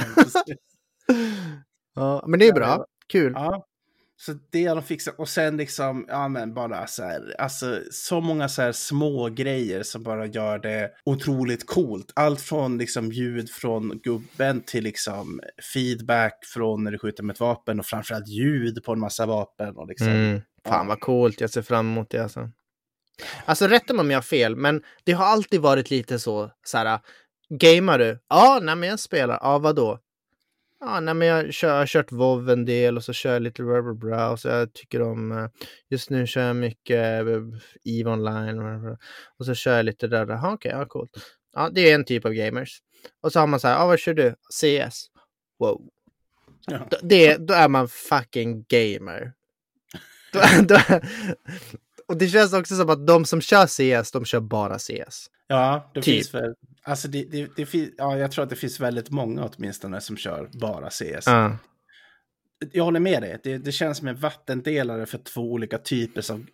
Ja, 1.96 2.24
men 2.28 2.40
det 2.40 2.48
är 2.48 2.54
bra. 2.54 2.86
Kul. 3.08 3.34
Ja. 3.36 3.68
Så 4.16 4.34
det 4.52 4.66
har 4.66 4.76
de 4.76 4.84
fixat. 4.84 5.16
Och 5.20 5.30
sen 5.30 5.58
liksom, 5.58 6.06
ja 6.10 6.28
men 6.28 6.54
bara 6.54 6.88
så 6.88 7.04
här, 7.04 7.36
alltså 7.40 7.82
så 7.92 8.22
många 8.22 8.50
så 8.50 8.62
här 8.62 8.72
små 8.72 9.30
grejer 9.30 9.84
som 9.84 10.04
bara 10.04 10.26
gör 10.26 10.60
det 10.60 10.92
otroligt 11.06 11.68
coolt. 11.68 12.12
Allt 12.16 12.42
från 12.42 12.78
liksom 12.78 13.12
ljud 13.12 13.50
från 13.50 14.00
gubben 14.04 14.62
till 14.62 14.84
liksom 14.84 15.42
feedback 15.74 16.46
från 16.54 16.84
när 16.84 16.92
du 16.92 17.00
skjuter 17.00 17.24
med 17.24 17.34
ett 17.34 17.40
vapen 17.40 17.80
och 17.80 17.86
framförallt 17.86 18.28
ljud 18.28 18.84
på 18.84 18.94
en 18.94 19.00
massa 19.00 19.26
vapen 19.26 19.76
och 19.78 19.88
liksom. 19.88 20.08
Mm. 20.08 20.42
Fan 20.66 20.88
vad 20.88 21.00
coolt, 21.00 21.42
jag 21.42 21.50
ser 21.50 21.62
fram 21.62 21.92
emot 21.92 22.10
det 22.10 22.20
alltså. 22.20 22.50
Alltså 23.46 23.68
rätta 23.68 23.94
mig 23.94 24.02
om 24.02 24.12
jag 24.12 24.18
har 24.18 24.22
fel, 24.24 24.56
men 24.56 24.84
det 25.04 25.12
har 25.12 25.26
alltid 25.26 25.62
varit 25.62 25.90
lite 25.90 26.20
så, 26.20 26.52
så 26.64 26.78
här, 26.78 27.00
gamar 27.50 28.00
du? 28.00 28.20
Ja, 28.30 28.60
nej 28.64 28.76
men 28.76 28.90
jag 28.90 29.00
spelar. 29.00 29.40
Ja, 29.42 29.60
vadå? 29.60 30.00
Ja, 30.86 31.00
nej 31.00 31.14
men 31.14 31.28
jag, 31.28 31.54
kör, 31.54 31.68
jag 31.68 31.76
har 31.76 31.86
kört 31.86 32.12
WoW 32.12 32.50
en 32.50 32.66
del 32.66 32.98
och 32.98 33.04
så 33.04 33.14
kör 33.14 33.34
jag 33.34 33.42
lite 33.42 33.62
Rubber 33.64 33.94
Browse. 33.94 34.50
Jag 34.50 34.74
tycker 34.74 35.02
om, 35.02 35.32
eh, 35.32 35.48
just 35.90 36.10
nu 36.10 36.28
kör 36.28 36.48
jag 36.48 36.56
mycket 36.56 37.28
eh, 37.28 37.38
EVE 37.84 38.10
Online 38.10 38.60
och 39.40 39.46
så 39.46 39.54
kör 39.54 39.76
jag 39.76 39.86
lite 39.86 40.08
där. 40.08 40.28
Jaha, 40.28 40.54
okej, 40.54 40.72
ja 40.72 40.86
coolt. 40.86 41.12
Ja, 41.54 41.70
det 41.70 41.92
är 41.92 41.96
en 41.96 42.06
typ 42.06 42.26
av 42.26 42.34
gamers. 42.34 42.82
Och 43.22 43.32
så 43.32 43.40
har 43.40 43.48
man 43.48 43.60
så 43.60 43.68
här, 43.68 43.76
ja 43.76 43.86
vad 43.88 44.00
kör 44.00 44.14
du? 44.14 44.36
CS. 44.50 45.06
Wow. 45.60 45.82
Ja. 46.68 46.88
Det, 47.02 47.38
då 47.38 47.54
är 47.54 47.70
man 47.70 47.88
fucking 47.88 48.66
gamer. 48.68 49.34
Då, 50.34 50.40
då, 50.64 50.80
och 52.08 52.18
det 52.18 52.28
känns 52.28 52.54
också 52.54 52.76
som 52.76 52.90
att 52.90 53.08
de 53.08 53.26
som 53.26 53.42
kör 53.42 53.68
CS, 53.68 54.12
de 54.12 54.26
kör 54.26 54.40
bara 54.40 54.80
CS. 54.80 55.30
Ja, 55.48 55.92
det 55.94 56.02
Typ. 56.02 56.16
finns 56.16 56.34
väl, 56.34 56.54
alltså 56.84 57.08
det, 57.08 57.24
det, 57.24 57.50
det 57.56 57.66
finns, 57.66 57.90
ja 57.98 58.18
jag 58.18 58.32
tror 58.32 58.44
att 58.44 58.50
det 58.50 58.56
finns 58.56 58.80
väldigt 58.80 59.10
många 59.10 59.50
åtminstone 59.54 60.02
som 60.02 60.18
kör 60.18 60.50
bara 60.54 60.90
CS. 60.90 61.26
Ja. 61.26 61.58
jag 62.72 62.84
håller 62.84 63.00
med 63.00 63.22
dig. 63.22 63.40
Det, 63.44 63.58
det 63.58 63.72
känns 63.72 63.98
som 63.98 64.08
en 64.08 64.16
vattendelare 64.16 65.06
för 65.06 65.18
två 65.18 65.42
olika 65.42 65.78
typer 65.78 66.32
av, 66.32 66.46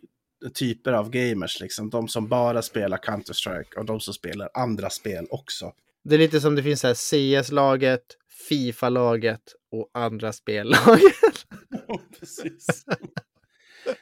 typer 0.53 0.93
av 0.93 1.09
gamers. 1.09 1.61
Liksom. 1.61 1.89
De 1.89 2.07
som 2.07 2.27
bara 2.27 2.61
spelar 2.61 2.97
Counter-Strike 2.97 3.77
och 3.77 3.85
de 3.85 3.99
som 3.99 4.13
spelar 4.13 4.49
andra 4.53 4.89
spel 4.89 5.27
också. 5.29 5.71
Det 6.03 6.15
är 6.15 6.19
lite 6.19 6.41
som 6.41 6.55
det 6.55 6.63
finns 6.63 6.83
här 6.83 6.93
CS-laget, 6.93 8.03
Fifa-laget 8.49 9.41
och 9.71 9.89
andra 9.93 10.33
spellaget. 10.33 11.45
Precis. 12.19 12.85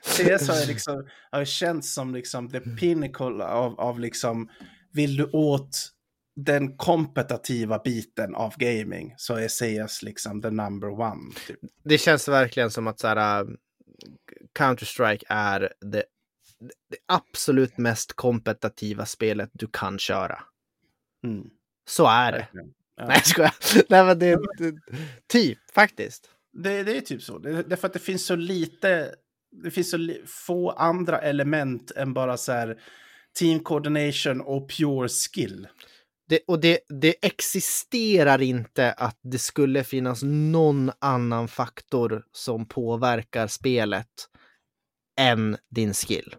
CS 0.03 0.49
ju 0.61 0.67
liksom, 0.67 1.07
har 1.31 1.45
känts 1.45 1.93
som 1.93 2.13
liksom 2.13 2.49
the 2.49 2.59
pinnacle 2.59 3.43
av, 3.43 3.79
av 3.79 3.99
liksom, 3.99 4.49
vill 4.91 5.17
du 5.17 5.29
åt 5.33 5.93
den 6.35 6.77
kompetitiva 6.77 7.79
biten 7.83 8.35
av 8.35 8.53
gaming 8.57 9.13
så 9.17 9.35
är 9.35 9.47
CS 9.47 10.03
liksom 10.03 10.41
the 10.41 10.49
number 10.49 10.89
one. 10.89 11.33
Typ. 11.47 11.59
Det 11.83 11.97
känns 11.97 12.27
verkligen 12.27 12.71
som 12.71 12.87
att 12.87 12.99
så 12.99 13.07
här, 13.07 13.41
äh, 13.41 13.47
Counter-Strike 14.59 15.23
är 15.29 15.73
det, 15.81 16.03
det 16.89 16.97
absolut 17.05 17.77
mest 17.77 18.13
kompetitiva 18.13 19.05
spelet 19.05 19.49
du 19.53 19.67
kan 19.67 19.99
köra. 19.99 20.43
Mm, 21.23 21.49
Så 21.89 22.07
är 22.07 22.31
det. 22.31 22.37
verkligen. 22.37 22.73
Ja. 22.97 23.05
Nej, 23.05 23.15
jag 23.17 23.25
skojar. 23.25 23.53
Nej, 23.89 24.05
men 24.05 24.19
det, 24.19 24.39
det, 24.57 24.75
typ 25.27 25.59
faktiskt. 25.73 26.29
Det, 26.53 26.83
det 26.83 26.97
är 26.97 27.01
typ 27.01 27.23
så. 27.23 27.37
Det, 27.37 27.63
det 27.63 27.75
är 27.75 27.77
för 27.77 27.87
att 27.87 27.93
det 27.93 27.99
finns 27.99 28.25
så 28.25 28.35
lite, 28.35 29.15
det 29.51 29.71
finns 29.71 29.91
så 29.91 29.97
få 30.25 30.69
andra 30.69 31.19
element 31.19 31.91
än 31.91 32.13
bara 32.13 32.37
så 32.37 32.51
här 32.51 32.79
team 33.39 33.59
coordination 33.59 34.41
och 34.41 34.69
pure 34.69 35.09
skill. 35.09 35.67
Det, 36.29 36.39
och 36.47 36.59
det, 36.59 36.79
det 36.89 37.25
existerar 37.25 38.41
inte 38.41 38.91
att 38.91 39.19
det 39.23 39.39
skulle 39.39 39.83
finnas 39.83 40.23
någon 40.23 40.91
annan 40.99 41.47
faktor 41.47 42.23
som 42.31 42.65
påverkar 42.67 43.47
spelet 43.47 44.07
än 45.19 45.57
din 45.69 45.93
skill. 45.93 46.35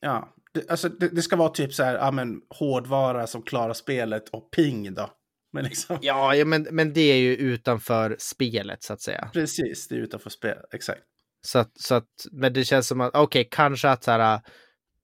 Ja, 0.00 0.34
det, 0.54 0.70
alltså 0.70 0.88
det, 0.88 1.08
det 1.08 1.22
ska 1.22 1.36
vara 1.36 1.48
typ 1.48 1.74
så 1.74 1.82
här, 1.82 1.94
ja 1.94 2.10
men 2.10 2.40
hårdvara 2.50 3.26
som 3.26 3.42
klarar 3.42 3.74
spelet 3.74 4.28
och 4.28 4.50
ping 4.50 4.94
då. 4.94 5.10
Men 5.52 5.64
liksom, 5.64 5.98
Ja, 6.02 6.34
ja 6.34 6.44
men, 6.44 6.66
men 6.70 6.92
det 6.92 7.00
är 7.00 7.16
ju 7.16 7.36
utanför 7.36 8.16
spelet 8.18 8.82
så 8.82 8.92
att 8.92 9.00
säga. 9.00 9.30
precis, 9.32 9.88
det 9.88 9.94
är 9.94 9.98
utanför 9.98 10.30
spel, 10.30 10.58
exakt. 10.72 11.02
Så 11.46 11.58
att, 11.58 11.70
så 11.74 11.94
att 11.94 12.08
men 12.32 12.52
det 12.52 12.64
känns 12.64 12.88
som 12.88 13.00
att, 13.00 13.16
okej, 13.16 13.48
kanske 13.50 13.88
att 13.88 14.04
så 14.04 14.10
här, 14.10 14.40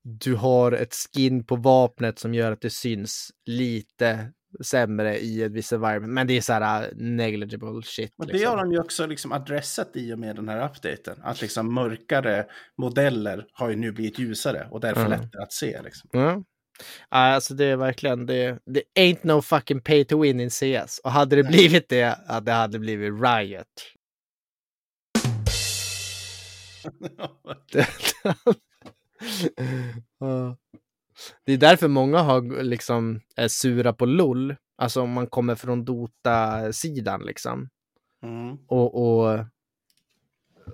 du 0.02 0.34
har 0.34 0.72
ett 0.72 0.94
skin 0.94 1.44
på 1.44 1.56
vapnet 1.56 2.18
som 2.18 2.34
gör 2.34 2.52
att 2.52 2.60
det 2.60 2.70
syns 2.70 3.30
lite 3.46 4.32
sämre 4.64 5.18
i 5.18 5.42
ett 5.42 5.52
visst 5.52 5.72
environment. 5.72 6.12
Men 6.12 6.26
det 6.26 6.36
är 6.36 6.40
så 6.40 6.52
här 6.52 6.82
uh, 6.82 6.88
negligible 6.96 7.82
shit. 7.84 8.14
Och 8.18 8.26
det 8.26 8.32
liksom. 8.32 8.50
har 8.50 8.64
de 8.64 8.72
ju 8.72 8.80
också 8.80 9.06
liksom 9.06 9.32
adressat 9.32 9.90
i 9.94 10.14
och 10.14 10.18
med 10.18 10.36
den 10.36 10.48
här 10.48 10.64
updaten. 10.64 11.18
Att 11.22 11.40
liksom 11.40 11.74
mörkare 11.74 12.46
modeller 12.78 13.46
har 13.52 13.70
ju 13.70 13.76
nu 13.76 13.92
blivit 13.92 14.18
ljusare 14.18 14.68
och 14.70 14.80
därför 14.80 15.06
Mm. 15.06 15.10
lättare 15.10 15.42
att 15.42 15.52
se. 15.52 15.82
Liksom. 15.82 16.10
Ja, 16.12 16.42
Alltså 17.08 17.54
det 17.54 17.64
är 17.64 17.76
verkligen, 17.76 18.26
det, 18.26 18.58
det 18.66 18.82
ain't 18.98 19.20
no 19.22 19.42
fucking 19.42 19.80
pay 19.80 20.04
to 20.04 20.22
win 20.22 20.40
in 20.40 20.50
CS. 20.50 21.00
Och 21.04 21.10
hade 21.10 21.36
det 21.36 21.42
blivit 21.44 21.88
det, 21.88 22.18
ja, 22.28 22.40
det 22.40 22.52
hade 22.52 22.78
blivit 22.78 23.12
riot. 23.22 23.66
Det, 31.44 31.52
är 31.52 31.58
därför 31.58 31.88
många 31.88 32.18
har 32.18 32.62
liksom 32.62 33.20
är 33.36 33.48
sura 33.48 33.92
på 33.92 34.06
LOL. 34.06 34.56
Alltså 34.76 35.02
om 35.02 35.10
man 35.10 35.26
kommer 35.26 35.54
från 35.54 35.84
Dota-sidan 35.84 37.22
liksom. 37.22 37.68
Mm. 38.22 38.58
Och, 38.66 38.94
och 38.94 39.38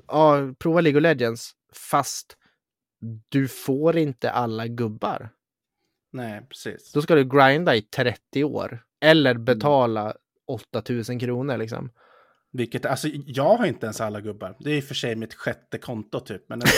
ja, 0.07 0.55
prova 0.59 0.81
League 0.81 0.99
of 0.99 1.03
Legends. 1.03 1.53
Fast 1.73 2.37
du 3.29 3.49
får 3.49 3.97
inte 3.97 4.31
alla 4.31 4.67
gubbar. 4.67 5.31
Nej, 6.13 6.47
precis. 6.49 6.93
Då 6.93 7.03
ska 7.03 7.15
du 7.15 7.25
grinda 7.25 7.77
i 7.77 7.83
30 7.83 8.45
år. 8.45 8.85
Eller 9.01 9.35
betala 9.35 10.15
8000 10.47 11.19
kronor 11.19 11.57
liksom. 11.57 11.91
Vilket, 12.59 12.87
alltså 12.87 13.09
jag 13.27 13.57
har 13.57 13.67
inte 13.67 13.87
ens 13.87 14.01
alla 14.01 14.21
gubbar. 14.21 14.57
Det 14.59 14.71
är 14.71 14.77
i 14.77 14.81
och 14.81 14.85
för 14.85 14.95
sig 14.95 15.17
mitt 15.17 15.35
sjätte 15.35 15.79
konto 15.79 16.21
typ. 16.21 16.49
Men 16.49 16.63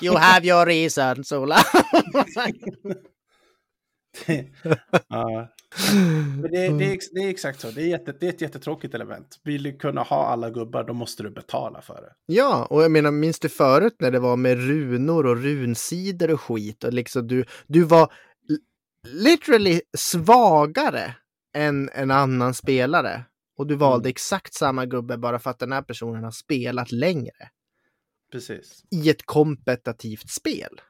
You 0.00 0.16
have 0.16 0.46
your 0.46 0.66
reason, 0.66 1.24
Sola. 1.24 1.56
ja. 5.08 5.52
Men 6.40 6.42
det, 6.42 6.48
det, 6.48 6.84
är, 6.84 7.14
det 7.14 7.20
är 7.20 7.28
exakt 7.28 7.60
så. 7.60 7.70
Det 7.70 7.82
är, 7.82 7.86
jätte, 7.86 8.12
det 8.20 8.26
är 8.26 8.30
ett 8.30 8.40
jättetråkigt 8.40 8.94
element. 8.94 9.40
Vill 9.44 9.62
du 9.62 9.76
kunna 9.76 10.02
ha 10.02 10.26
alla 10.26 10.50
gubbar, 10.50 10.84
då 10.84 10.92
måste 10.92 11.22
du 11.22 11.30
betala 11.30 11.82
för 11.82 11.94
det. 11.94 12.12
ja, 12.26 12.66
och 12.70 12.82
jag 12.82 12.90
menar, 12.90 13.10
minns 13.10 13.40
du 13.40 13.48
förut 13.48 13.96
när 13.98 14.10
det 14.10 14.18
var 14.18 14.36
med 14.36 14.58
runor 14.58 15.26
och 15.26 15.42
runsidor 15.42 16.30
och 16.30 16.40
skit? 16.40 16.84
Och 16.84 16.92
liksom 16.92 17.26
du, 17.26 17.44
du 17.66 17.82
var 17.82 18.12
literally 19.06 19.80
svagare 19.96 21.14
än 21.56 21.88
en 21.94 22.10
annan 22.10 22.54
spelare. 22.54 23.24
Och 23.58 23.66
du 23.66 23.74
valde 23.74 24.06
Mm. 24.06 24.10
exakt 24.10 24.54
samma 24.54 24.86
gubbe 24.86 25.16
bara 25.18 25.38
för 25.38 25.50
att 25.50 25.58
den 25.58 25.72
här 25.72 25.82
personen 25.82 26.24
har 26.24 26.30
spelat 26.30 26.92
längre. 26.92 27.50
Precis. 28.32 28.84
I 28.90 29.10
ett 29.10 29.26
kompetitivt 29.26 30.30
spel. 30.30 30.80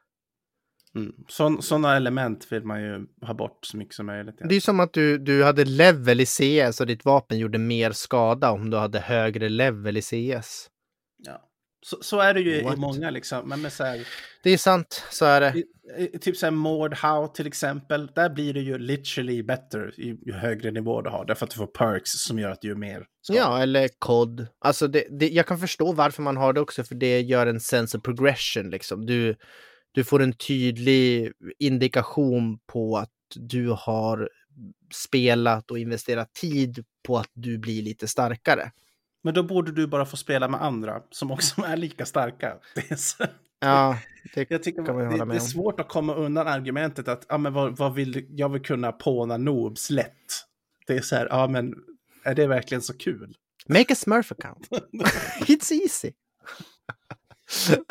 Mm. 0.95 1.14
Sådana 1.61 1.97
element 1.97 2.53
vill 2.53 2.64
man 2.64 2.83
ju 2.83 3.07
ha 3.21 3.35
bort 3.35 3.59
så 3.62 3.77
mycket 3.77 3.95
som 3.95 4.07
möjligt. 4.07 4.35
Ja. 4.39 4.47
Det 4.47 4.55
är 4.57 4.61
som 4.61 4.81
att 4.81 4.93
du, 4.93 5.19
du 5.19 5.45
hade 5.45 5.64
level 5.64 6.21
i 6.21 6.27
CS 6.27 6.81
och 6.81 6.87
ditt 6.87 7.05
vapen 7.05 7.39
gjorde 7.39 7.59
mer 7.59 7.93
skada 7.93 8.51
om 8.51 8.71
du 8.71 8.77
hade 8.77 8.99
högre 9.01 9.49
level 9.49 9.97
i 9.97 10.03
CS. 10.03 10.71
Ja. 11.19 11.49
Så, 11.87 11.99
så 12.01 12.20
är 12.20 12.34
det 12.34 12.41
ju 12.41 12.62
What? 12.62 12.76
i 12.76 12.80
många 12.80 13.11
liksom. 13.11 13.49
Men 13.49 13.62
med 13.62 13.72
så 13.72 13.84
här, 13.84 14.07
Det 14.43 14.51
är 14.51 14.59
sant, 14.59 15.05
så 15.11 15.24
är 15.24 15.41
det. 15.41 15.55
i, 15.99 16.11
i, 16.14 16.18
typ 16.18 16.37
så 16.37 16.47
här 16.47 16.51
Mordhau 16.51 17.28
till 17.28 17.47
exempel. 17.47 18.07
Där 18.14 18.30
blir 18.30 18.55
det 18.55 18.61
ju 18.61 18.78
literally 18.78 19.43
better 19.43 19.95
ju, 19.97 20.18
ju 20.26 20.32
högre 20.32 20.70
nivå 20.70 21.03
du 21.03 21.11
har. 21.11 21.24
Därför 21.24 21.45
att 21.45 21.51
du 21.51 21.57
får 21.57 21.66
perks 21.66 22.11
som 22.11 22.39
gör 22.39 22.51
att 22.51 22.61
du 22.61 22.70
är 22.70 22.74
mer 22.74 23.07
skadad. 23.22 23.43
Ja, 23.43 23.62
eller 23.62 23.89
COD. 23.99 24.47
Alltså 24.59 24.89
det, 24.89 25.07
det, 25.11 25.28
jag 25.28 25.47
kan 25.47 25.59
förstå 25.59 25.93
varför 25.93 26.22
man 26.22 26.37
har 26.37 26.53
det 26.53 26.61
också, 26.61 26.84
för 26.84 26.95
det 26.95 27.20
gör 27.20 27.47
en 27.47 27.61
sense 27.61 27.99
of 27.99 28.03
progression. 28.03 28.70
Liksom. 28.70 29.07
Du, 29.07 29.37
du 29.93 30.05
får 30.05 30.22
en 30.22 30.32
tydlig 30.32 31.32
indikation 31.59 32.59
på 32.66 32.97
att 32.99 33.11
du 33.34 33.68
har 33.68 34.28
spelat 34.95 35.70
och 35.70 35.78
investerat 35.78 36.34
tid 36.34 36.84
på 37.07 37.18
att 37.18 37.30
du 37.32 37.59
blir 37.59 37.82
lite 37.82 38.09
starkare. 38.09 38.70
Men 39.27 39.35
då 39.35 39.43
borde 39.43 39.72
du 39.72 39.87
bara 39.87 40.07
få 40.07 40.16
spela 40.16 40.49
med 40.49 40.62
andra 40.62 41.03
som 41.11 41.31
också 41.31 41.62
är 41.66 41.77
lika 41.77 42.07
starka. 42.07 42.57
Det 42.74 42.91
är, 42.91 42.97
så, 42.97 43.24
Ja, 43.61 43.99
det, 44.35 44.51
jag 44.51 44.62
tycker 44.62 44.85
kan 44.85 44.97
man 44.97 45.18
det, 45.18 45.24
det 45.24 45.37
är 45.37 45.41
svårt 45.41 45.81
att 45.81 45.89
komma 45.89 46.14
undan 46.14 46.49
argumentet 46.49 47.09
att 47.09 47.27
ja, 47.29 47.39
men 47.39 47.53
vad, 47.53 47.77
vad 47.77 47.95
vill, 47.95 48.27
jag 48.29 48.49
vill 48.49 48.62
kunna 48.62 48.93
påna 48.93 49.37
noobs 49.37 49.91
lätt. 49.91 50.12
Det 50.87 50.97
är 50.97 51.01
så 51.01 51.16
här, 51.16 51.27
ja 51.31 51.49
men 51.49 51.74
är 52.24 52.35
det 52.35 52.47
verkligen 52.47 52.83
så 52.83 52.97
kul? 52.99 53.37
make 53.68 53.93
a 53.93 53.97
smurf 53.97 54.33
account. 54.33 54.68
It's 55.41 55.72
easy. 55.72 56.12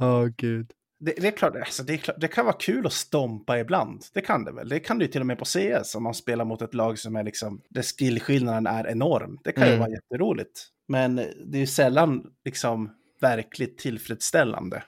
Åh 0.00 0.06
oh, 0.06 0.26
gud. 0.26 0.70
Det, 1.04 1.12
det 1.18 1.26
är 1.28 1.30
klart, 1.30 1.56
alltså 1.56 1.82
det, 1.82 1.92
är 1.92 1.96
klart, 1.96 2.16
det 2.20 2.28
kan 2.28 2.44
vara 2.44 2.56
kul 2.56 2.86
att 2.86 2.92
stompa 2.92 3.58
ibland. 3.58 4.02
Det 4.14 4.20
kan 4.20 4.44
det 4.44 4.52
väl. 4.52 4.68
Det 4.68 4.80
kan 4.80 4.98
det 4.98 5.04
ju 5.04 5.10
till 5.10 5.20
och 5.20 5.26
med 5.26 5.38
på 5.38 5.44
CS 5.44 5.94
om 5.94 6.02
man 6.02 6.14
spelar 6.14 6.44
mot 6.44 6.62
ett 6.62 6.74
lag 6.74 6.98
som 6.98 7.16
är 7.16 7.22
liksom, 7.24 7.60
där 7.68 7.82
skillskillnaden 7.82 8.66
är 8.66 8.86
enorm. 8.90 9.38
Det 9.44 9.52
kan 9.52 9.62
ju 9.62 9.68
Mm. 9.68 9.80
vara 9.80 9.90
jätteroligt. 9.90 10.66
Men 10.88 11.16
det 11.16 11.56
är 11.58 11.60
ju 11.60 11.66
sällan 11.66 12.22
liksom 12.44 12.90
verkligt 13.20 13.78
tillfredsställande. 13.78 14.82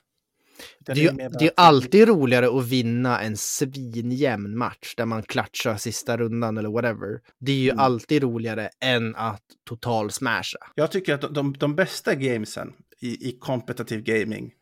Det 0.81 0.93
är, 0.93 0.97
ju, 0.97 1.13
mer 1.13 1.29
bara 1.29 1.39
det 1.39 1.45
är 1.47 1.53
alltid 1.57 2.09
roligare 2.09 2.59
att 2.59 2.69
vinna 2.69 3.21
en 3.21 3.37
svinjämn 3.37 4.59
match 4.59 4.95
där 4.97 5.05
man 5.07 5.23
klatschar 5.23 5.77
sista 5.77 6.17
rundan 6.17 6.59
eller 6.59 6.69
whatever. 6.69 7.21
Det 7.41 7.53
är 7.53 7.57
ju 7.57 7.71
Mm. 7.71 7.79
alltid 7.85 8.23
roligare 8.23 8.71
än 8.81 9.17
att 9.17 9.43
total 9.69 10.11
smasha. 10.11 10.59
Jag 10.75 10.93
tycker 10.93 11.15
att 11.15 11.21
de, 11.21 11.33
de, 11.33 11.53
de 11.59 11.75
bästa 11.77 12.15
gamesen 12.15 12.73
i, 13.01 13.29
i 13.29 13.39
kompetitiv 13.41 14.03
gaming, 14.03 14.53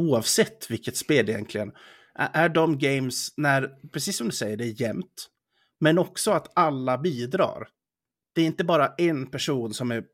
oavsett 0.00 0.70
vilket 0.70 0.96
spel 0.96 1.28
egentligen, 1.28 1.72
är, 2.14 2.48
de 2.48 2.78
games 2.78 3.34
när, 3.36 3.70
precis 3.92 4.16
som 4.16 4.26
du 4.26 4.32
säger, 4.32 4.56
det 4.56 4.64
är 4.64 4.80
jämnt, 4.82 5.26
men 5.80 5.98
också 5.98 6.30
att 6.30 6.52
alla 6.54 6.98
bidrar. 6.98 7.68
Det 8.34 8.40
är 8.42 8.46
inte 8.46 8.64
bara 8.64 8.88
en 8.98 9.26
person 9.26 9.74
som 9.74 9.90
är 9.90 10.04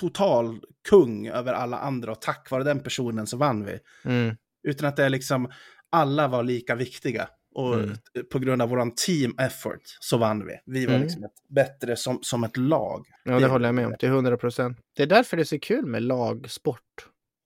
total 0.00 0.60
kung 0.88 1.26
över 1.28 1.52
alla 1.52 1.78
andra 1.78 2.12
och 2.12 2.20
tack 2.20 2.50
vare 2.50 2.64
den 2.64 2.80
personen 2.80 3.26
så 3.26 3.36
vann 3.36 3.64
vi. 3.64 3.78
Mm. 4.04 4.36
Utan 4.68 4.88
att 4.88 4.96
det 4.96 5.04
är 5.04 5.10
liksom, 5.10 5.50
alla 5.90 6.28
var 6.28 6.42
lika 6.42 6.74
viktiga. 6.74 7.28
Och 7.54 7.74
Mm. 7.74 7.96
på 8.32 8.38
grund 8.38 8.62
av 8.62 8.68
våran 8.68 8.94
team 8.94 9.34
effort 9.38 9.80
så 10.00 10.16
vann 10.18 10.46
vi. 10.46 10.52
Vi 10.66 10.86
var 10.86 10.94
Mm. 10.94 11.06
liksom 11.06 11.24
ett, 11.24 11.48
bättre 11.48 11.96
som, 11.96 12.18
som 12.22 12.44
ett 12.44 12.56
lag. 12.56 13.06
Ja, 13.24 13.32
det, 13.32 13.40
Det- 13.40 13.46
håller 13.46 13.68
jag 13.68 13.74
med 13.74 13.86
om 13.86 13.94
till 13.98 14.08
100 14.08 14.36
procent. 14.36 14.78
Det 14.96 15.02
är 15.02 15.06
därför 15.06 15.36
det 15.36 15.42
är 15.42 15.44
så 15.44 15.58
kul 15.58 15.86
med 15.86 16.02
lagsport 16.02 16.80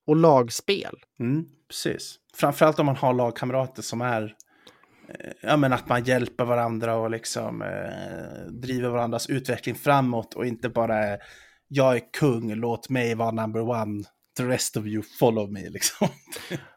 och 0.07 0.15
lagspel. 0.15 0.95
Mm, 1.19 1.45
precis. 1.67 2.15
Framförallt 2.33 2.79
om 2.79 2.85
man 2.85 2.95
har 2.95 3.13
lagkamrater 3.13 3.81
som 3.81 4.01
är 4.01 4.35
eh, 5.09 5.31
Ja, 5.41 5.57
men 5.57 5.73
att 5.73 5.89
man 5.89 6.03
hjälper 6.03 6.45
varandra 6.45 6.95
och 6.95 7.11
liksom 7.11 7.61
eh, 7.61 8.51
driver 8.51 8.89
varandras 8.89 9.29
utveckling 9.29 9.75
framåt 9.75 10.33
och 10.33 10.45
inte 10.45 10.69
bara 10.69 11.17
jag 11.67 11.95
är 11.95 12.01
kung, 12.13 12.55
låt 12.55 12.89
mig 12.89 13.15
vara 13.15 13.31
number 13.31 13.61
one, 13.61 14.03
the 14.37 14.43
rest 14.43 14.77
of 14.77 14.85
you 14.85 15.03
follow 15.19 15.51
me 15.51 15.69
liksom. 15.69 16.07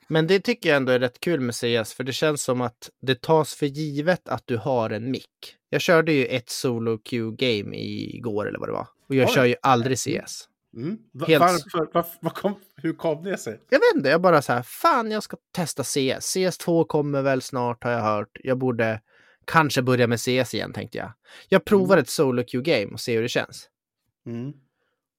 Men 0.09 0.27
det 0.27 0.41
tycker 0.41 0.69
jag 0.69 0.77
ändå 0.77 0.93
är 0.93 0.99
rätt 0.99 1.21
kul 1.21 1.41
med 1.41 1.55
CS, 1.55 1.95
för 1.95 2.05
det 2.05 2.13
känns 2.13 2.43
som 2.43 2.61
att 2.61 2.91
det 3.03 3.23
tas 3.23 3.55
för 3.55 3.67
givet 3.67 4.29
att 4.29 4.43
du 4.45 4.57
har 4.57 4.91
en 4.91 5.11
mick. 5.11 5.57
Jag 5.71 5.81
körde 5.81 6.13
ju 6.13 6.27
ett 6.27 6.51
solo 6.51 6.99
Q-game 6.99 7.77
igår 7.77 8.49
eller 8.49 8.59
vad 8.59 8.69
det 8.69 8.73
var. 8.73 8.87
Och 9.09 9.15
jag 9.15 9.29
Oj. 9.29 9.35
kör 9.35 9.45
ju 9.45 9.55
aldrig 9.63 9.99
CS. 9.99 10.49
Mm. 10.77 10.99
Helt- 11.27 11.41
Varför, 11.41 11.89
varför, 11.93 12.13
vad 12.21 12.35
kom, 12.35 12.55
hur 12.77 12.93
kom 12.93 13.25
det 13.25 13.37
sig? 13.39 13.61
Jag 13.71 13.79
vet 13.79 13.95
inte, 13.97 14.09
jag 14.09 14.21
bara 14.21 14.43
så 14.43 14.53
här, 14.53 14.63
fan 14.63 15.11
jag 15.11 15.23
ska 15.23 15.37
testa 15.55 15.83
CS. 15.85 16.37
CS2 16.37 16.87
kommer 16.87 17.23
väl 17.23 17.43
snart 17.43 17.85
har 17.85 17.91
jag 17.91 18.01
hört. 18.03 18.31
Jag 18.45 18.59
borde 18.59 19.01
kanske 19.45 19.83
börja 19.83 20.07
med 20.07 20.21
CS 20.21 20.55
igen 20.55 20.73
tänkte 20.73 20.99
jag. 20.99 21.13
Jag 21.49 21.65
provar 21.65 21.97
ett 21.97 22.09
solo 22.09 22.43
queue 22.45 22.63
game 22.65 22.93
och 22.93 23.01
ser 23.01 23.15
hur 23.15 23.23
det 23.23 23.29
känns. 23.29 23.69
Mm. 24.27 24.53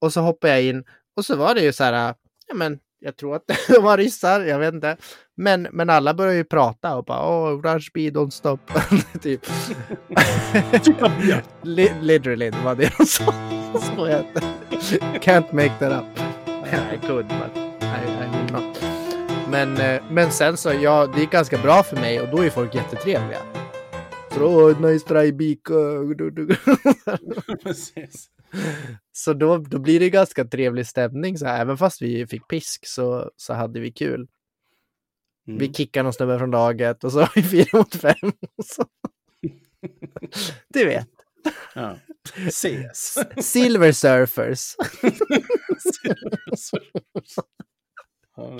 Och 0.01 0.13
så 0.13 0.21
hoppar 0.21 0.47
jag 0.47 0.63
in 0.63 0.83
och 1.15 1.25
så 1.25 1.35
var 1.35 1.55
det 1.55 1.61
ju 1.61 1.73
så 1.73 1.83
här, 1.83 2.15
ja 2.47 2.55
men 2.55 2.79
jag 2.99 3.15
tror 3.17 3.35
att 3.35 3.47
det 3.67 3.79
var 3.79 3.97
ryssar, 3.97 4.41
jag 4.41 4.59
vet 4.59 4.73
inte. 4.73 4.97
Men, 5.35 5.67
men 5.71 5.89
alla 5.89 6.13
börjar 6.13 6.33
ju 6.33 6.43
prata 6.43 6.95
och 6.95 7.05
bara 7.05 7.27
åh, 7.29 7.61
rush 7.61 7.89
B, 7.93 8.09
don't 8.09 8.29
stop. 8.29 8.57
typ. 9.21 9.41
Li- 11.63 11.93
literally, 12.01 12.49
det 12.49 12.61
var 12.63 12.75
det 12.75 12.91
de 12.97 13.05
sa. 13.05 13.33
Så 13.79 14.07
jag 14.07 14.25
can't 15.21 15.53
make 15.53 15.79
that 15.79 15.91
up. 16.03 16.19
I 16.93 17.07
could, 17.07 17.27
but 17.27 17.57
I, 17.81 18.05
I 18.05 18.27
will 18.31 18.51
not. 18.51 18.83
Men, 19.49 19.77
eh, 19.77 20.03
men 20.09 20.31
sen 20.31 20.57
så, 20.57 20.73
ja, 20.73 21.07
det 21.07 21.19
gick 21.19 21.31
ganska 21.31 21.57
bra 21.57 21.83
för 21.83 21.95
mig 21.95 22.21
och 22.21 22.27
då 22.31 22.45
är 22.45 22.49
folk 22.49 22.75
jättetrevliga. 22.75 23.39
Så 24.31 24.39
då, 24.39 24.45
"Åh, 24.45 24.81
nice 24.81 25.07
try, 25.07 25.31
du." 26.31 26.47
Precis. 27.63 28.29
Så 29.11 29.33
då, 29.33 29.57
då 29.57 29.79
blir 29.79 29.99
det 29.99 30.09
ganska 30.09 30.45
trevlig 30.45 30.87
stämning. 30.87 31.37
Så 31.37 31.45
här. 31.45 31.61
Även 31.61 31.77
fast 31.77 32.01
vi 32.01 32.27
fick 32.27 32.47
pisk 32.47 32.87
så, 32.87 33.31
så 33.35 33.53
hade 33.53 33.79
vi 33.79 33.91
kul. 33.91 34.27
Mm. 35.47 35.59
Vi 35.59 35.73
kickade 35.73 36.03
någon 36.03 36.13
snubbe 36.13 36.39
från 36.39 36.51
laget 36.51 37.03
och 37.03 37.11
så 37.11 37.17
var 37.17 37.31
vi 37.35 37.43
fyra 37.43 37.77
mot 37.77 37.95
fem. 37.95 38.15
Du 40.67 40.85
vet, 40.85 41.09
Ja. 41.73 41.97
CS. 42.51 43.17
Silver 43.45 43.91
Surfers. 43.91 44.75
Ja. 48.35 48.57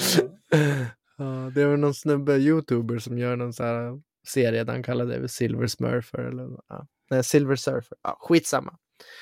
Ja, 1.18 1.51
det 1.55 1.66
var 1.66 1.78
någon 1.78 1.93
snubbe, 1.93 2.34
youtuber, 2.38 2.99
som 2.99 3.18
gör 3.18 3.36
någon 3.36 3.53
så 3.53 3.63
här 3.63 4.01
serie 4.28 4.63
där 4.63 4.74
han 4.74 4.84
kallar 4.84 5.05
det 5.05 5.28
Silver 5.30 5.68
Smurfer. 5.68 6.20
Eller, 6.20 6.49
ja. 6.70 6.88
Nej, 7.09 7.24
Silver 7.24 7.55
Surfer. 7.55 7.97
Ja, 8.03 8.18
skitsamma. 8.22 8.78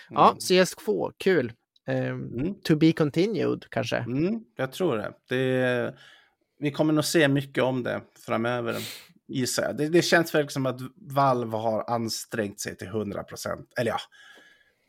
Ja, 0.10 0.30
Mm. 0.30 0.38
CS2, 0.40 1.12
kul. 1.18 1.54
Ehm, 1.88 2.22
Mm. 2.34 2.54
To 2.64 2.76
be 2.76 2.92
continued 2.92 3.66
kanske. 3.70 3.98
Mm, 3.98 4.40
jag 4.56 4.72
tror 4.72 4.98
det. 4.98 5.14
det. 5.30 5.96
Vi 6.60 6.72
kommer 6.72 6.94
nog 6.94 7.06
se 7.06 7.28
mycket 7.28 7.64
om 7.64 7.84
det 7.84 8.02
framöver, 8.26 8.76
gissar 9.28 9.64
jag. 9.64 9.78
Det, 9.78 9.90
det 9.90 10.02
känns 10.02 10.36
väl 10.36 10.50
som 10.50 10.66
att 10.66 10.80
Valve 10.96 11.58
har 11.58 11.90
ansträngt 11.90 12.60
sig 12.60 12.78
till 12.78 12.88
100 12.88 13.24
procent. 13.24 13.74
Eller 13.80 13.92
ja, 13.92 13.98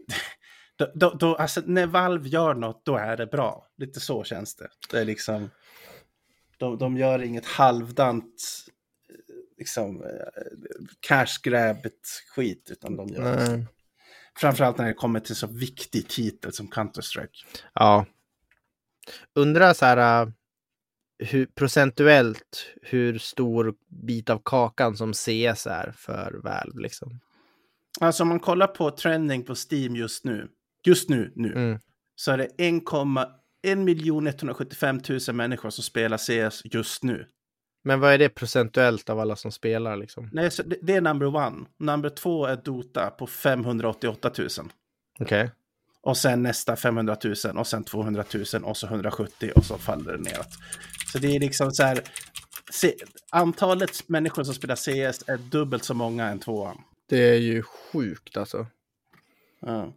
då, 0.76 0.92
då, 0.94 1.10
då, 1.10 1.34
alltså, 1.34 1.62
när 1.66 1.86
Valve 1.86 2.28
gör 2.28 2.54
något, 2.54 2.84
då 2.84 2.96
är 2.96 3.16
det 3.16 3.26
bra. 3.26 3.66
Lite 3.76 4.00
så 4.00 4.24
känns 4.24 4.56
det. 4.56 4.68
Det 4.90 5.00
är 5.00 5.04
liksom, 5.04 5.50
de, 6.58 6.78
de 6.78 6.96
gör 6.96 7.22
inget 7.22 7.46
halvdant 7.46 8.64
eh, 9.08 9.14
liksom, 9.58 10.02
eh, 10.02 10.08
cash 11.00 11.40
grabet 11.42 12.00
skit, 12.34 12.68
utan 12.70 12.96
de 12.96 13.08
gör 13.08 13.36
Nej. 13.36 13.66
Framförallt 14.36 14.78
när 14.78 14.86
det 14.86 14.94
kommer 14.94 15.20
till 15.20 15.36
så 15.36 15.46
viktig 15.46 16.08
titel 16.08 16.52
som 16.52 16.68
Counter-Strike. 16.68 17.46
Ja. 17.74 18.06
Undrar 19.34 19.74
så 19.74 19.86
här 19.86 20.26
uh, 20.26 20.32
hur, 21.18 21.46
procentuellt 21.46 22.66
hur 22.82 23.18
stor 23.18 23.74
bit 23.88 24.30
av 24.30 24.42
kakan 24.44 24.96
som 24.96 25.12
CS 25.12 25.66
är 25.66 25.92
för 25.96 26.40
Valve 26.44 26.82
liksom. 26.82 27.20
Alltså 28.00 28.22
om 28.22 28.28
man 28.28 28.40
kollar 28.40 28.66
på 28.66 28.90
trending 28.90 29.42
på 29.44 29.54
Steam 29.54 29.96
just 29.96 30.24
nu, 30.24 30.48
just 30.86 31.08
nu, 31.08 31.32
nu, 31.36 31.52
Mm. 31.52 31.78
så 32.16 32.32
är 32.32 32.38
det 32.38 32.48
1,1 32.58 34.28
175 34.28 35.00
000 35.28 35.36
människor 35.36 35.70
som 35.70 35.84
spelar 35.84 36.16
CS 36.18 36.62
just 36.64 37.02
nu. 37.02 37.26
Men 37.84 38.00
vad 38.00 38.12
är 38.12 38.18
det 38.18 38.28
procentuellt 38.28 39.10
av 39.10 39.20
alla 39.20 39.36
som 39.36 39.52
spelar 39.52 39.96
liksom? 39.96 40.28
Nej, 40.32 40.50
så 40.50 40.62
det, 40.62 40.76
det 40.82 40.94
är 40.94 41.00
number 41.00 41.26
one. 41.36 41.66
Number 41.78 42.08
två 42.10 42.46
är 42.46 42.56
Dota 42.56 43.10
på 43.10 43.26
588 43.26 44.30
000. 44.38 44.48
Okej. 45.20 45.50
Och 46.02 46.16
sen 46.16 46.42
nästa 46.42 46.76
500 46.76 47.16
000 47.44 47.58
och 47.58 47.66
sen 47.66 47.84
200 47.84 48.24
000 48.54 48.64
och 48.64 48.76
så 48.76 48.86
170 48.86 49.50
och 49.56 49.64
så 49.64 49.78
faller 49.78 50.12
det 50.12 50.18
neråt. 50.18 50.48
Så 51.12 51.18
det 51.18 51.36
är 51.36 51.40
liksom 51.40 51.70
så 51.70 51.82
här, 51.82 52.00
se, 52.72 52.94
antalet 53.30 54.08
människor 54.08 54.44
som 54.44 54.54
spelar 54.54 54.76
CS 54.76 55.24
är 55.28 55.36
dubbelt 55.50 55.84
så 55.84 55.94
många 55.94 56.24
än 56.28 56.38
tvåan. 56.38 56.76
Det 57.14 57.28
är 57.28 57.40
ju 57.40 57.62
sjukt 57.62 58.36
alltså. 58.36 58.66
Ja. 59.60 59.92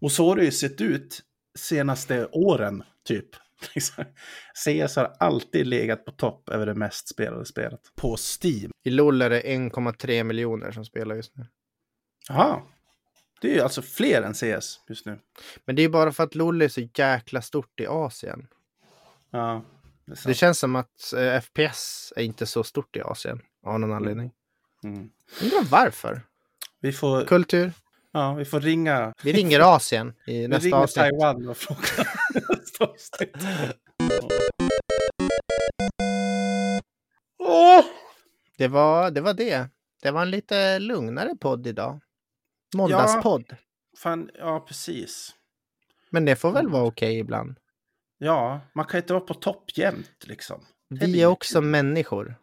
Och 0.00 0.12
så 0.12 0.28
har 0.28 0.36
det 0.36 0.44
ju 0.44 0.50
sett 0.52 0.80
ut 0.80 1.22
senaste 1.58 2.26
åren, 2.26 2.82
typ. 3.04 3.26
CS 4.54 4.96
har 4.96 5.16
alltid 5.18 5.66
legat 5.66 6.04
på 6.04 6.12
topp 6.12 6.48
över 6.48 6.66
det 6.66 6.74
mest 6.74 7.08
spelade 7.08 7.46
spelet. 7.46 7.80
På 7.94 8.16
Steam. 8.16 8.70
I 8.84 8.90
LOL 8.90 9.22
är 9.22 9.30
det 9.30 9.40
1,3 9.42 10.24
miljoner 10.24 10.72
som 10.72 10.84
spelar 10.84 11.14
just 11.14 11.36
nu. 11.36 11.46
Jaha. 12.28 12.62
Det 13.40 13.50
är 13.50 13.54
ju 13.54 13.60
alltså 13.60 13.82
fler 13.82 14.22
än 14.22 14.34
CS 14.34 14.80
just 14.88 15.06
nu. 15.06 15.18
Men 15.64 15.76
det 15.76 15.82
är 15.82 15.88
bara 15.88 16.12
för 16.12 16.24
att 16.24 16.34
LOL 16.34 16.62
är 16.62 16.68
så 16.68 16.88
jäkla 16.94 17.42
stort 17.42 17.80
i 17.80 17.86
Asien. 17.86 18.46
Ja, 19.30 19.64
det 20.04 20.12
är 20.12 20.14
Det 20.14 20.20
sant. 20.20 20.36
känns 20.36 20.58
som 20.58 20.76
att 20.76 21.12
eh, 21.16 21.40
FPS 21.40 22.12
är 22.16 22.22
inte 22.22 22.46
så 22.46 22.64
stort 22.64 22.96
i 22.96 23.00
Asien 23.00 23.40
av 23.66 23.80
någon 23.80 23.92
anledning. 23.92 24.30
Mm. 24.84 25.10
Undrar 25.42 25.64
varför? 25.64 26.20
Vi, 26.82 26.92
får, 26.92 27.24
Kultur. 27.24 27.72
ja, 28.12 28.34
vi 28.34 28.44
får 28.44 28.60
ringa, 28.60 29.14
Vi 29.22 29.32
ringer 29.32 29.60
Asien 29.76 30.14
i 30.26 30.38
vi 30.40 30.48
nästa 30.48 30.66
ringer 30.66 30.76
avsnitt. 30.76 30.94
Taiwan 31.04 31.48
och 31.48 31.56
frågar. 31.56 32.08
nästa 32.58 32.84
avsnitt. 32.84 33.36
Det 38.58 38.68
var, 38.68 39.10
det 39.10 39.20
var 39.20 39.34
det. 39.34 39.68
Det 40.02 40.10
var 40.10 40.22
en 40.22 40.30
lite 40.30 40.78
lugnare 40.78 41.36
podd 41.40 41.66
idag. 41.66 42.00
Måndagspodd. 42.76 43.56
Fan, 43.98 44.30
ja, 44.38 44.64
precis. 44.68 45.34
Men 46.10 46.24
det 46.24 46.36
får 46.36 46.52
väl 46.52 46.68
vara 46.68 46.84
okej 46.84 47.18
ibland. 47.18 47.58
Ja, 48.18 48.60
man 48.74 48.84
kan 48.86 49.00
inte 49.00 49.12
vara 49.12 49.24
på 49.24 49.34
topp 49.34 49.64
jämt 49.76 50.24
liksom. 50.24 50.64
Vi 50.88 51.22
är 51.22 51.26
också 51.26 51.60
människor. 51.60 52.34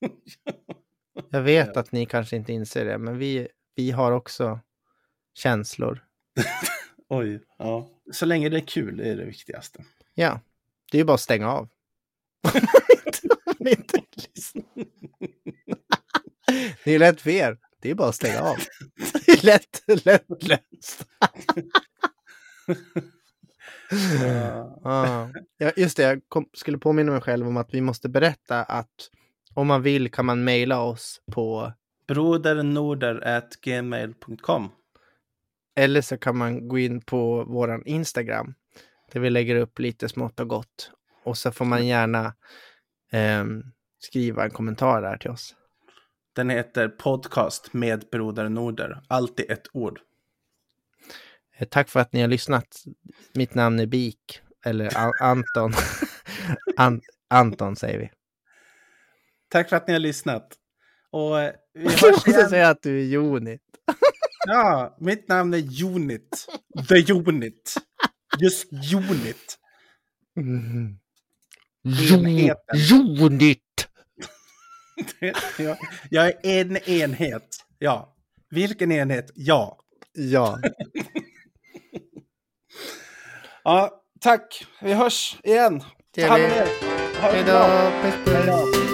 Jag 1.30 1.42
vet 1.42 1.70
Ja. 1.74 1.80
att 1.80 1.92
ni 1.92 2.06
kanske 2.06 2.36
inte 2.36 2.52
inser 2.52 2.84
det, 2.84 2.98
men 2.98 3.18
vi, 3.18 3.48
vi 3.74 3.90
har 3.90 4.12
också 4.12 4.60
känslor. 5.34 6.04
Oj, 7.08 7.40
ja. 7.58 7.88
Så 8.12 8.26
länge 8.26 8.48
det 8.48 8.56
är 8.56 8.66
kul 8.66 9.00
är 9.00 9.16
det 9.16 9.24
viktigaste. 9.24 9.84
Ja, 10.14 10.40
det 10.90 10.96
är 10.96 11.00
ju 11.00 11.04
bara 11.04 11.14
att 11.14 11.20
stänga 11.20 11.48
av. 11.48 11.68
Inte 13.58 14.00
det 16.84 16.94
är 16.94 16.98
lätt 16.98 17.20
för 17.20 17.30
er. 17.30 17.58
Det 17.80 17.90
är 17.90 17.94
bara 17.94 18.08
att 18.08 18.14
stänga 18.14 18.40
av. 18.40 18.56
Det 19.26 19.32
är 19.32 19.44
lätt, 19.44 20.04
lätt 20.04 20.42
löst. 20.48 21.06
Ja. 24.82 25.30
Ja, 25.58 25.72
just 25.76 25.96
det, 25.96 26.02
jag 26.02 26.20
kom, 26.28 26.48
skulle 26.52 26.78
påminna 26.78 27.12
mig 27.12 27.20
själv 27.20 27.48
om 27.48 27.56
att 27.56 27.74
vi 27.74 27.80
måste 27.80 28.08
berätta 28.08 28.62
att 28.62 29.10
om 29.54 29.66
man 29.66 29.82
vill 29.82 30.10
kan 30.10 30.26
man 30.26 30.44
mejla 30.44 30.80
oss 30.80 31.22
på 31.32 31.72
Brodernorder.gmail.com 32.10 34.68
eller 35.76 36.00
så 36.00 36.16
kan 36.18 36.36
man 36.36 36.68
gå 36.68 36.78
in 36.78 37.00
på 37.00 37.44
våran 37.44 37.82
Instagram 37.86 38.54
där 39.12 39.20
vi 39.20 39.30
lägger 39.30 39.56
upp 39.56 39.78
lite 39.78 40.08
smått 40.08 40.40
och 40.40 40.48
gott. 40.48 40.90
Och 41.24 41.38
så 41.38 41.52
får 41.52 41.64
man 41.64 41.86
gärna 41.86 42.34
ehm, 43.12 43.62
skriva 43.98 44.44
en 44.44 44.50
kommentar 44.50 45.02
där 45.02 45.16
till 45.16 45.30
oss. 45.30 45.54
Den 46.32 46.50
heter 46.50 46.88
Podcast 46.88 47.72
med 47.72 48.04
Broder 48.12 48.48
Norder. 48.48 49.02
Alltid 49.08 49.50
ett 49.50 49.66
ord. 49.72 50.00
Eh, 51.56 51.68
Tack 51.68 51.88
för 51.88 52.00
att 52.00 52.12
ni 52.12 52.20
har 52.20 52.28
lyssnat. 52.28 52.84
Mitt 53.34 53.54
namn 53.54 53.80
är 53.80 53.86
Bik, 53.86 54.40
eller 54.64 54.92
A- 54.96 55.12
Anton. 55.20 55.72
An- 56.76 57.02
Anton 57.28 57.76
säger 57.76 57.98
vi. 57.98 58.10
Tack 59.48 59.68
för 59.68 59.76
att 59.76 59.86
ni 59.86 59.92
har 59.92 60.00
lyssnat. 60.00 60.56
Och 61.10 61.40
eh, 61.40 61.52
vi 61.74 61.84
Jag 61.84 61.90
hörs 61.90 62.02
måste 62.02 62.30
igen. 62.30 62.48
säga 62.50 62.68
att 62.68 62.82
du 62.82 63.00
är 63.00 63.04
Jonit. 63.04 63.60
Ja, 64.46 64.96
mitt 65.00 65.28
namn 65.28 65.54
är 65.54 65.84
Unit. 65.84 66.46
The 66.88 67.12
Unit. 67.12 67.74
Just 68.40 68.72
Unit. 68.94 69.58
Mm. 70.36 70.96
Enheten. 72.12 72.78
Jonit! 72.78 73.88
jag, 75.58 75.76
jag 76.10 76.26
är 76.26 76.60
en 76.60 76.76
enhet. 76.76 77.56
Ja. 77.78 78.16
Vilken 78.50 78.92
enhet? 78.92 79.30
Ja. 79.34 79.78
Ja. 80.12 80.58
Ja, 83.64 84.02
tack. 84.20 84.66
Vi 84.80 84.92
hörs 84.92 85.36
igen. 85.42 85.82
Ta 86.14 86.26
hand 86.26 86.42
om 86.44 86.50
er. 86.50 86.68
Ha 87.20 87.32
det 87.32 87.44
bra. 87.44 87.66
Hej 88.26 88.46
då. 88.46 88.89